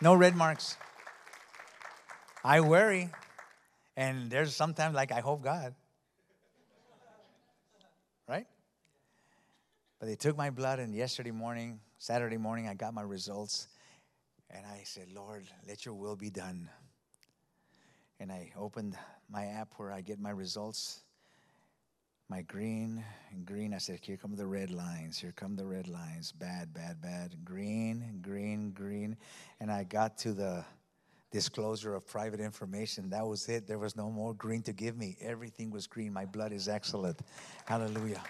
No 0.00 0.14
red 0.14 0.36
marks. 0.36 0.76
I 2.44 2.60
worry. 2.60 3.10
And 3.96 4.30
there's 4.30 4.54
sometimes 4.54 4.94
like, 4.94 5.10
I 5.10 5.20
hope 5.20 5.42
God. 5.42 5.74
Right? 8.28 8.46
But 9.98 10.06
they 10.06 10.14
took 10.14 10.36
my 10.36 10.50
blood, 10.50 10.78
and 10.78 10.94
yesterday 10.94 11.32
morning, 11.32 11.80
Saturday 11.98 12.36
morning, 12.36 12.68
I 12.68 12.74
got 12.74 12.94
my 12.94 13.02
results. 13.02 13.66
And 14.50 14.64
I 14.64 14.82
said, 14.84 15.08
Lord, 15.12 15.44
let 15.66 15.84
your 15.84 15.94
will 15.94 16.16
be 16.16 16.30
done. 16.30 16.70
And 18.20 18.30
I 18.30 18.52
opened 18.56 18.96
my 19.28 19.46
app 19.46 19.74
where 19.76 19.92
I 19.92 20.00
get 20.00 20.20
my 20.20 20.30
results 20.30 21.00
my 22.28 22.42
green 22.42 23.02
and 23.30 23.46
green. 23.46 23.72
I 23.72 23.78
said, 23.78 24.00
Here 24.02 24.18
come 24.18 24.36
the 24.36 24.46
red 24.46 24.70
lines. 24.70 25.18
Here 25.18 25.32
come 25.34 25.56
the 25.56 25.64
red 25.64 25.88
lines. 25.88 26.32
Bad, 26.32 26.74
bad, 26.74 27.00
bad. 27.00 27.44
Green, 27.44 28.20
green, 28.20 28.70
green. 28.72 29.16
And 29.60 29.70
I 29.70 29.84
got 29.84 30.18
to 30.18 30.32
the 30.32 30.64
disclosure 31.30 31.94
of 31.94 32.06
private 32.06 32.40
information. 32.40 33.10
That 33.10 33.26
was 33.26 33.48
it. 33.48 33.66
There 33.66 33.78
was 33.78 33.96
no 33.96 34.10
more 34.10 34.34
green 34.34 34.62
to 34.62 34.72
give 34.72 34.96
me. 34.96 35.16
Everything 35.20 35.70
was 35.70 35.86
green. 35.86 36.12
My 36.12 36.26
blood 36.26 36.52
is 36.52 36.68
excellent. 36.68 37.18
Hallelujah. 37.64 38.22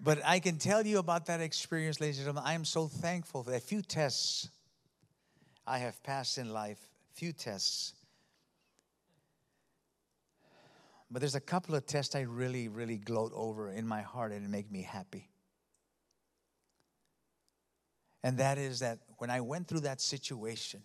But 0.00 0.20
I 0.24 0.38
can 0.38 0.56
tell 0.56 0.86
you 0.86 0.98
about 0.98 1.26
that 1.26 1.40
experience, 1.40 2.00
ladies 2.00 2.18
and 2.18 2.26
gentlemen. 2.26 2.44
I 2.46 2.54
am 2.54 2.64
so 2.64 2.86
thankful 2.86 3.42
for 3.42 3.50
that 3.50 3.62
few 3.62 3.82
tests 3.82 4.48
I 5.66 5.78
have 5.78 6.02
passed 6.02 6.38
in 6.38 6.50
life, 6.50 6.78
few 7.14 7.32
tests 7.32 7.92
But 11.10 11.20
there's 11.20 11.34
a 11.34 11.40
couple 11.40 11.74
of 11.74 11.86
tests 11.86 12.14
I 12.14 12.22
really, 12.22 12.68
really 12.68 12.98
gloat 12.98 13.32
over 13.34 13.70
in 13.70 13.86
my 13.86 14.02
heart 14.02 14.32
and 14.32 14.44
it 14.44 14.48
make 14.48 14.70
me 14.70 14.82
happy. 14.82 15.30
And 18.24 18.38
that 18.38 18.58
is 18.58 18.80
that 18.80 18.98
when 19.18 19.30
I 19.30 19.40
went 19.40 19.68
through 19.68 19.80
that 19.80 20.00
situation, 20.00 20.82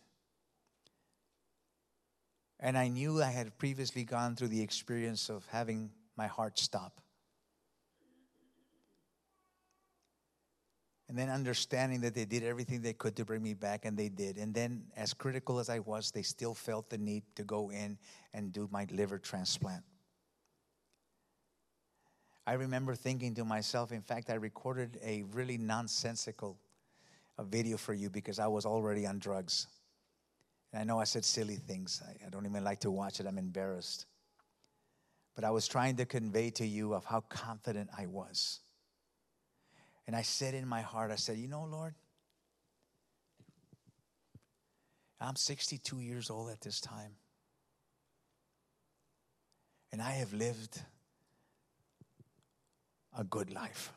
and 2.60 2.78
I 2.78 2.88
knew 2.88 3.22
I 3.22 3.32
had 3.32 3.58
previously 3.58 4.04
gone 4.04 4.36
through 4.36 4.50
the 4.50 4.62
experience 4.62 5.30
of 5.30 5.48
having 5.48 5.90
my 6.16 6.28
heart 6.28 6.60
stop. 6.60 7.02
And 11.10 11.18
then 11.18 11.30
understanding 11.30 12.02
that 12.02 12.14
they 12.14 12.26
did 12.26 12.44
everything 12.44 12.84
they 12.84 12.94
could 12.94 13.16
to 13.18 13.26
bring 13.26 13.42
me 13.42 13.56
back, 13.56 13.84
and 13.84 13.98
they 13.98 14.08
did. 14.08 14.38
And 14.38 14.54
then, 14.54 14.84
as 14.96 15.14
critical 15.14 15.60
as 15.60 15.68
I 15.68 15.80
was, 15.80 16.12
they 16.12 16.22
still 16.22 16.54
felt 16.54 16.90
the 16.90 16.98
need 16.98 17.24
to 17.36 17.44
go 17.44 17.72
in 17.72 17.98
and 18.34 18.54
do 18.54 18.70
my 18.72 18.88
liver 18.92 19.18
transplant. 19.18 19.84
I 22.46 22.54
remember 22.54 22.96
thinking 22.96 23.36
to 23.36 23.46
myself, 23.46 23.92
in 23.92 24.02
fact, 24.02 24.30
I 24.30 24.36
recorded 24.36 25.00
a 25.04 25.24
really 25.34 25.58
nonsensical 25.58 26.58
a 27.38 27.44
video 27.44 27.78
for 27.78 27.94
you 27.94 28.10
because 28.10 28.40
I 28.40 28.48
was 28.48 28.66
already 28.66 29.06
on 29.06 29.20
drugs. 29.20 29.68
And 30.72 30.82
I 30.82 30.84
know 30.84 31.00
I 31.00 31.06
said 31.06 31.26
silly 31.26 31.56
things. 31.56 32.02
I, 32.06 32.28
I 32.28 32.30
don't 32.30 32.46
even 32.46 32.64
like 32.64 32.80
to 32.82 32.92
watch 32.92 33.20
it, 33.20 33.26
I'm 33.26 33.38
embarrassed. 33.38 34.06
But 35.36 35.44
I 35.44 35.52
was 35.52 35.68
trying 35.68 35.96
to 35.98 36.06
convey 36.06 36.50
to 36.52 36.66
you 36.66 36.94
of 36.94 37.06
how 37.06 37.22
confident 37.22 37.90
I 37.98 38.06
was. 38.06 38.60
And 40.08 40.16
I 40.16 40.22
said 40.24 40.54
in 40.54 40.68
my 40.68 40.82
heart, 40.82 41.12
I 41.12 41.16
said, 41.16 41.38
You 41.38 41.48
know, 41.48 41.64
Lord, 41.64 41.96
I'm 45.20 45.36
62 45.36 46.00
years 46.00 46.30
old 46.30 46.50
at 46.50 46.62
this 46.62 46.82
time. 46.82 47.14
And 49.92 50.02
I 50.02 50.12
have 50.12 50.34
lived 50.34 50.82
a 53.18 53.24
good 53.24 53.52
life. 53.52 53.94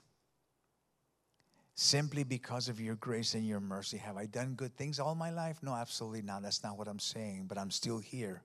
Simply 1.76 2.22
because 2.22 2.68
of 2.68 2.80
your 2.80 2.94
grace 2.96 3.34
and 3.34 3.46
your 3.46 3.60
mercy. 3.60 3.96
Have 3.98 4.16
I 4.16 4.26
done 4.26 4.54
good 4.54 4.76
things 4.76 5.00
all 5.00 5.14
my 5.14 5.30
life? 5.30 5.58
No, 5.62 5.74
absolutely 5.74 6.22
not. 6.22 6.42
That's 6.42 6.62
not 6.62 6.78
what 6.78 6.86
I'm 6.86 7.00
saying, 7.00 7.46
but 7.48 7.58
I'm 7.58 7.70
still 7.70 7.98
here. 7.98 8.42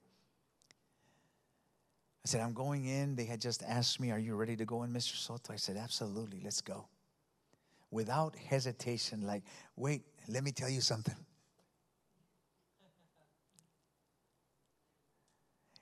I 2.25 2.27
said, 2.27 2.41
I'm 2.41 2.53
going 2.53 2.85
in. 2.85 3.15
They 3.15 3.25
had 3.25 3.39
just 3.39 3.63
asked 3.63 3.99
me, 3.99 4.11
Are 4.11 4.19
you 4.19 4.35
ready 4.35 4.55
to 4.55 4.65
go 4.65 4.83
in, 4.83 4.91
Mr. 4.91 5.15
Soto? 5.15 5.53
I 5.53 5.57
said, 5.57 5.77
Absolutely, 5.77 6.41
let's 6.43 6.61
go. 6.61 6.87
Without 7.91 8.35
hesitation, 8.35 9.21
like, 9.21 9.43
wait, 9.75 10.01
let 10.27 10.43
me 10.43 10.51
tell 10.51 10.69
you 10.69 10.81
something. 10.81 11.15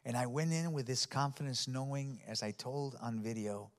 And 0.05 0.15
I 0.15 0.25
went 0.25 0.53
in 0.53 0.71
with 0.71 0.85
this 0.85 1.05
confidence, 1.05 1.67
knowing, 1.67 2.21
as 2.25 2.41
I 2.41 2.51
told 2.51 2.95
on 3.01 3.19
video, 3.19 3.71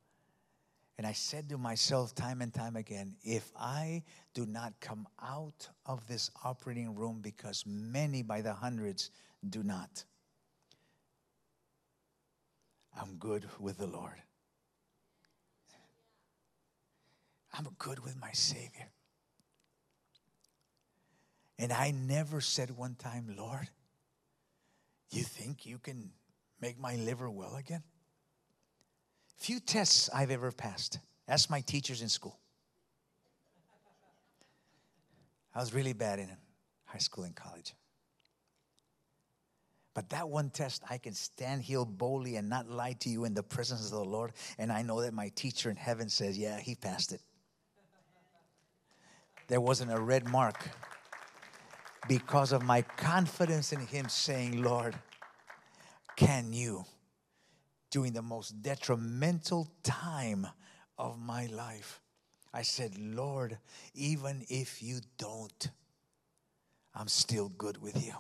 and 0.99 1.07
I 1.07 1.13
said 1.13 1.49
to 1.51 1.59
myself 1.59 2.13
time 2.13 2.43
and 2.43 2.53
time 2.53 2.75
again 2.75 3.15
if 3.23 3.53
I 3.57 4.03
do 4.35 4.45
not 4.45 4.75
come 4.81 5.07
out 5.23 5.69
of 5.87 6.07
this 6.09 6.29
operating 6.45 6.97
room, 6.97 7.21
because 7.23 7.65
many 7.65 8.23
by 8.23 8.41
the 8.43 8.53
hundreds 8.53 9.11
do 9.49 9.63
not, 9.63 10.05
I'm 13.01 13.15
good 13.17 13.45
with 13.61 13.79
the 13.79 13.87
Lord. 13.87 14.21
I'm 17.55 17.69
good 17.79 18.01
with 18.01 18.21
my 18.21 18.33
Savior. 18.33 18.91
And 21.61 21.73
I 21.73 21.93
never 21.93 22.41
said 22.41 22.77
one 22.77 22.97
time, 22.97 23.35
Lord, 23.37 23.69
you 25.11 25.23
think 25.23 25.65
you 25.65 25.79
can 25.79 26.11
make 26.61 26.79
my 26.79 26.97
liver 26.97 27.31
well 27.31 27.57
again? 27.57 27.83
Few 29.39 29.61
tests 29.61 30.11
I've 30.13 30.31
ever 30.31 30.51
passed. 30.51 30.99
Ask 31.29 31.49
my 31.49 31.61
teachers 31.61 32.03
in 32.03 32.09
school. 32.09 32.39
I 35.55 35.61
was 35.61 35.73
really 35.73 35.93
bad 35.93 36.19
in 36.19 36.29
high 36.85 36.99
school 36.99 37.25
and 37.25 37.35
college. 37.35 37.75
But 39.95 40.11
that 40.11 40.29
one 40.29 40.51
test, 40.51 40.83
I 40.89 40.99
can 40.99 41.13
stand 41.15 41.63
here 41.63 41.85
boldly 41.85 42.37
and 42.37 42.49
not 42.49 42.69
lie 42.69 42.93
to 43.01 43.09
you 43.09 43.25
in 43.25 43.35
the 43.35 43.43
presence 43.43 43.87
of 43.87 43.91
the 43.91 44.05
Lord. 44.05 44.33
And 44.57 44.71
I 44.71 44.83
know 44.83 45.01
that 45.03 45.13
my 45.13 45.31
teacher 45.35 45.71
in 45.71 45.77
heaven 45.77 46.09
says, 46.09 46.39
Yeah, 46.39 46.61
he 46.61 46.75
passed 46.75 47.13
it. 47.13 47.21
There 49.49 49.61
wasn't 49.61 49.93
a 49.93 49.99
red 49.99 50.29
mark 50.29 50.69
because 52.07 52.53
of 52.53 52.63
my 52.63 52.83
confidence 52.83 53.73
in 53.73 53.81
him 53.81 54.09
saying, 54.09 54.63
Lord, 54.63 54.95
can 56.17 56.53
you? 56.53 56.85
During 57.91 58.13
the 58.13 58.23
most 58.23 58.63
detrimental 58.63 59.69
time 59.83 60.47
of 60.99 61.19
my 61.19 61.47
life. 61.47 62.01
I 62.53 62.63
said, 62.63 62.99
Lord, 62.99 63.59
even 63.95 64.45
if 64.49 64.83
you 64.83 65.01
don't, 65.17 65.71
I'm 66.95 67.09
still 67.09 67.49
good 67.51 67.81
with 67.81 68.05
you. 68.05 68.15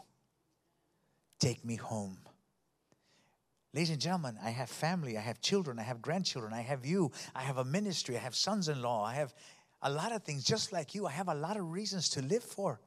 Take 1.40 1.64
me 1.64 1.76
home. 1.76 2.18
Ladies 3.74 3.90
and 3.90 4.00
gentlemen, 4.00 4.38
I 4.42 4.50
have 4.50 4.70
family, 4.70 5.18
I 5.18 5.20
have 5.20 5.40
children, 5.40 5.78
I 5.78 5.82
have 5.82 6.00
grandchildren, 6.00 6.52
I 6.52 6.62
have 6.62 6.86
you, 6.86 7.12
I 7.34 7.42
have 7.42 7.58
a 7.58 7.64
ministry, 7.64 8.16
I 8.16 8.20
have 8.20 8.34
sons 8.34 8.68
in 8.68 8.80
law, 8.82 9.04
I 9.04 9.14
have 9.14 9.34
a 9.82 9.90
lot 9.90 10.12
of 10.12 10.24
things 10.24 10.44
just 10.44 10.72
like 10.72 10.94
you. 10.94 11.06
I 11.06 11.12
have 11.12 11.28
a 11.28 11.34
lot 11.34 11.56
of 11.56 11.70
reasons 11.70 12.08
to 12.10 12.22
live 12.22 12.42
for. 12.42 12.80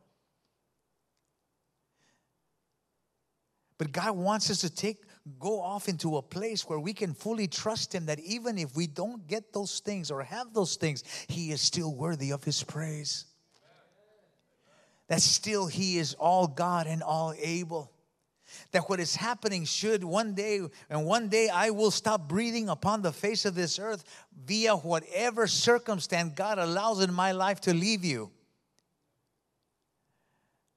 But 3.78 3.92
God 3.92 4.16
wants 4.16 4.50
us 4.50 4.62
to 4.62 4.70
take 4.70 5.04
go 5.40 5.62
off 5.62 5.88
into 5.88 6.18
a 6.18 6.22
place 6.22 6.68
where 6.68 6.80
we 6.80 6.94
can 6.94 7.14
fully 7.14 7.48
trust 7.48 7.94
Him 7.94 8.06
that 8.08 8.20
even 8.20 8.58
if 8.58 8.76
we 8.76 8.88
don't 8.88 9.28
get 9.28 9.54
those 9.54 9.80
things 9.80 10.12
or 10.12 10.24
have 10.24 10.54
those 10.54 10.76
things, 10.76 11.04
He 11.28 11.52
is 11.52 11.62
still 11.62 11.94
worthy 11.94 12.32
of 12.32 12.44
His 12.44 12.64
praise. 12.64 13.26
That 15.08 15.22
still 15.22 15.68
He 15.68 15.98
is 15.98 16.14
all 16.16 16.48
God 16.48 16.88
and 16.88 17.04
all 17.04 17.34
able. 17.40 17.92
That 18.72 18.90
what 18.90 19.00
is 19.00 19.16
happening 19.16 19.66
should 19.66 20.04
one 20.04 20.34
day, 20.34 20.62
and 20.90 21.06
one 21.06 21.30
day 21.30 21.50
I 21.50 21.70
will 21.70 21.92
stop 21.92 22.28
breathing 22.28 22.70
upon 22.70 23.02
the 23.02 23.14
face 23.14 23.46
of 23.46 23.56
this 23.56 23.80
earth 23.80 24.04
via 24.46 24.76
whatever 24.76 25.48
circumstance 25.48 26.34
God 26.36 26.60
allows 26.60 27.02
in 27.02 27.14
my 27.14 27.32
life 27.32 27.62
to 27.62 27.74
leave 27.74 28.04
you. 28.04 28.32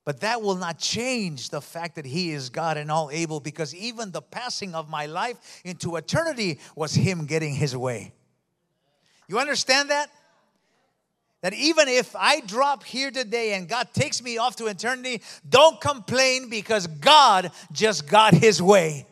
But 0.04 0.20
that 0.20 0.42
will 0.42 0.56
not 0.56 0.78
change 0.78 1.48
the 1.48 1.62
fact 1.62 1.94
that 1.96 2.04
He 2.04 2.32
is 2.32 2.50
God 2.50 2.76
and 2.76 2.90
all 2.90 3.10
able 3.10 3.40
because 3.40 3.74
even 3.74 4.10
the 4.10 4.20
passing 4.20 4.74
of 4.74 4.90
my 4.90 5.06
life 5.06 5.62
into 5.64 5.96
eternity 5.96 6.60
was 6.76 6.94
Him 6.94 7.24
getting 7.24 7.54
His 7.54 7.74
way. 7.76 8.12
You 9.28 9.38
understand 9.38 9.90
that? 9.90 10.10
That 11.40 11.54
even 11.54 11.88
if 11.88 12.14
I 12.16 12.40
drop 12.40 12.84
here 12.84 13.10
today 13.10 13.54
and 13.54 13.68
God 13.68 13.88
takes 13.94 14.22
me 14.22 14.38
off 14.38 14.56
to 14.56 14.66
eternity, 14.66 15.22
don't 15.48 15.80
complain 15.80 16.48
because 16.50 16.86
God 16.86 17.50
just 17.72 18.06
got 18.06 18.34
His 18.34 18.60
way. 18.60 19.06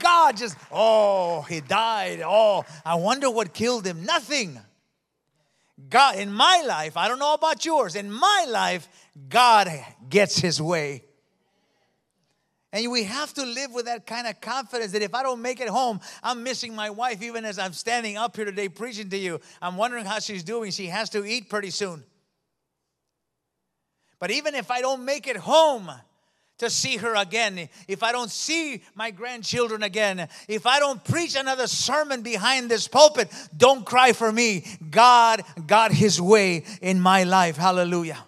God 0.00 0.36
just, 0.36 0.56
oh, 0.72 1.42
He 1.42 1.60
died. 1.60 2.22
Oh, 2.24 2.64
I 2.84 2.94
wonder 2.96 3.30
what 3.30 3.52
killed 3.52 3.86
Him. 3.86 4.04
Nothing. 4.04 4.58
God, 5.88 6.16
in 6.16 6.32
my 6.32 6.62
life, 6.66 6.96
I 6.96 7.08
don't 7.08 7.18
know 7.18 7.34
about 7.34 7.64
yours, 7.64 7.96
in 7.96 8.10
my 8.10 8.46
life, 8.48 8.88
God 9.28 9.68
gets 10.08 10.38
his 10.38 10.62
way. 10.62 11.04
And 12.72 12.90
we 12.90 13.04
have 13.04 13.32
to 13.34 13.44
live 13.44 13.72
with 13.72 13.86
that 13.86 14.04
kind 14.04 14.26
of 14.26 14.40
confidence 14.40 14.92
that 14.92 15.02
if 15.02 15.14
I 15.14 15.22
don't 15.22 15.40
make 15.40 15.60
it 15.60 15.68
home, 15.68 16.00
I'm 16.24 16.42
missing 16.42 16.74
my 16.74 16.90
wife 16.90 17.22
even 17.22 17.44
as 17.44 17.56
I'm 17.56 17.72
standing 17.72 18.16
up 18.16 18.34
here 18.34 18.44
today 18.44 18.68
preaching 18.68 19.10
to 19.10 19.16
you. 19.16 19.40
I'm 19.62 19.76
wondering 19.76 20.04
how 20.04 20.18
she's 20.18 20.42
doing. 20.42 20.72
She 20.72 20.86
has 20.86 21.10
to 21.10 21.24
eat 21.24 21.48
pretty 21.48 21.70
soon. 21.70 22.02
But 24.18 24.32
even 24.32 24.56
if 24.56 24.72
I 24.72 24.80
don't 24.80 25.04
make 25.04 25.28
it 25.28 25.36
home, 25.36 25.88
to 26.58 26.70
see 26.70 26.96
her 26.98 27.14
again, 27.16 27.68
if 27.88 28.02
I 28.02 28.12
don't 28.12 28.30
see 28.30 28.82
my 28.94 29.10
grandchildren 29.10 29.82
again, 29.82 30.28
if 30.48 30.66
I 30.66 30.78
don't 30.78 31.02
preach 31.04 31.34
another 31.34 31.66
sermon 31.66 32.22
behind 32.22 32.70
this 32.70 32.86
pulpit, 32.86 33.30
don't 33.56 33.84
cry 33.84 34.12
for 34.12 34.30
me. 34.30 34.64
God 34.90 35.42
got 35.66 35.92
his 35.92 36.20
way 36.20 36.64
in 36.80 37.00
my 37.00 37.24
life. 37.24 37.56
Hallelujah. 37.56 38.18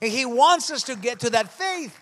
He 0.00 0.24
wants 0.26 0.70
us 0.70 0.82
to 0.84 0.96
get 0.96 1.20
to 1.20 1.30
that 1.30 1.52
faith 1.52 1.96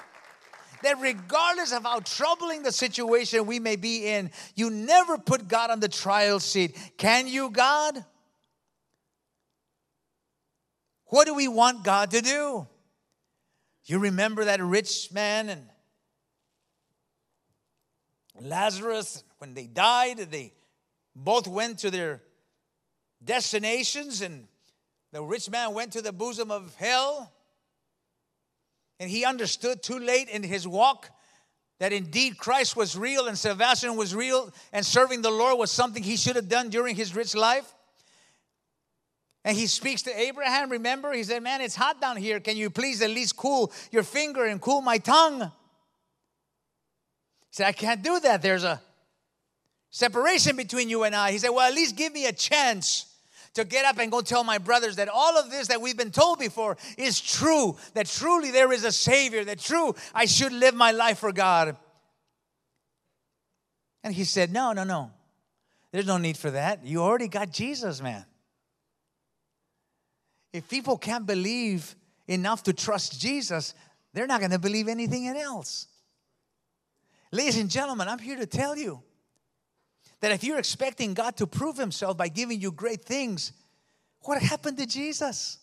that 0.83 0.99
regardless 1.01 1.73
of 1.73 1.83
how 1.83 2.01
troubling 2.01 2.63
the 2.63 2.73
situation 2.73 3.45
we 3.45 3.59
may 3.59 3.77
be 3.77 4.07
in, 4.07 4.31
you 4.55 4.71
never 4.71 5.19
put 5.19 5.47
God 5.47 5.71
on 5.71 5.81
the 5.81 5.89
trial 5.89 6.41
seat. 6.41 6.77
Can 6.97 7.29
you, 7.29 7.51
God? 7.51 8.03
What 11.07 11.27
do 11.27 11.35
we 11.35 11.49
want 11.49 11.85
God 11.85 12.13
to 12.13 12.23
do? 12.23 12.67
You 13.91 13.99
remember 13.99 14.45
that 14.45 14.63
rich 14.63 15.11
man 15.11 15.49
and 15.49 15.67
Lazarus, 18.41 19.25
when 19.39 19.55
they 19.55 19.67
died, 19.67 20.19
they 20.31 20.53
both 21.17 21.49
went 21.49 21.81
to 21.81 21.91
their 21.91 22.23
destinations, 23.25 24.23
and 24.23 24.47
the 25.11 25.21
rich 25.21 25.51
man 25.51 25.75
went 25.75 25.95
to 25.95 26.03
the 26.03 26.13
bosom 26.13 26.53
of 26.53 26.73
hell. 26.77 27.33
And 29.01 29.11
he 29.11 29.25
understood 29.25 29.83
too 29.83 29.99
late 29.99 30.29
in 30.29 30.45
his 30.45 30.69
walk 30.69 31.11
that 31.81 31.93
indeed 31.93 32.39
Christ 32.39 32.77
was 32.77 32.97
real 32.97 33.27
and 33.27 33.37
salvation 33.37 33.97
was 33.97 34.15
real, 34.15 34.55
and 34.73 34.87
serving 34.87 35.23
the 35.23 35.33
Lord 35.33 35.59
was 35.59 35.73
something 35.73 36.05
he 36.05 36.17
should 36.17 36.37
have 36.37 36.49
done 36.49 36.69
during 36.69 36.95
his 36.95 37.17
rich 37.17 37.35
life. 37.35 37.75
And 39.45 39.57
he 39.57 39.67
speaks 39.67 40.03
to 40.03 40.21
Abraham, 40.21 40.71
remember? 40.71 41.13
He 41.13 41.25
said, 41.25 41.43
Man, 41.43 41.61
it's 41.61 41.77
hot 41.77 42.01
down 42.01 42.17
here. 42.17 42.41
Can 42.41 42.57
you 42.57 42.69
please 42.69 43.01
at 43.01 43.11
least 43.11 43.37
cool 43.37 43.73
your 43.91 44.03
finger 44.03 44.45
and 44.45 44.61
cool 44.61 44.83
my 44.83 44.99
tongue? 44.99 45.41
He 45.41 45.49
said, 47.53 47.67
I 47.67 47.73
can't 47.73 48.03
do 48.03 48.21
that. 48.21 48.43
There's 48.43 48.65
a 48.65 48.81
separation 49.91 50.57
between 50.57 50.91
you 50.91 51.05
and 51.05 51.17
I. 51.17 51.33
He 51.33 51.39
said, 51.39 51.51
Well, 51.51 51.67
at 51.67 51.75
least 51.75 51.97
give 51.97 52.13
me 52.13 52.27
a 52.27 52.33
chance 52.33 53.07
to 53.55 53.65
get 53.65 53.85
up 53.85 53.99
and 53.99 54.13
go 54.13 54.21
tell 54.21 54.45
my 54.45 54.59
brothers 54.59 54.97
that 54.97 55.09
all 55.09 55.37
of 55.37 55.51
this 55.51 55.69
that 55.69 55.81
we've 55.81 55.97
been 55.97 56.13
told 56.13 56.39
before 56.39 56.77
is 56.97 57.21
true, 57.21 57.77
that 57.95 58.07
truly 58.07 58.51
there 58.51 58.73
is 58.73 58.85
a 58.85 58.93
Savior, 58.93 59.45
that 59.45 59.59
true 59.59 59.95
I 60.15 60.27
should 60.27 60.53
live 60.53 60.75
my 60.75 60.93
life 60.93 61.19
for 61.19 61.33
God. 61.33 61.77
And 64.05 64.15
he 64.15 64.25
said, 64.25 64.53
No, 64.53 64.73
no, 64.73 64.85
no. 64.85 65.13
There's 65.93 66.07
no 66.07 66.19
need 66.19 66.37
for 66.37 66.53
that. 66.53 66.87
You 66.87 67.03
already 67.03 67.27
got 67.27 67.51
Jesus, 67.51 68.01
man. 68.01 68.25
If 70.53 70.69
people 70.69 70.99
can't 70.99 71.27
believe 71.27 71.95
enough 72.27 72.63
to 72.65 72.73
trust 72.73 73.21
Jesus, 73.21 73.75
they're 74.13 74.27
not 74.27 74.41
going 74.41 74.51
to 74.51 74.59
believe 74.59 74.89
anything 74.89 75.29
else. 75.29 75.87
Ladies 77.33 77.59
and 77.59 77.71
gentlemen, 77.71 78.09
I'm 78.09 78.19
here 78.19 78.37
to 78.37 78.47
tell 78.47 78.77
you 78.77 79.03
that 80.21 80.33
if 80.33 80.43
you're 80.43 80.59
expecting 80.59 81.15
God 81.15 81.37
to 81.37 81.47
prove 81.47 81.77
himself 81.77 82.17
by 82.17 82.29
giving 82.29 82.61
you 82.61 82.73
great 82.73 83.05
things, 83.05 83.53
what 84.23 84.43
happened 84.43 84.79
to 84.79 84.87
Jesus? 84.87 85.59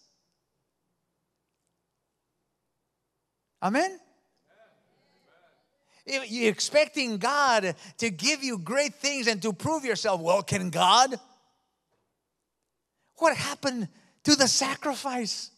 Amen? 3.61 3.99
If 6.05 6.31
you're 6.31 6.49
expecting 6.49 7.17
God 7.17 7.75
to 7.97 8.09
give 8.09 8.41
you 8.41 8.57
great 8.57 8.95
things 8.95 9.27
and 9.27 9.41
to 9.41 9.51
prove 9.51 9.83
yourself, 9.83 10.21
well, 10.21 10.41
can 10.41 10.69
God? 10.69 11.19
What 13.17 13.35
happened 13.35 13.89
to 14.27 14.35
the 14.35 14.47
sacrifice. 14.47 15.51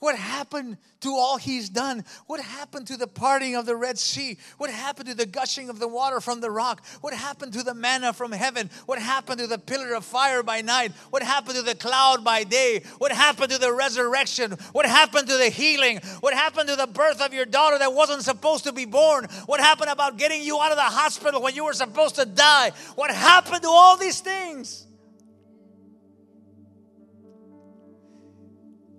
What 0.00 0.16
happened 0.16 0.78
to 1.02 1.10
all 1.10 1.36
he's 1.36 1.68
done? 1.68 2.04
What 2.26 2.40
happened 2.40 2.88
to 2.88 2.96
the 2.96 3.06
parting 3.06 3.54
of 3.54 3.64
the 3.64 3.76
Red 3.76 3.96
Sea? 3.96 4.36
What 4.58 4.70
happened 4.70 5.08
to 5.10 5.14
the 5.14 5.24
gushing 5.24 5.70
of 5.70 5.78
the 5.78 5.86
water 5.86 6.20
from 6.20 6.40
the 6.40 6.50
rock? 6.50 6.84
What 7.00 7.14
happened 7.14 7.52
to 7.52 7.62
the 7.62 7.74
manna 7.74 8.12
from 8.12 8.32
heaven? 8.32 8.70
What 8.86 8.98
happened 8.98 9.38
to 9.38 9.46
the 9.46 9.58
pillar 9.58 9.94
of 9.94 10.04
fire 10.04 10.42
by 10.42 10.62
night? 10.62 10.90
What 11.10 11.22
happened 11.22 11.54
to 11.58 11.62
the 11.62 11.76
cloud 11.76 12.24
by 12.24 12.42
day? 12.42 12.82
What 12.98 13.12
happened 13.12 13.52
to 13.52 13.58
the 13.58 13.72
resurrection? 13.72 14.56
What 14.72 14.86
happened 14.86 15.28
to 15.28 15.36
the 15.36 15.50
healing? 15.50 15.98
What 16.18 16.34
happened 16.34 16.70
to 16.70 16.76
the 16.76 16.88
birth 16.88 17.20
of 17.20 17.32
your 17.32 17.46
daughter 17.46 17.78
that 17.78 17.94
wasn't 17.94 18.24
supposed 18.24 18.64
to 18.64 18.72
be 18.72 18.84
born? 18.84 19.26
What 19.46 19.60
happened 19.60 19.90
about 19.90 20.18
getting 20.18 20.42
you 20.42 20.60
out 20.60 20.72
of 20.72 20.76
the 20.76 20.82
hospital 20.82 21.40
when 21.40 21.54
you 21.54 21.66
were 21.66 21.72
supposed 21.72 22.16
to 22.16 22.26
die? 22.26 22.72
What 22.96 23.12
happened 23.12 23.62
to 23.62 23.68
all 23.68 23.96
these 23.96 24.18
things? 24.18 24.88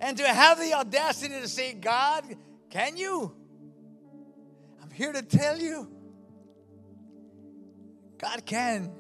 And 0.02 0.18
to 0.18 0.28
have 0.28 0.60
the 0.60 0.74
audacity 0.74 1.40
to 1.40 1.48
say, 1.48 1.74
God, 1.74 2.26
can 2.72 2.98
you? 2.98 3.34
I'm 4.82 4.90
here 4.90 5.14
to 5.14 5.22
tell 5.22 5.60
you, 5.60 5.88
God 8.18 8.44
can. 8.46 8.92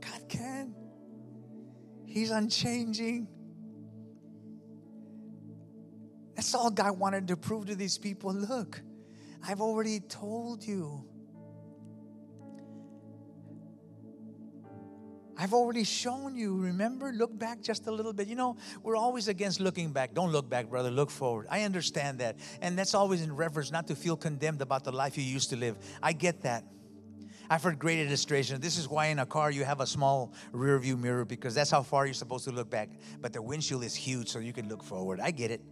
God 0.00 0.28
can. 0.28 0.74
He's 2.06 2.30
unchanging. 2.30 3.28
That's 6.34 6.54
all 6.54 6.70
God 6.70 6.98
wanted 6.98 7.28
to 7.28 7.36
prove 7.36 7.66
to 7.66 7.74
these 7.74 7.98
people. 7.98 8.32
Look, 8.32 8.80
I've 9.46 9.60
already 9.60 10.00
told 10.00 10.64
you. 10.64 11.04
I've 15.40 15.54
already 15.54 15.84
shown 15.84 16.36
you. 16.36 16.54
Remember? 16.54 17.12
Look 17.12 17.36
back 17.38 17.62
just 17.62 17.86
a 17.86 17.90
little 17.90 18.12
bit. 18.12 18.28
You 18.28 18.36
know, 18.36 18.58
we're 18.82 18.94
always 18.94 19.26
against 19.26 19.58
looking 19.58 19.90
back. 19.90 20.12
Don't 20.12 20.32
look 20.32 20.50
back, 20.50 20.68
brother. 20.68 20.90
Look 20.90 21.10
forward. 21.10 21.46
I 21.48 21.62
understand 21.62 22.18
that. 22.18 22.36
And 22.60 22.78
that's 22.78 22.92
always 22.92 23.22
in 23.22 23.34
reference 23.34 23.72
not 23.72 23.86
to 23.86 23.96
feel 23.96 24.18
condemned 24.18 24.60
about 24.60 24.84
the 24.84 24.92
life 24.92 25.16
you 25.16 25.24
used 25.24 25.48
to 25.48 25.56
live. 25.56 25.78
I 26.02 26.12
get 26.12 26.42
that. 26.42 26.64
I've 27.48 27.62
heard 27.62 27.78
great 27.78 28.06
illustration. 28.06 28.60
This 28.60 28.76
is 28.76 28.86
why 28.86 29.06
in 29.06 29.18
a 29.18 29.24
car 29.24 29.50
you 29.50 29.64
have 29.64 29.80
a 29.80 29.86
small 29.86 30.34
rear 30.52 30.78
view 30.78 30.98
mirror 30.98 31.24
because 31.24 31.54
that's 31.54 31.70
how 31.70 31.82
far 31.82 32.04
you're 32.04 32.12
supposed 32.12 32.44
to 32.44 32.52
look 32.52 32.68
back. 32.68 32.90
But 33.22 33.32
the 33.32 33.40
windshield 33.40 33.82
is 33.82 33.94
huge 33.94 34.28
so 34.28 34.40
you 34.40 34.52
can 34.52 34.68
look 34.68 34.84
forward. 34.84 35.20
I 35.20 35.30
get 35.30 35.50
it. 35.50 35.62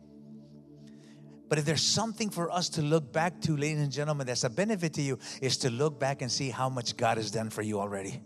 But 1.51 1.59
if 1.59 1.67
there's 1.67 1.85
something 1.85 2.31
for 2.31 2.51
us 2.51 2.71
to 2.71 2.83
look 2.83 3.13
back 3.13 3.39
to, 3.43 3.55
ladies 3.55 3.81
and 3.81 3.93
gentlemen, 3.93 4.27
that's 4.27 4.45
a 4.45 4.51
benefit 4.51 4.95
to 4.95 5.03
you, 5.03 5.19
is 5.43 5.59
to 5.59 5.71
look 5.71 6.01
back 6.01 6.23
and 6.23 6.33
see 6.33 6.49
how 6.49 6.71
much 6.71 6.97
God 6.97 7.19
has 7.19 7.31
done 7.31 7.51
for 7.51 7.61
you 7.61 7.81
already. 7.81 8.23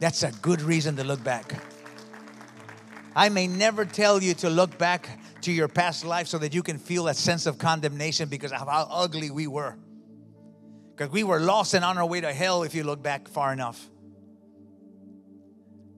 That's 0.00 0.22
a 0.22 0.32
good 0.42 0.60
reason 0.60 0.96
to 0.96 1.04
look 1.04 1.22
back. 1.22 1.54
I 3.16 3.28
may 3.28 3.46
never 3.46 3.84
tell 3.84 4.22
you 4.22 4.34
to 4.34 4.50
look 4.50 4.76
back 4.76 5.20
to 5.42 5.52
your 5.52 5.68
past 5.68 6.04
life 6.04 6.26
so 6.26 6.38
that 6.38 6.54
you 6.54 6.62
can 6.62 6.78
feel 6.78 7.08
a 7.08 7.14
sense 7.14 7.46
of 7.46 7.58
condemnation 7.58 8.28
because 8.28 8.52
of 8.52 8.68
how 8.68 8.88
ugly 8.90 9.30
we 9.30 9.46
were. 9.46 9.76
Because 10.96 11.12
we 11.12 11.22
were 11.22 11.40
lost 11.40 11.74
and 11.74 11.84
on 11.84 11.98
our 11.98 12.06
way 12.06 12.20
to 12.20 12.32
hell 12.32 12.62
if 12.62 12.74
you 12.74 12.82
look 12.84 13.02
back 13.02 13.28
far 13.28 13.52
enough. 13.52 13.88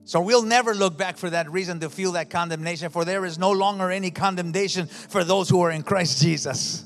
So 0.05 0.21
we'll 0.21 0.43
never 0.43 0.73
look 0.73 0.97
back 0.97 1.17
for 1.17 1.29
that 1.29 1.51
reason 1.51 1.81
to 1.81 1.89
feel 1.89 2.13
that 2.13 2.29
condemnation, 2.29 2.89
for 2.91 3.03
there 3.03 3.25
is 3.25 3.37
no 3.37 3.51
longer 3.51 3.91
any 3.91 4.09
condemnation 4.09 4.87
for 4.87 5.23
those 5.23 5.49
who 5.49 5.61
are 5.61 5.71
in 5.71 5.83
Christ 5.83 6.21
Jesus. 6.21 6.85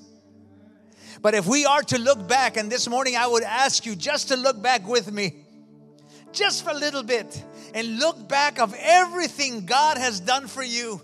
But 1.22 1.36
if 1.36 1.46
we 1.46 1.66
are 1.66 1.84
to 1.84 2.00
look 2.00 2.28
back, 2.28 2.58
and 2.58 2.72
this 2.72 2.90
morning 2.90 3.16
I 3.16 3.28
would 3.28 3.44
ask 3.44 3.86
you 3.86 3.96
just 3.96 4.30
to 4.30 4.36
look 4.36 4.62
back 4.62 4.88
with 4.88 5.12
me, 5.12 5.36
just 6.34 6.64
for 6.64 6.72
a 6.72 6.76
little 6.76 7.04
bit, 7.04 7.44
and 7.74 8.00
look 8.00 8.28
back 8.28 8.60
of 8.60 8.76
everything 8.78 9.66
God 9.66 9.98
has 9.98 10.20
done 10.20 10.48
for 10.48 10.64
you. 10.64 11.02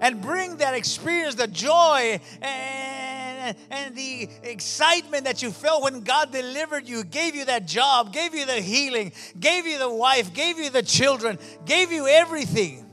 And 0.00 0.20
bring 0.20 0.58
that 0.58 0.74
experience, 0.74 1.36
the 1.36 1.46
joy 1.46 2.20
and, 2.42 3.56
and 3.70 3.96
the 3.96 4.28
excitement 4.42 5.24
that 5.24 5.42
you 5.42 5.50
felt 5.50 5.82
when 5.82 6.00
God 6.00 6.32
delivered 6.32 6.88
you, 6.88 7.02
gave 7.02 7.34
you 7.34 7.46
that 7.46 7.66
job, 7.66 8.12
gave 8.12 8.34
you 8.34 8.44
the 8.44 8.60
healing, 8.60 9.12
gave 9.38 9.66
you 9.66 9.78
the 9.78 9.92
wife, 9.92 10.34
gave 10.34 10.58
you 10.58 10.68
the 10.68 10.82
children, 10.82 11.38
gave 11.64 11.92
you 11.92 12.06
everything. 12.06 12.84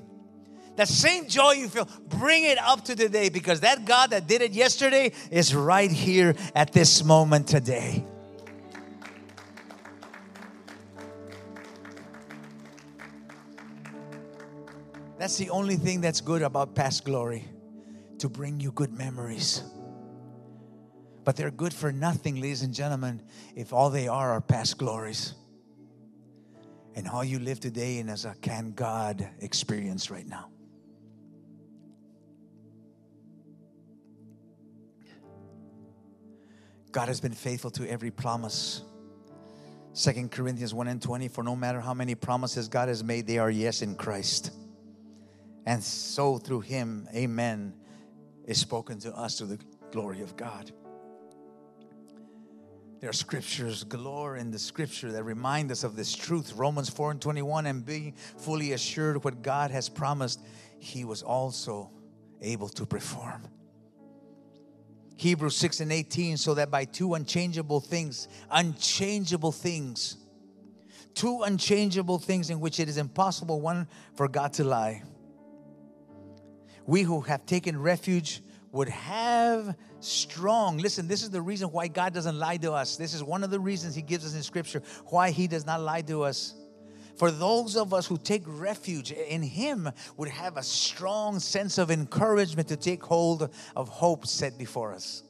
That 0.76 0.88
same 0.88 1.28
joy 1.28 1.52
you 1.52 1.68
feel, 1.68 1.88
bring 2.08 2.46
it 2.46 2.58
up 2.58 2.86
to 2.86 2.96
today 2.96 3.30
because 3.30 3.60
that 3.60 3.86
God 3.86 4.10
that 4.10 4.28
did 4.28 4.42
it 4.42 4.52
yesterday 4.54 5.12
is 5.30 5.54
right 5.54 5.92
here 5.92 6.36
at 6.56 6.74
this 6.74 7.04
moment 7.04 7.48
today. 7.48 8.06
That's 15.24 15.38
the 15.38 15.52
only 15.52 15.78
thing 15.78 16.02
that's 16.02 16.20
good 16.20 16.42
about 16.42 16.76
past 16.76 17.06
glory 17.06 17.46
to 18.20 18.28
bring 18.28 18.60
you 18.60 18.74
good 18.74 18.92
memories. 18.92 19.64
But 21.24 21.38
they're 21.38 21.50
good 21.50 21.74
for 21.74 21.94
nothing, 21.94 22.36
ladies 22.42 22.62
and 22.62 22.74
gentlemen, 22.74 23.22
if 23.56 23.72
all 23.72 23.90
they 23.90 24.10
are 24.10 24.32
are 24.32 24.42
past 24.42 24.78
glories. 24.78 25.34
And 26.94 27.08
all 27.08 27.24
you 27.24 27.40
live 27.40 27.62
today 27.62 28.00
in 28.00 28.10
is 28.10 28.26
a 28.26 28.36
can 28.42 28.74
God 28.74 29.26
experience 29.40 30.12
right 30.12 30.28
now. 30.28 30.50
God 36.92 37.08
has 37.08 37.22
been 37.22 37.32
faithful 37.32 37.72
to 37.72 37.90
every 37.90 38.12
promise. 38.12 38.82
Second 39.94 40.32
Corinthians 40.32 40.74
1 40.74 40.90
and 40.90 41.02
20, 41.02 41.30
for 41.30 41.46
no 41.46 41.56
matter 41.56 41.80
how 41.80 41.94
many 41.94 42.14
promises 42.14 42.68
God 42.68 42.90
has 42.90 43.06
made, 43.06 43.26
they 43.26 43.38
are 43.38 43.50
yes 43.50 43.82
in 43.82 43.96
Christ. 43.96 44.52
And 45.66 45.84
so 45.84 46.38
through 46.38 46.62
him, 46.62 47.08
amen, 47.16 47.74
is 48.46 48.60
spoken 48.60 49.00
to 49.00 49.16
us 49.16 49.38
to 49.38 49.46
the 49.46 49.60
glory 49.92 50.22
of 50.22 50.36
God. 50.36 50.72
There 53.00 53.10
are 53.10 53.14
scriptures 53.14 53.84
galore 53.84 54.38
in 54.38 54.50
the 54.50 54.60
scripture 54.60 55.12
that 55.12 55.24
remind 55.24 55.72
us 55.72 55.84
of 55.84 55.96
this 55.96 56.16
truth. 56.16 56.54
Romans 56.56 56.90
4 56.90 57.12
and 57.12 57.22
21, 57.22 57.66
and 57.66 57.86
being 57.86 58.14
fully 58.38 58.72
assured 58.72 59.24
what 59.26 59.42
God 59.42 59.72
has 59.72 59.90
promised, 59.90 60.40
he 60.80 61.04
was 61.04 61.22
also 61.22 61.92
able 62.42 62.70
to 62.70 62.86
perform. 62.86 63.48
Hebrews 65.18 65.56
6 65.58 65.82
and 65.82 65.92
18, 65.92 66.38
so 66.38 66.54
that 66.54 66.72
by 66.72 66.86
two 66.86 67.14
unchangeable 67.14 67.82
things, 67.82 68.28
unchangeable 68.50 69.52
things, 69.52 70.18
two 71.14 71.44
unchangeable 71.44 72.20
things 72.20 72.50
in 72.50 72.60
which 72.60 72.80
it 72.80 72.88
is 72.88 72.98
impossible, 72.98 73.62
one, 73.62 73.88
for 74.16 74.28
God 74.28 74.54
to 74.54 74.64
lie. 74.64 75.04
We 76.86 77.04
who 77.04 77.22
have 77.22 77.46
taken 77.46 77.82
refuge 77.82 78.42
would 78.72 78.90
have 78.90 79.76
strong. 80.00 80.78
Listen, 80.78 81.08
this 81.08 81.24
is 81.24 81.30
the 81.30 81.42
reason 81.42 81.70
why 81.70 81.88
God 81.88 82.14
doesn't 82.14 82.38
lie 82.38 82.58
to 82.58 82.74
us. 82.74 82.98
This 82.98 83.14
is 83.14 83.24
one 83.24 83.44
of 83.44 83.52
the 83.52 83.60
reasons 83.60 83.96
He 83.96 84.02
gives 84.02 84.26
us 84.26 84.36
in 84.36 84.44
Scripture 84.44 84.82
why 85.08 85.32
He 85.32 85.48
does 85.48 85.66
not 85.66 85.82
lie 85.82 86.02
to 86.02 86.24
us. 86.24 86.56
For 87.16 87.30
those 87.30 87.78
of 87.78 87.94
us 87.94 88.08
who 88.08 88.18
take 88.18 88.44
refuge 88.46 89.12
in 89.12 89.44
Him 89.44 89.90
would 90.18 90.30
have 90.30 90.58
a 90.58 90.64
strong 90.64 91.40
sense 91.40 91.78
of 91.78 91.92
encouragement 91.92 92.68
to 92.70 92.76
take 92.76 93.04
hold 93.04 93.50
of 93.76 93.88
hope 93.88 94.26
set 94.26 94.58
before 94.58 94.94
us. 94.94 95.24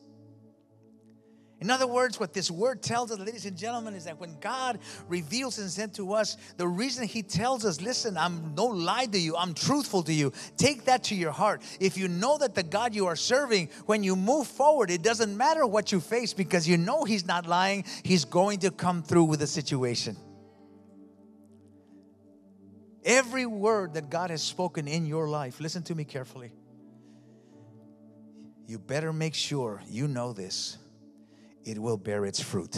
In 1.64 1.70
other 1.70 1.88
words, 1.88 2.20
what 2.20 2.34
this 2.34 2.52
word 2.52 2.82
tells 2.82 3.10
us, 3.10 3.20
ladies 3.20 3.46
and 3.46 3.58
gentlemen, 3.58 3.94
is 3.94 4.04
that 4.04 4.20
when 4.20 4.38
God 4.42 4.80
reveals 5.08 5.58
and 5.58 5.64
Himself 5.64 5.94
to 5.94 6.12
us, 6.12 6.36
the 6.58 6.68
reason 6.68 7.08
He 7.08 7.24
tells 7.24 7.64
us, 7.64 7.80
listen, 7.80 8.18
I'm 8.18 8.54
no 8.54 8.66
lie 8.66 9.06
to 9.06 9.18
you, 9.18 9.38
I'm 9.38 9.54
truthful 9.54 10.04
to 10.04 10.12
you. 10.12 10.34
Take 10.58 10.84
that 10.86 11.06
to 11.06 11.16
your 11.16 11.32
heart. 11.32 11.62
If 11.80 11.98
you 11.98 12.10
know 12.10 12.38
that 12.40 12.54
the 12.54 12.64
God 12.64 12.94
you 12.94 13.06
are 13.06 13.16
serving, 13.16 13.70
when 13.86 14.04
you 14.04 14.18
move 14.18 14.46
forward, 14.46 14.92
it 14.92 15.04
doesn't 15.04 15.38
matter 15.38 15.66
what 15.66 15.94
you 15.94 16.02
face 16.02 16.34
because 16.34 16.68
you 16.68 16.76
know 16.76 17.06
He's 17.06 17.26
not 17.26 17.48
lying, 17.48 17.86
He's 18.04 18.26
going 18.26 18.60
to 18.60 18.70
come 18.70 19.02
through 19.02 19.24
with 19.24 19.40
the 19.40 19.48
situation. 19.48 20.18
Every 23.06 23.46
word 23.46 23.94
that 23.94 24.10
God 24.10 24.32
has 24.32 24.44
spoken 24.44 24.90
in 24.90 25.06
your 25.06 25.30
life, 25.30 25.62
listen 25.62 25.84
to 25.84 25.96
me 25.96 26.04
carefully. 26.04 26.52
You 28.68 28.80
better 28.80 29.14
make 29.14 29.34
sure 29.34 29.82
you 29.88 30.10
know 30.10 30.34
this, 30.34 30.78
it 31.66 31.80
will 31.80 31.98
bear 31.98 32.26
its 32.26 32.42
fruit. 32.42 32.72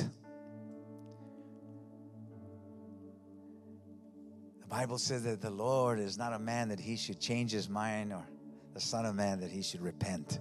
The 4.61 4.67
Bible 4.67 4.97
says 4.97 5.23
that 5.23 5.41
the 5.41 5.49
Lord 5.49 5.99
is 5.99 6.17
not 6.17 6.33
a 6.33 6.39
man 6.39 6.69
that 6.69 6.79
he 6.79 6.97
should 6.97 7.19
change 7.19 7.51
his 7.51 7.69
mind, 7.69 8.13
or 8.13 8.25
the 8.73 8.81
Son 8.81 9.05
of 9.05 9.15
Man 9.15 9.39
that 9.39 9.51
he 9.51 9.61
should 9.61 9.81
repent. 9.81 10.39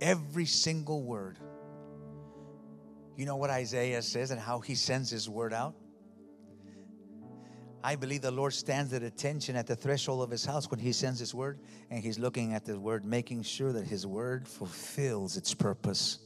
Every 0.00 0.46
single 0.46 1.02
word 1.02 1.38
you 3.18 3.26
know 3.26 3.34
what 3.34 3.50
Isaiah 3.50 4.00
says 4.00 4.30
and 4.30 4.40
how 4.40 4.60
he 4.60 4.76
sends 4.76 5.10
his 5.10 5.28
word 5.28 5.52
out? 5.52 5.74
I 7.82 7.94
believe 7.94 8.22
the 8.22 8.30
Lord 8.30 8.52
stands 8.52 8.92
at 8.92 9.02
attention 9.02 9.54
at 9.54 9.66
the 9.66 9.76
threshold 9.76 10.22
of 10.22 10.30
his 10.30 10.44
house 10.44 10.70
when 10.70 10.80
he 10.80 10.92
sends 10.92 11.20
his 11.20 11.34
word, 11.34 11.60
and 11.90 12.02
he's 12.02 12.18
looking 12.18 12.52
at 12.52 12.64
the 12.64 12.78
word, 12.78 13.04
making 13.04 13.42
sure 13.44 13.72
that 13.72 13.86
his 13.86 14.06
word 14.06 14.48
fulfills 14.48 15.36
its 15.36 15.54
purpose. 15.54 16.18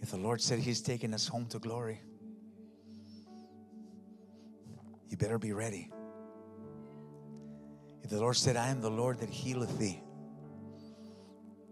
If 0.00 0.10
the 0.10 0.16
Lord 0.16 0.40
said 0.40 0.58
he's 0.60 0.80
taking 0.80 1.12
us 1.12 1.26
home 1.26 1.46
to 1.46 1.58
glory, 1.58 2.00
you 5.08 5.16
better 5.16 5.38
be 5.38 5.52
ready. 5.52 5.90
If 8.02 8.10
the 8.10 8.18
Lord 8.18 8.36
said, 8.36 8.56
I 8.56 8.68
am 8.68 8.80
the 8.80 8.90
Lord 8.90 9.18
that 9.20 9.30
healeth 9.30 9.78
thee, 9.78 10.02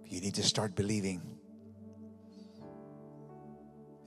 you 0.07 0.21
need 0.21 0.35
to 0.35 0.43
start 0.43 0.75
believing. 0.75 1.40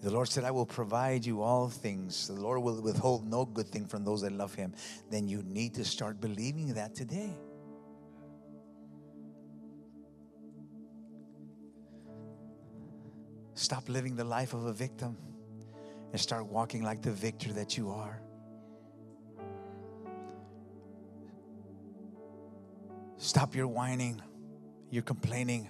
The 0.03 0.11
Lord 0.11 0.27
said, 0.27 0.43
I 0.43 0.51
will 0.51 0.65
provide 0.65 1.25
you 1.25 1.41
all 1.41 1.69
things. 1.69 2.27
The 2.27 2.33
Lord 2.33 2.61
will 2.61 2.81
withhold 2.81 3.25
no 3.25 3.45
good 3.45 3.67
thing 3.67 3.85
from 3.85 4.03
those 4.03 4.21
that 4.23 4.33
love 4.33 4.53
Him. 4.53 4.73
Then 5.09 5.29
you 5.29 5.43
need 5.43 5.75
to 5.75 5.85
start 5.85 6.19
believing 6.19 6.73
that 6.73 6.93
today. 6.93 7.29
Stop 13.53 13.87
living 13.87 14.17
the 14.17 14.25
life 14.25 14.53
of 14.53 14.65
a 14.65 14.73
victim 14.73 15.15
and 16.11 16.19
start 16.19 16.47
walking 16.47 16.83
like 16.83 17.01
the 17.01 17.11
victor 17.11 17.53
that 17.53 17.77
you 17.77 17.89
are. 17.89 18.19
Stop 23.15 23.55
your 23.55 23.67
whining, 23.67 24.21
your 24.89 25.03
complaining 25.03 25.69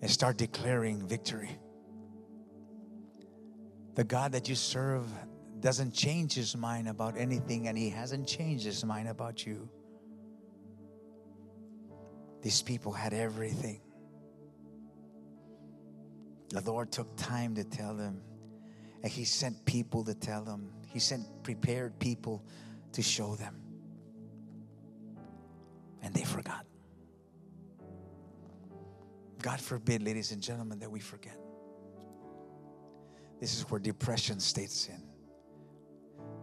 and 0.00 0.10
start 0.10 0.38
declaring 0.38 1.06
victory. 1.06 1.58
The 3.94 4.04
God 4.04 4.32
that 4.32 4.48
you 4.48 4.54
serve 4.54 5.06
doesn't 5.60 5.92
change 5.92 6.34
his 6.34 6.56
mind 6.56 6.88
about 6.88 7.16
anything, 7.16 7.68
and 7.68 7.76
he 7.76 7.90
hasn't 7.90 8.26
changed 8.26 8.64
his 8.64 8.84
mind 8.84 9.08
about 9.08 9.46
you. 9.46 9.68
These 12.42 12.62
people 12.62 12.92
had 12.92 13.14
everything. 13.14 13.80
The 16.48 16.60
Lord 16.60 16.90
took 16.90 17.16
time 17.16 17.54
to 17.54 17.64
tell 17.64 17.94
them, 17.94 18.20
and 19.02 19.12
he 19.12 19.24
sent 19.24 19.64
people 19.64 20.04
to 20.04 20.14
tell 20.14 20.42
them. 20.42 20.70
He 20.88 20.98
sent 20.98 21.24
prepared 21.42 21.98
people 21.98 22.44
to 22.92 23.02
show 23.02 23.36
them. 23.36 23.56
And 26.02 26.12
they 26.12 26.24
forgot. 26.24 26.66
God 29.40 29.60
forbid, 29.60 30.02
ladies 30.02 30.32
and 30.32 30.42
gentlemen, 30.42 30.80
that 30.80 30.90
we 30.90 31.00
forget. 31.00 31.36
This 33.42 33.56
is 33.56 33.62
where 33.68 33.80
depression 33.80 34.38
states 34.38 34.88
in. 34.88 35.02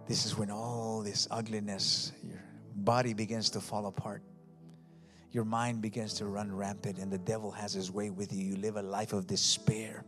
This 0.06 0.26
is 0.26 0.38
when 0.38 0.52
all 0.52 1.02
this 1.02 1.30
ugliness, 1.32 2.12
your 2.22 2.44
body 2.76 3.14
begins 3.14 3.50
to 3.52 3.62
fall 3.62 3.86
apart. 3.86 4.22
Your 5.32 5.46
mind 5.46 5.82
begins 5.82 6.16
to 6.16 6.26
run 6.26 6.54
rampant, 6.54 6.98
and 6.98 7.10
the 7.10 7.18
devil 7.18 7.52
has 7.52 7.72
his 7.72 7.90
way 7.90 8.10
with 8.10 8.34
you. 8.34 8.48
You 8.48 8.58
live 8.58 8.76
a 8.76 8.82
life 8.82 9.14
of 9.14 9.28
despair. 9.28 10.04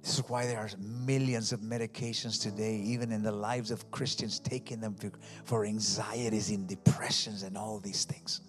This 0.00 0.20
is 0.20 0.24
why 0.26 0.46
there 0.46 0.56
are 0.58 0.70
millions 0.78 1.52
of 1.52 1.60
medications 1.60 2.40
today, 2.40 2.76
even 2.76 3.12
in 3.12 3.22
the 3.22 3.30
lives 3.30 3.70
of 3.70 3.90
Christians, 3.90 4.40
taking 4.40 4.80
them 4.80 4.94
for, 4.94 5.12
for 5.44 5.66
anxieties 5.66 6.48
and 6.48 6.66
depressions 6.66 7.42
and 7.42 7.58
all 7.58 7.78
these 7.78 8.06
things. 8.06 8.40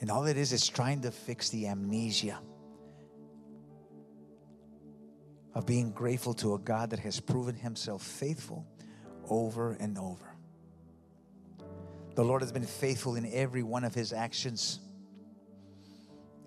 And 0.00 0.10
all 0.10 0.24
it 0.24 0.38
is 0.38 0.54
is 0.54 0.66
trying 0.66 1.02
to 1.02 1.10
fix 1.10 1.50
the 1.50 1.66
amnesia 1.66 2.38
of 5.54 5.66
being 5.66 5.90
grateful 5.90 6.34
to 6.34 6.54
a 6.54 6.58
God 6.58 6.90
that 6.90 7.00
has 7.00 7.20
proven 7.20 7.54
himself 7.54 8.02
faithful 8.02 8.66
over 9.28 9.72
and 9.74 9.98
over. 9.98 10.34
The 12.14 12.24
Lord 12.24 12.42
has 12.42 12.52
been 12.52 12.66
faithful 12.66 13.16
in 13.16 13.30
every 13.32 13.62
one 13.62 13.84
of 13.84 13.94
his 13.94 14.12
actions. 14.12 14.80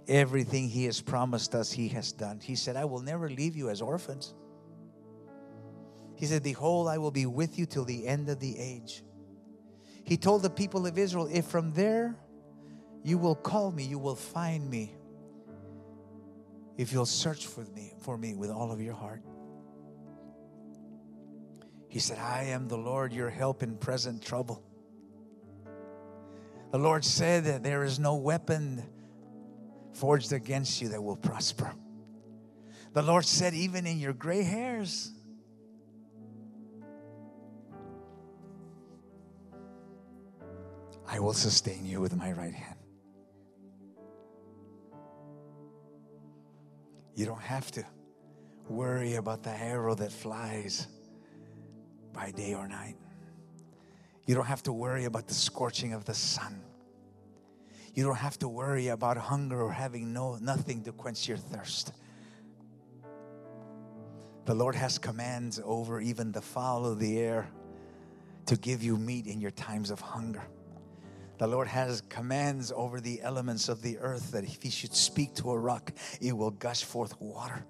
Everything 0.08 0.70
he 0.70 0.86
has 0.86 1.01
promised 1.01 1.56
us, 1.56 1.72
he 1.72 1.88
has 1.89 2.12
done. 2.12 2.39
He 2.39 2.56
said, 2.56 2.76
I 2.76 2.86
will 2.86 3.01
never 3.01 3.30
leave 3.30 3.56
you 3.56 3.70
as 3.70 3.82
orphans. 3.82 4.34
He 6.16 6.28
said, 6.28 6.43
Behold, 6.43 6.88
I 6.88 6.97
will 6.97 7.12
be 7.12 7.26
with 7.26 7.58
you 7.58 7.66
till 7.66 7.86
the 7.86 8.08
end 8.08 8.30
of 8.30 8.39
the 8.39 8.58
age. 8.58 9.03
He 10.03 10.18
told 10.18 10.43
the 10.43 10.49
people 10.49 10.86
of 10.86 10.97
Israel, 10.97 11.28
If 11.32 11.45
from 11.45 11.74
there 11.74 12.16
you 13.03 13.18
will 13.18 13.36
call 13.36 13.72
me, 13.72 13.84
you 13.84 13.97
will 13.97 14.16
find 14.16 14.70
me. 14.70 14.93
If 16.78 16.91
you'll 16.91 17.05
search 17.05 17.47
for 17.47 17.61
me, 17.76 17.93
for 17.99 18.17
me 18.17 18.36
with 18.36 18.49
all 18.49 18.71
of 18.71 18.82
your 18.82 18.93
heart. 18.93 19.21
He 21.88 21.99
said, 21.99 22.17
I 22.19 22.43
am 22.43 22.67
the 22.67 22.78
Lord, 22.78 23.13
your 23.13 23.30
help 23.30 23.63
in 23.63 23.78
present 23.78 24.21
trouble. 24.21 24.61
The 26.71 26.78
Lord 26.78 27.05
said 27.05 27.45
that 27.45 27.63
there 27.63 27.86
is 27.86 27.99
no 27.99 28.15
weapon 28.15 28.84
forged 29.93 30.34
against 30.34 30.82
you 30.82 30.89
that 30.89 31.01
will 31.01 31.15
prosper. 31.15 31.73
The 32.91 33.01
Lord 33.01 33.26
said, 33.26 33.53
even 33.53 33.86
in 33.88 33.97
your 33.99 34.11
gray 34.11 34.43
hairs, 34.43 35.11
I 41.07 41.19
will 41.19 41.34
sustain 41.34 41.86
you 41.86 42.01
with 42.01 42.15
my 42.15 42.32
right 42.34 42.53
hand. 42.53 42.74
You 47.16 47.26
don't 47.26 47.41
have 47.41 47.72
to 47.72 47.86
worry 48.68 49.16
about 49.16 49.41
the 49.41 49.51
arrow 49.51 49.95
that 49.95 50.11
flies 50.11 50.88
by 52.13 52.32
day 52.32 52.53
or 52.53 52.68
night. 52.68 52.97
You 54.28 54.36
don't 54.36 54.45
have 54.45 54.63
to 54.63 54.74
worry 54.74 55.05
about 55.05 55.28
the 55.28 55.34
scorching 55.34 55.93
of 55.93 56.03
the 56.05 56.13
sun. 56.13 56.61
You 57.93 58.03
don't 58.03 58.18
have 58.18 58.38
to 58.39 58.49
worry 58.49 58.89
about 58.89 59.18
hunger 59.18 59.61
or 59.61 59.72
having 59.72 60.11
no 60.11 60.36
nothing 60.41 60.84
to 60.84 60.91
quench 60.91 61.28
your 61.30 61.38
thirst. 61.38 61.93
The 64.45 64.53
Lord 64.53 64.76
has 64.76 64.97
commands 64.97 65.61
over 65.63 66.01
even 66.01 66.32
the 66.32 66.41
fowl 66.41 66.86
of 66.86 66.99
the 66.99 67.18
air 67.20 67.47
to 68.47 68.57
give 68.57 68.84
you 68.84 68.97
meat 68.97 69.26
in 69.26 69.39
your 69.39 69.51
times 69.51 69.89
of 69.89 70.01
hunger. 70.01 70.43
The 71.38 71.48
Lord 71.48 71.68
has 71.68 72.02
commands 72.02 72.72
over 72.74 73.02
the 73.02 73.22
elements 73.22 73.68
of 73.68 73.82
the 73.82 73.98
earth 74.00 74.32
that 74.32 74.44
if 74.44 74.62
He 74.62 74.70
should 74.70 74.96
speak 74.96 75.36
to 75.36 75.52
a 75.52 75.58
rock, 75.58 75.92
it 76.22 76.36
will 76.36 76.52
gush 76.52 76.84
forth 76.84 77.20
water. 77.20 77.66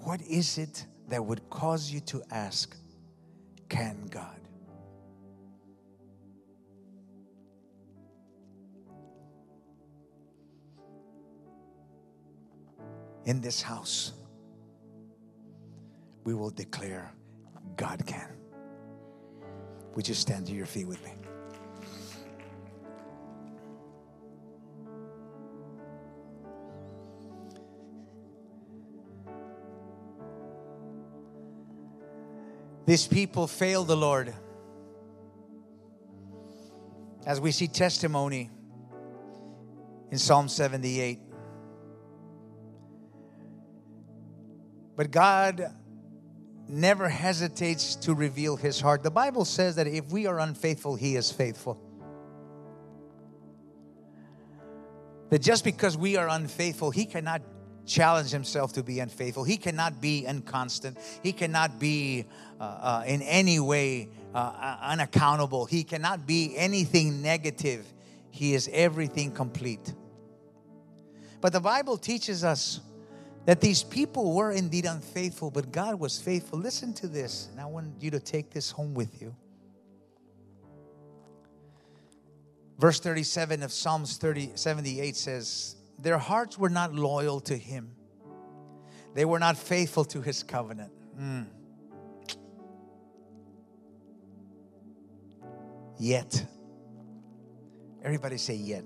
What 0.00 0.22
is 0.22 0.58
it 0.58 0.86
that 1.08 1.24
would 1.24 1.48
cause 1.50 1.90
you 1.90 2.00
to 2.00 2.22
ask, 2.30 2.76
Can 3.68 4.06
God? 4.10 4.40
In 13.24 13.40
this 13.40 13.62
house, 13.62 14.12
we 16.24 16.34
will 16.34 16.50
declare, 16.50 17.12
God 17.76 18.04
can. 18.06 18.43
Would 19.94 20.08
you 20.08 20.14
stand 20.14 20.46
to 20.46 20.52
your 20.52 20.66
feet 20.66 20.88
with 20.88 21.02
me? 21.04 21.12
These 32.86 33.06
people 33.06 33.46
failed 33.46 33.88
the 33.88 33.96
Lord. 33.96 34.34
As 37.26 37.40
we 37.40 37.52
see 37.52 37.66
testimony 37.66 38.50
in 40.10 40.18
Psalm 40.18 40.48
78. 40.48 41.18
But 44.96 45.10
God 45.10 45.72
never 46.68 47.08
hesitates 47.08 47.94
to 47.96 48.14
reveal 48.14 48.56
his 48.56 48.80
heart. 48.80 49.02
The 49.02 49.10
Bible 49.10 49.44
says 49.44 49.76
that 49.76 49.86
if 49.86 50.10
we 50.10 50.26
are 50.26 50.40
unfaithful, 50.40 50.96
he 50.96 51.16
is 51.16 51.30
faithful. 51.30 51.80
That 55.30 55.42
just 55.42 55.64
because 55.64 55.96
we 55.96 56.16
are 56.16 56.28
unfaithful, 56.28 56.90
he 56.90 57.04
cannot 57.06 57.42
challenge 57.86 58.30
himself 58.30 58.72
to 58.74 58.82
be 58.82 59.00
unfaithful. 59.00 59.44
He 59.44 59.56
cannot 59.56 60.00
be 60.00 60.24
inconstant. 60.24 60.98
He 61.22 61.32
cannot 61.32 61.78
be 61.78 62.24
uh, 62.60 62.64
uh, 62.64 63.04
in 63.06 63.22
any 63.22 63.60
way 63.60 64.08
uh, 64.34 64.38
uh, 64.38 64.78
unaccountable. 64.82 65.66
He 65.66 65.84
cannot 65.84 66.26
be 66.26 66.56
anything 66.56 67.22
negative. 67.22 67.86
He 68.30 68.54
is 68.54 68.68
everything 68.72 69.32
complete. 69.32 69.92
But 71.40 71.52
the 71.52 71.60
Bible 71.60 71.98
teaches 71.98 72.42
us 72.42 72.80
that 73.46 73.60
these 73.60 73.82
people 73.82 74.34
were 74.34 74.52
indeed 74.52 74.86
unfaithful, 74.86 75.50
but 75.50 75.70
God 75.70 75.96
was 75.96 76.18
faithful. 76.18 76.58
Listen 76.58 76.94
to 76.94 77.06
this, 77.06 77.48
and 77.50 77.60
I 77.60 77.66
want 77.66 78.00
you 78.00 78.10
to 78.12 78.20
take 78.20 78.50
this 78.50 78.70
home 78.70 78.94
with 78.94 79.20
you. 79.20 79.34
Verse 82.78 83.00
37 83.00 83.62
of 83.62 83.72
Psalms 83.72 84.16
30, 84.16 84.52
78 84.54 85.14
says, 85.14 85.76
Their 85.98 86.18
hearts 86.18 86.58
were 86.58 86.70
not 86.70 86.94
loyal 86.94 87.40
to 87.40 87.56
Him, 87.56 87.90
they 89.14 89.24
were 89.24 89.38
not 89.38 89.56
faithful 89.56 90.04
to 90.06 90.22
His 90.22 90.42
covenant. 90.42 90.92
Mm. 91.18 91.46
Yet, 95.98 96.44
everybody 98.02 98.36
say, 98.36 98.54
yet. 98.54 98.84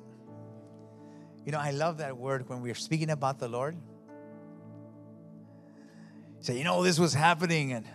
You 1.46 1.52
know, 1.52 1.58
I 1.58 1.70
love 1.70 1.98
that 1.98 2.14
word 2.14 2.46
when 2.50 2.60
we're 2.60 2.74
speaking 2.74 3.08
about 3.08 3.38
the 3.38 3.48
Lord 3.48 3.74
say, 6.40 6.56
you 6.56 6.64
know, 6.64 6.82
this 6.82 6.98
was 6.98 7.14
happening 7.14 7.72
and 7.72 7.86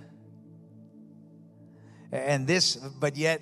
and 2.11 2.45
this, 2.45 2.75
but 2.75 3.17
yet, 3.17 3.41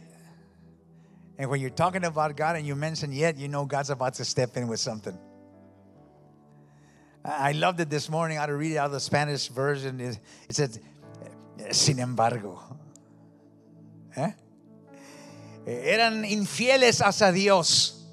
and 1.37 1.49
when 1.49 1.59
you're 1.59 1.69
talking 1.69 2.05
about 2.05 2.37
God 2.37 2.55
and 2.55 2.65
you 2.65 2.73
mention 2.73 3.11
yet, 3.11 3.37
you 3.37 3.49
know 3.49 3.65
God's 3.65 3.89
about 3.89 4.13
to 4.15 4.25
step 4.25 4.55
in 4.55 4.69
with 4.69 4.79
something. 4.79 5.17
I 7.25 7.51
loved 7.51 7.81
it 7.81 7.89
this 7.89 8.09
morning. 8.09 8.37
I 8.37 8.41
had 8.41 8.47
to 8.47 8.55
read 8.55 8.71
it 8.71 8.77
out 8.77 8.85
of 8.85 8.91
the 8.93 9.01
Spanish 9.01 9.49
version. 9.49 9.99
It, 9.99 10.19
said, 10.49 10.79
sin 11.71 11.99
embargo. 11.99 12.59
¿Eh? 14.15 14.31
Eran 15.67 16.23
infieles 16.23 17.01
hacia 17.01 17.31
Dios. 17.33 18.05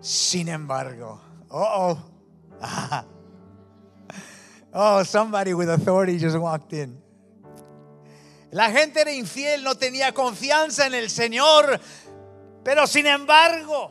Sin 0.00 0.48
embargo. 0.48 1.20
Uh 1.50 1.98
oh. 2.62 3.04
Oh, 4.78 5.02
somebody 5.04 5.54
with 5.54 5.70
authority 5.70 6.18
just 6.18 6.38
walked 6.38 6.74
in. 6.74 7.00
La 8.52 8.70
gente 8.70 9.00
era 9.00 9.10
infiel, 9.10 9.64
no 9.64 9.74
tenía 9.74 10.12
confianza 10.12 10.86
en 10.86 10.92
el 10.92 11.08
Señor, 11.08 11.80
pero 12.62 12.86
sin 12.86 13.06
embargo, 13.06 13.90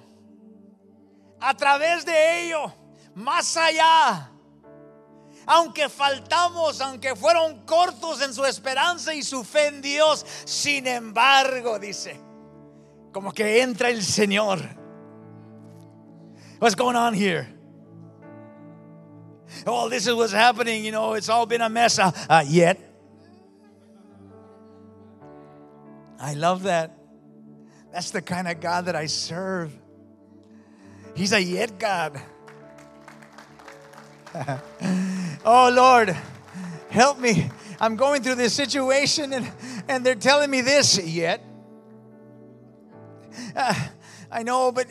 a 1.42 1.56
través 1.56 2.06
de 2.06 2.44
ello, 2.46 2.72
más 3.16 3.58
allá, 3.58 4.30
aunque 5.48 5.90
faltamos, 5.90 6.80
aunque 6.82 7.16
fueron 7.16 7.66
cortos 7.66 8.22
en 8.22 8.32
su 8.32 8.46
esperanza 8.46 9.12
y 9.16 9.24
su 9.24 9.44
fe 9.44 9.70
en 9.70 9.82
Dios, 9.82 10.24
sin 10.46 10.86
embargo, 10.86 11.80
dice, 11.80 12.16
como 13.12 13.32
que 13.32 13.64
entra 13.64 13.90
el 13.90 14.04
Señor. 14.04 14.60
What's 16.60 16.76
going 16.76 16.96
on 16.96 17.16
here? 17.16 17.55
Oh, 19.66 19.90
this 19.90 20.08
is 20.08 20.14
what's 20.14 20.34
happening. 20.34 20.84
You 20.84 20.92
know, 20.92 21.14
it's 21.14 21.30
all 21.30 21.46
been 21.46 21.62
a 21.62 21.70
mess. 21.70 22.00
Uh, 22.00 22.12
uh, 22.30 22.44
yet, 22.48 22.80
I 26.20 26.34
love 26.34 26.64
that. 26.64 26.98
That's 27.92 28.12
the 28.12 28.22
kind 28.22 28.48
of 28.48 28.60
God 28.60 28.86
that 28.86 28.96
I 28.96 29.06
serve. 29.06 29.74
He's 31.16 31.32
a 31.32 31.42
yet 31.42 31.80
God. 31.80 32.22
oh, 35.46 35.72
Lord, 35.74 36.16
help 36.90 37.20
me. 37.20 37.50
I'm 37.80 37.96
going 37.96 38.22
through 38.24 38.36
this 38.36 38.54
situation 38.54 39.34
and, 39.34 39.52
and 39.88 40.06
they're 40.06 40.16
telling 40.16 40.50
me 40.50 40.62
this 40.62 40.98
yet. 40.98 41.44
Uh, 43.56 43.74
I 44.32 44.44
know, 44.44 44.72
but 44.72 44.88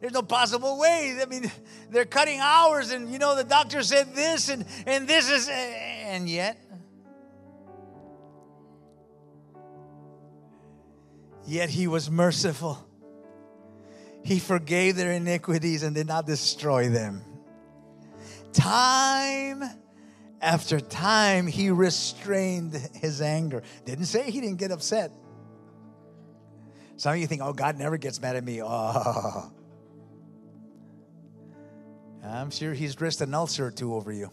there's 0.00 0.12
no 0.12 0.22
possible 0.22 0.78
way. 0.78 1.18
I 1.20 1.26
mean, 1.26 1.50
they're 1.90 2.04
cutting 2.04 2.40
hours, 2.40 2.90
and 2.90 3.12
you 3.12 3.18
know, 3.18 3.34
the 3.34 3.44
doctor 3.44 3.82
said 3.82 4.14
this, 4.14 4.48
and, 4.48 4.64
and 4.86 5.08
this 5.08 5.30
is, 5.30 5.48
and 5.48 6.28
yet, 6.28 6.60
yet 11.46 11.70
he 11.70 11.86
was 11.86 12.10
merciful. 12.10 12.82
He 14.22 14.38
forgave 14.40 14.96
their 14.96 15.12
iniquities 15.12 15.82
and 15.82 15.94
did 15.94 16.08
not 16.08 16.26
destroy 16.26 16.88
them. 16.88 17.22
Time 18.52 19.62
after 20.40 20.80
time, 20.80 21.46
he 21.46 21.70
restrained 21.70 22.74
his 22.94 23.22
anger. 23.22 23.62
Didn't 23.84 24.06
say 24.06 24.30
he 24.30 24.40
didn't 24.40 24.58
get 24.58 24.72
upset. 24.72 25.12
Some 26.96 27.12
of 27.12 27.18
you 27.18 27.26
think, 27.26 27.42
oh, 27.42 27.52
God 27.52 27.78
never 27.78 27.98
gets 27.98 28.20
mad 28.20 28.36
at 28.36 28.44
me. 28.44 28.62
Oh. 28.62 29.52
I'm 32.26 32.50
sure 32.50 32.74
he's 32.74 32.94
dressed 32.94 33.20
an 33.20 33.32
ulcer 33.34 33.66
or 33.66 33.70
two 33.70 33.94
over 33.94 34.12
you. 34.12 34.30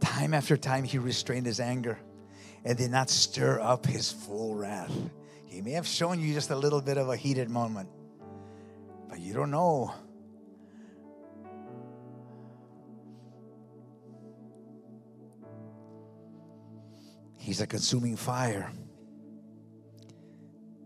Time 0.00 0.34
after 0.34 0.56
time, 0.56 0.84
he 0.84 0.98
restrained 0.98 1.46
his 1.46 1.58
anger 1.58 1.98
and 2.64 2.78
did 2.78 2.90
not 2.90 3.10
stir 3.10 3.60
up 3.60 3.86
his 3.86 4.12
full 4.12 4.54
wrath. 4.54 4.92
He 5.46 5.60
may 5.60 5.72
have 5.72 5.86
shown 5.86 6.20
you 6.20 6.32
just 6.32 6.50
a 6.50 6.56
little 6.56 6.80
bit 6.80 6.96
of 6.96 7.08
a 7.08 7.16
heated 7.16 7.50
moment, 7.50 7.88
but 9.08 9.18
you 9.18 9.34
don't 9.34 9.50
know. 9.50 9.92
He's 17.36 17.60
a 17.60 17.66
consuming 17.66 18.16
fire. 18.16 18.70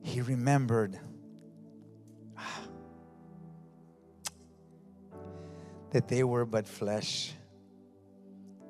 He 0.03 0.23
remembered 0.23 0.99
that 5.91 6.09
they 6.09 6.25
were 6.25 6.45
but 6.45 6.67
flesh, 6.67 7.33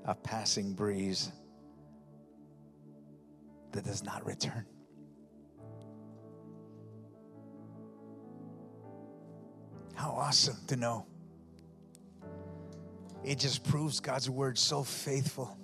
a 0.04 0.14
passing 0.14 0.72
breeze 0.72 1.32
that 3.72 3.84
does 3.84 4.04
not 4.04 4.24
return. 4.24 4.64
How 9.94 10.10
awesome 10.10 10.58
to 10.68 10.76
know. 10.76 11.06
It 13.24 13.38
just 13.38 13.64
proves 13.64 13.98
God's 13.98 14.30
word 14.30 14.56
so 14.58 14.82
faithful 14.82 15.58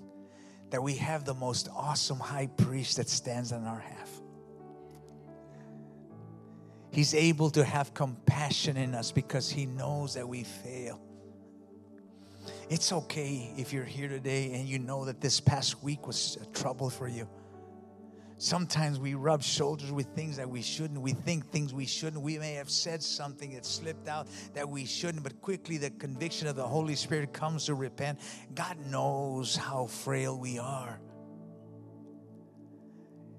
that 0.71 0.83
we 0.83 0.97
have 0.97 1.25
the 1.25 1.35
most 1.35 1.69
awesome 1.75 2.19
high 2.19 2.49
priest 2.49 2.97
that 2.97 3.09
stands 3.09 3.53
on 3.53 3.67
our 3.67 3.79
half. 3.79 4.11
He's 6.91 7.15
able 7.15 7.51
to 7.51 7.65
have 7.65 7.95
compassion 7.95 8.77
in 8.77 8.95
us 8.95 9.13
because 9.13 9.51
he 9.51 9.67
knows 9.67 10.15
that 10.15 10.29
we 10.29 10.45
fail. 10.45 11.01
It's 12.69 12.93
okay 12.93 13.53
if 13.57 13.73
you're 13.73 13.85
here 13.85 14.09
today 14.09 14.53
and 14.55 14.67
you 14.69 14.79
know 14.79 15.05
that 15.05 15.21
this 15.21 15.41
past 15.41 15.83
week 15.83 16.07
was 16.07 16.39
a 16.41 16.47
trouble 16.47 16.91
for 16.91 17.09
you. 17.09 17.29
Sometimes 18.43 18.99
we 18.99 19.15
rub 19.15 19.41
shoulders 19.41 19.93
with 19.93 20.07
things 20.17 20.37
that 20.37 20.51
we 20.51 20.63
shouldn't. 20.63 21.01
We 21.01 21.13
think 21.13 21.53
things 21.53 21.73
we 21.73 21.87
shouldn't. 21.87 22.23
We 22.23 22.39
may 22.39 22.55
have 22.55 22.69
said 22.71 23.01
something 23.01 23.55
that 23.55 23.65
slipped 23.65 24.09
out 24.09 24.27
that 24.55 24.69
we 24.69 24.85
shouldn't, 24.85 25.23
but 25.23 25.41
quickly 25.41 25.77
the 25.77 25.91
conviction 25.91 26.49
of 26.49 26.57
the 26.57 26.67
Holy 26.67 26.97
Spirit 26.97 27.33
comes 27.33 27.67
to 27.67 27.75
repent. 27.75 28.19
God 28.53 28.79
knows 28.91 29.55
how 29.55 29.87
frail 29.87 30.37
we 30.37 30.59
are. 30.59 31.01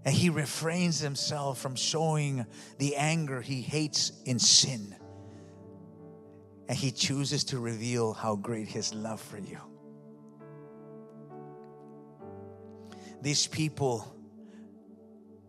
And 0.05 0.15
He 0.15 0.29
refrains 0.29 0.99
Himself 0.99 1.59
from 1.59 1.75
showing 1.75 2.45
the 2.77 2.95
anger 2.95 3.41
He 3.41 3.61
hates 3.61 4.13
in 4.25 4.39
sin. 4.39 4.95
And 6.67 6.77
He 6.77 6.91
chooses 6.91 7.43
to 7.45 7.59
reveal 7.59 8.13
how 8.13 8.35
great 8.35 8.67
His 8.67 8.93
love 8.93 9.21
for 9.21 9.37
you. 9.37 9.59
These 13.21 13.47
people 13.47 14.15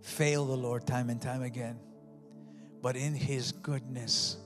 fail 0.03 0.45
the 0.45 0.57
Lord 0.57 0.87
time 0.87 1.11
and 1.11 1.21
time 1.21 1.43
again. 1.43 1.79
But 2.83 2.97
in 2.97 3.15
His 3.15 3.53
goodness, 3.53 4.37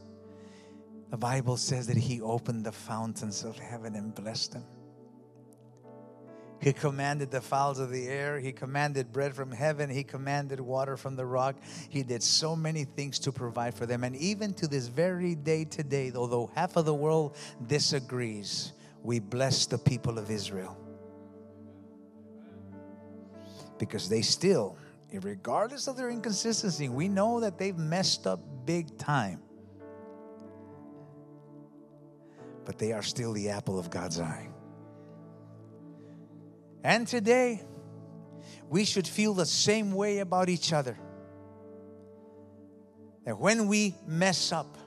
the 1.11 1.17
Bible 1.17 1.57
says 1.57 1.87
that 1.89 1.97
He 1.97 2.21
opened 2.21 2.65
the 2.65 2.73
fountains 2.73 3.45
of 3.45 3.59
heaven 3.59 3.95
and 3.95 4.15
blessed 4.15 4.53
them. 4.53 4.65
He 6.61 6.73
commanded 6.73 7.31
the 7.31 7.41
fowls 7.41 7.79
of 7.79 7.91
the 7.91 8.09
air. 8.09 8.41
He 8.41 8.53
commanded 8.53 9.13
bread 9.13 9.35
from 9.35 9.53
heaven. 9.53 9.89
He 9.89 10.03
commanded 10.03 10.61
water 10.61 10.97
from 10.97 11.15
the 11.15 11.25
rock. 11.25 11.57
He 11.89 12.03
did 12.03 12.23
so 12.23 12.57
many 12.57 12.85
things 12.85 13.19
to 13.21 13.33
provide 13.33 13.75
for 13.75 13.87
them. 13.87 14.03
And 14.03 14.17
even 14.17 14.53
to 14.55 14.67
this 14.67 14.89
very 14.89 15.35
day 15.35 15.65
today, 15.65 16.13
although 16.15 16.51
half 16.55 16.77
of 16.77 16.85
the 16.85 16.95
world 16.95 17.37
disagrees, 17.67 18.73
we 19.03 19.21
bless 19.21 19.67
the 19.67 19.79
people 19.79 20.19
of 20.19 20.31
Israel. 20.31 20.77
Because 23.79 24.09
they 24.09 24.23
still 24.23 24.77
regardless 25.13 25.87
of 25.89 25.97
their 25.97 26.11
inconsistency, 26.11 26.89
we 26.89 27.09
know 27.09 27.41
that 27.41 27.59
they've 27.59 27.79
messed 27.79 28.27
up 28.27 28.41
big 28.67 28.97
time. 28.99 29.41
But 32.65 32.79
they 32.79 32.93
are 32.93 33.03
still 33.03 33.33
the 33.33 33.49
apple 33.49 33.79
of 33.79 33.89
God's 33.91 34.21
eye. 34.21 34.48
And 36.89 37.07
today, 37.07 37.61
we 38.71 38.87
should 38.87 39.07
feel 39.07 39.35
the 39.35 39.45
same 39.45 39.93
way 39.93 40.21
about 40.21 40.49
each 40.49 40.73
other. 40.73 40.99
That 43.27 43.39
when 43.39 43.69
we 43.69 43.95
mess 44.07 44.53
up, 44.53 44.79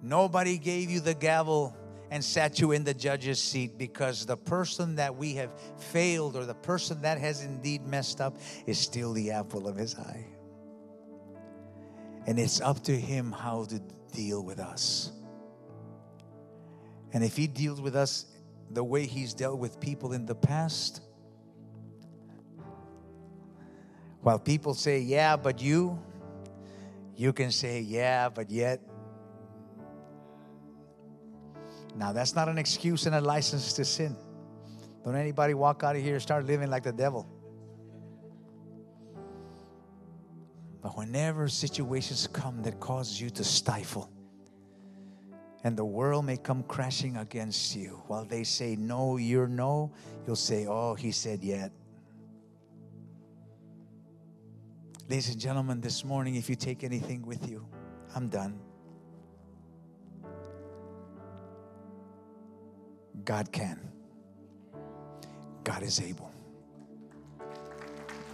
nobody 0.00 0.56
gave 0.56 0.88
you 0.88 1.00
the 1.00 1.12
gavel 1.12 1.76
and 2.10 2.24
sat 2.24 2.60
you 2.60 2.72
in 2.72 2.84
the 2.84 2.94
judge's 2.94 3.42
seat 3.42 3.76
because 3.76 4.24
the 4.24 4.38
person 4.38 4.94
that 4.96 5.14
we 5.14 5.34
have 5.34 5.50
failed 5.76 6.34
or 6.34 6.46
the 6.46 6.54
person 6.54 7.02
that 7.02 7.18
has 7.18 7.44
indeed 7.44 7.86
messed 7.86 8.22
up 8.22 8.38
is 8.64 8.78
still 8.78 9.12
the 9.12 9.32
apple 9.32 9.68
of 9.68 9.76
his 9.76 9.98
eye. 9.98 10.24
And 12.26 12.38
it's 12.38 12.62
up 12.62 12.82
to 12.84 12.98
him 12.98 13.32
how 13.32 13.66
to 13.66 13.82
deal 14.14 14.42
with 14.42 14.58
us. 14.58 15.12
And 17.12 17.22
if 17.22 17.36
he 17.36 17.48
deals 17.48 17.82
with 17.82 17.96
us 17.96 18.24
the 18.70 18.84
way 18.84 19.06
he's 19.06 19.34
dealt 19.34 19.58
with 19.58 19.80
people 19.80 20.12
in 20.12 20.26
the 20.26 20.34
past, 20.34 21.02
while 24.22 24.38
people 24.38 24.74
say, 24.74 25.00
yeah, 25.00 25.36
but 25.36 25.60
you, 25.60 25.98
you 27.16 27.32
can 27.32 27.50
say, 27.50 27.80
yeah, 27.80 28.28
but 28.28 28.50
yet, 28.50 28.80
Now, 31.96 32.12
that's 32.12 32.34
not 32.34 32.48
an 32.48 32.56
excuse 32.58 33.06
and 33.06 33.14
a 33.14 33.20
license 33.20 33.72
to 33.74 33.84
sin. 33.84 34.16
Don't 35.04 35.16
anybody 35.16 35.54
walk 35.54 35.82
out 35.82 35.96
of 35.96 36.02
here 36.02 36.14
and 36.14 36.22
start 36.22 36.46
living 36.46 36.70
like 36.70 36.82
the 36.82 36.92
devil. 36.92 37.28
But 40.80 40.96
whenever 40.96 41.48
situations 41.48 42.26
come 42.26 42.62
that 42.62 42.80
cause 42.80 43.20
you 43.20 43.28
to 43.30 43.44
stifle, 43.44 44.10
and 45.64 45.76
the 45.76 45.84
world 45.84 46.24
may 46.24 46.36
come 46.36 46.62
crashing 46.62 47.16
against 47.16 47.76
you, 47.76 48.02
while 48.06 48.24
they 48.24 48.44
say 48.44 48.76
no, 48.76 49.16
you're 49.16 49.48
no, 49.48 49.92
you'll 50.26 50.36
say, 50.36 50.66
oh, 50.66 50.94
he 50.94 51.10
said 51.10 51.42
yet. 51.42 51.70
Ladies 55.08 55.30
and 55.30 55.40
gentlemen, 55.40 55.80
this 55.80 56.04
morning, 56.04 56.36
if 56.36 56.48
you 56.48 56.54
take 56.54 56.84
anything 56.84 57.26
with 57.26 57.48
you, 57.50 57.66
I'm 58.14 58.28
done. 58.28 58.60
God 63.24 63.52
can. 63.52 63.80
God 65.64 65.82
is 65.82 66.00
able. 66.00 66.30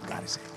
God 0.05 0.23
is 0.23 0.37
able. 0.37 0.56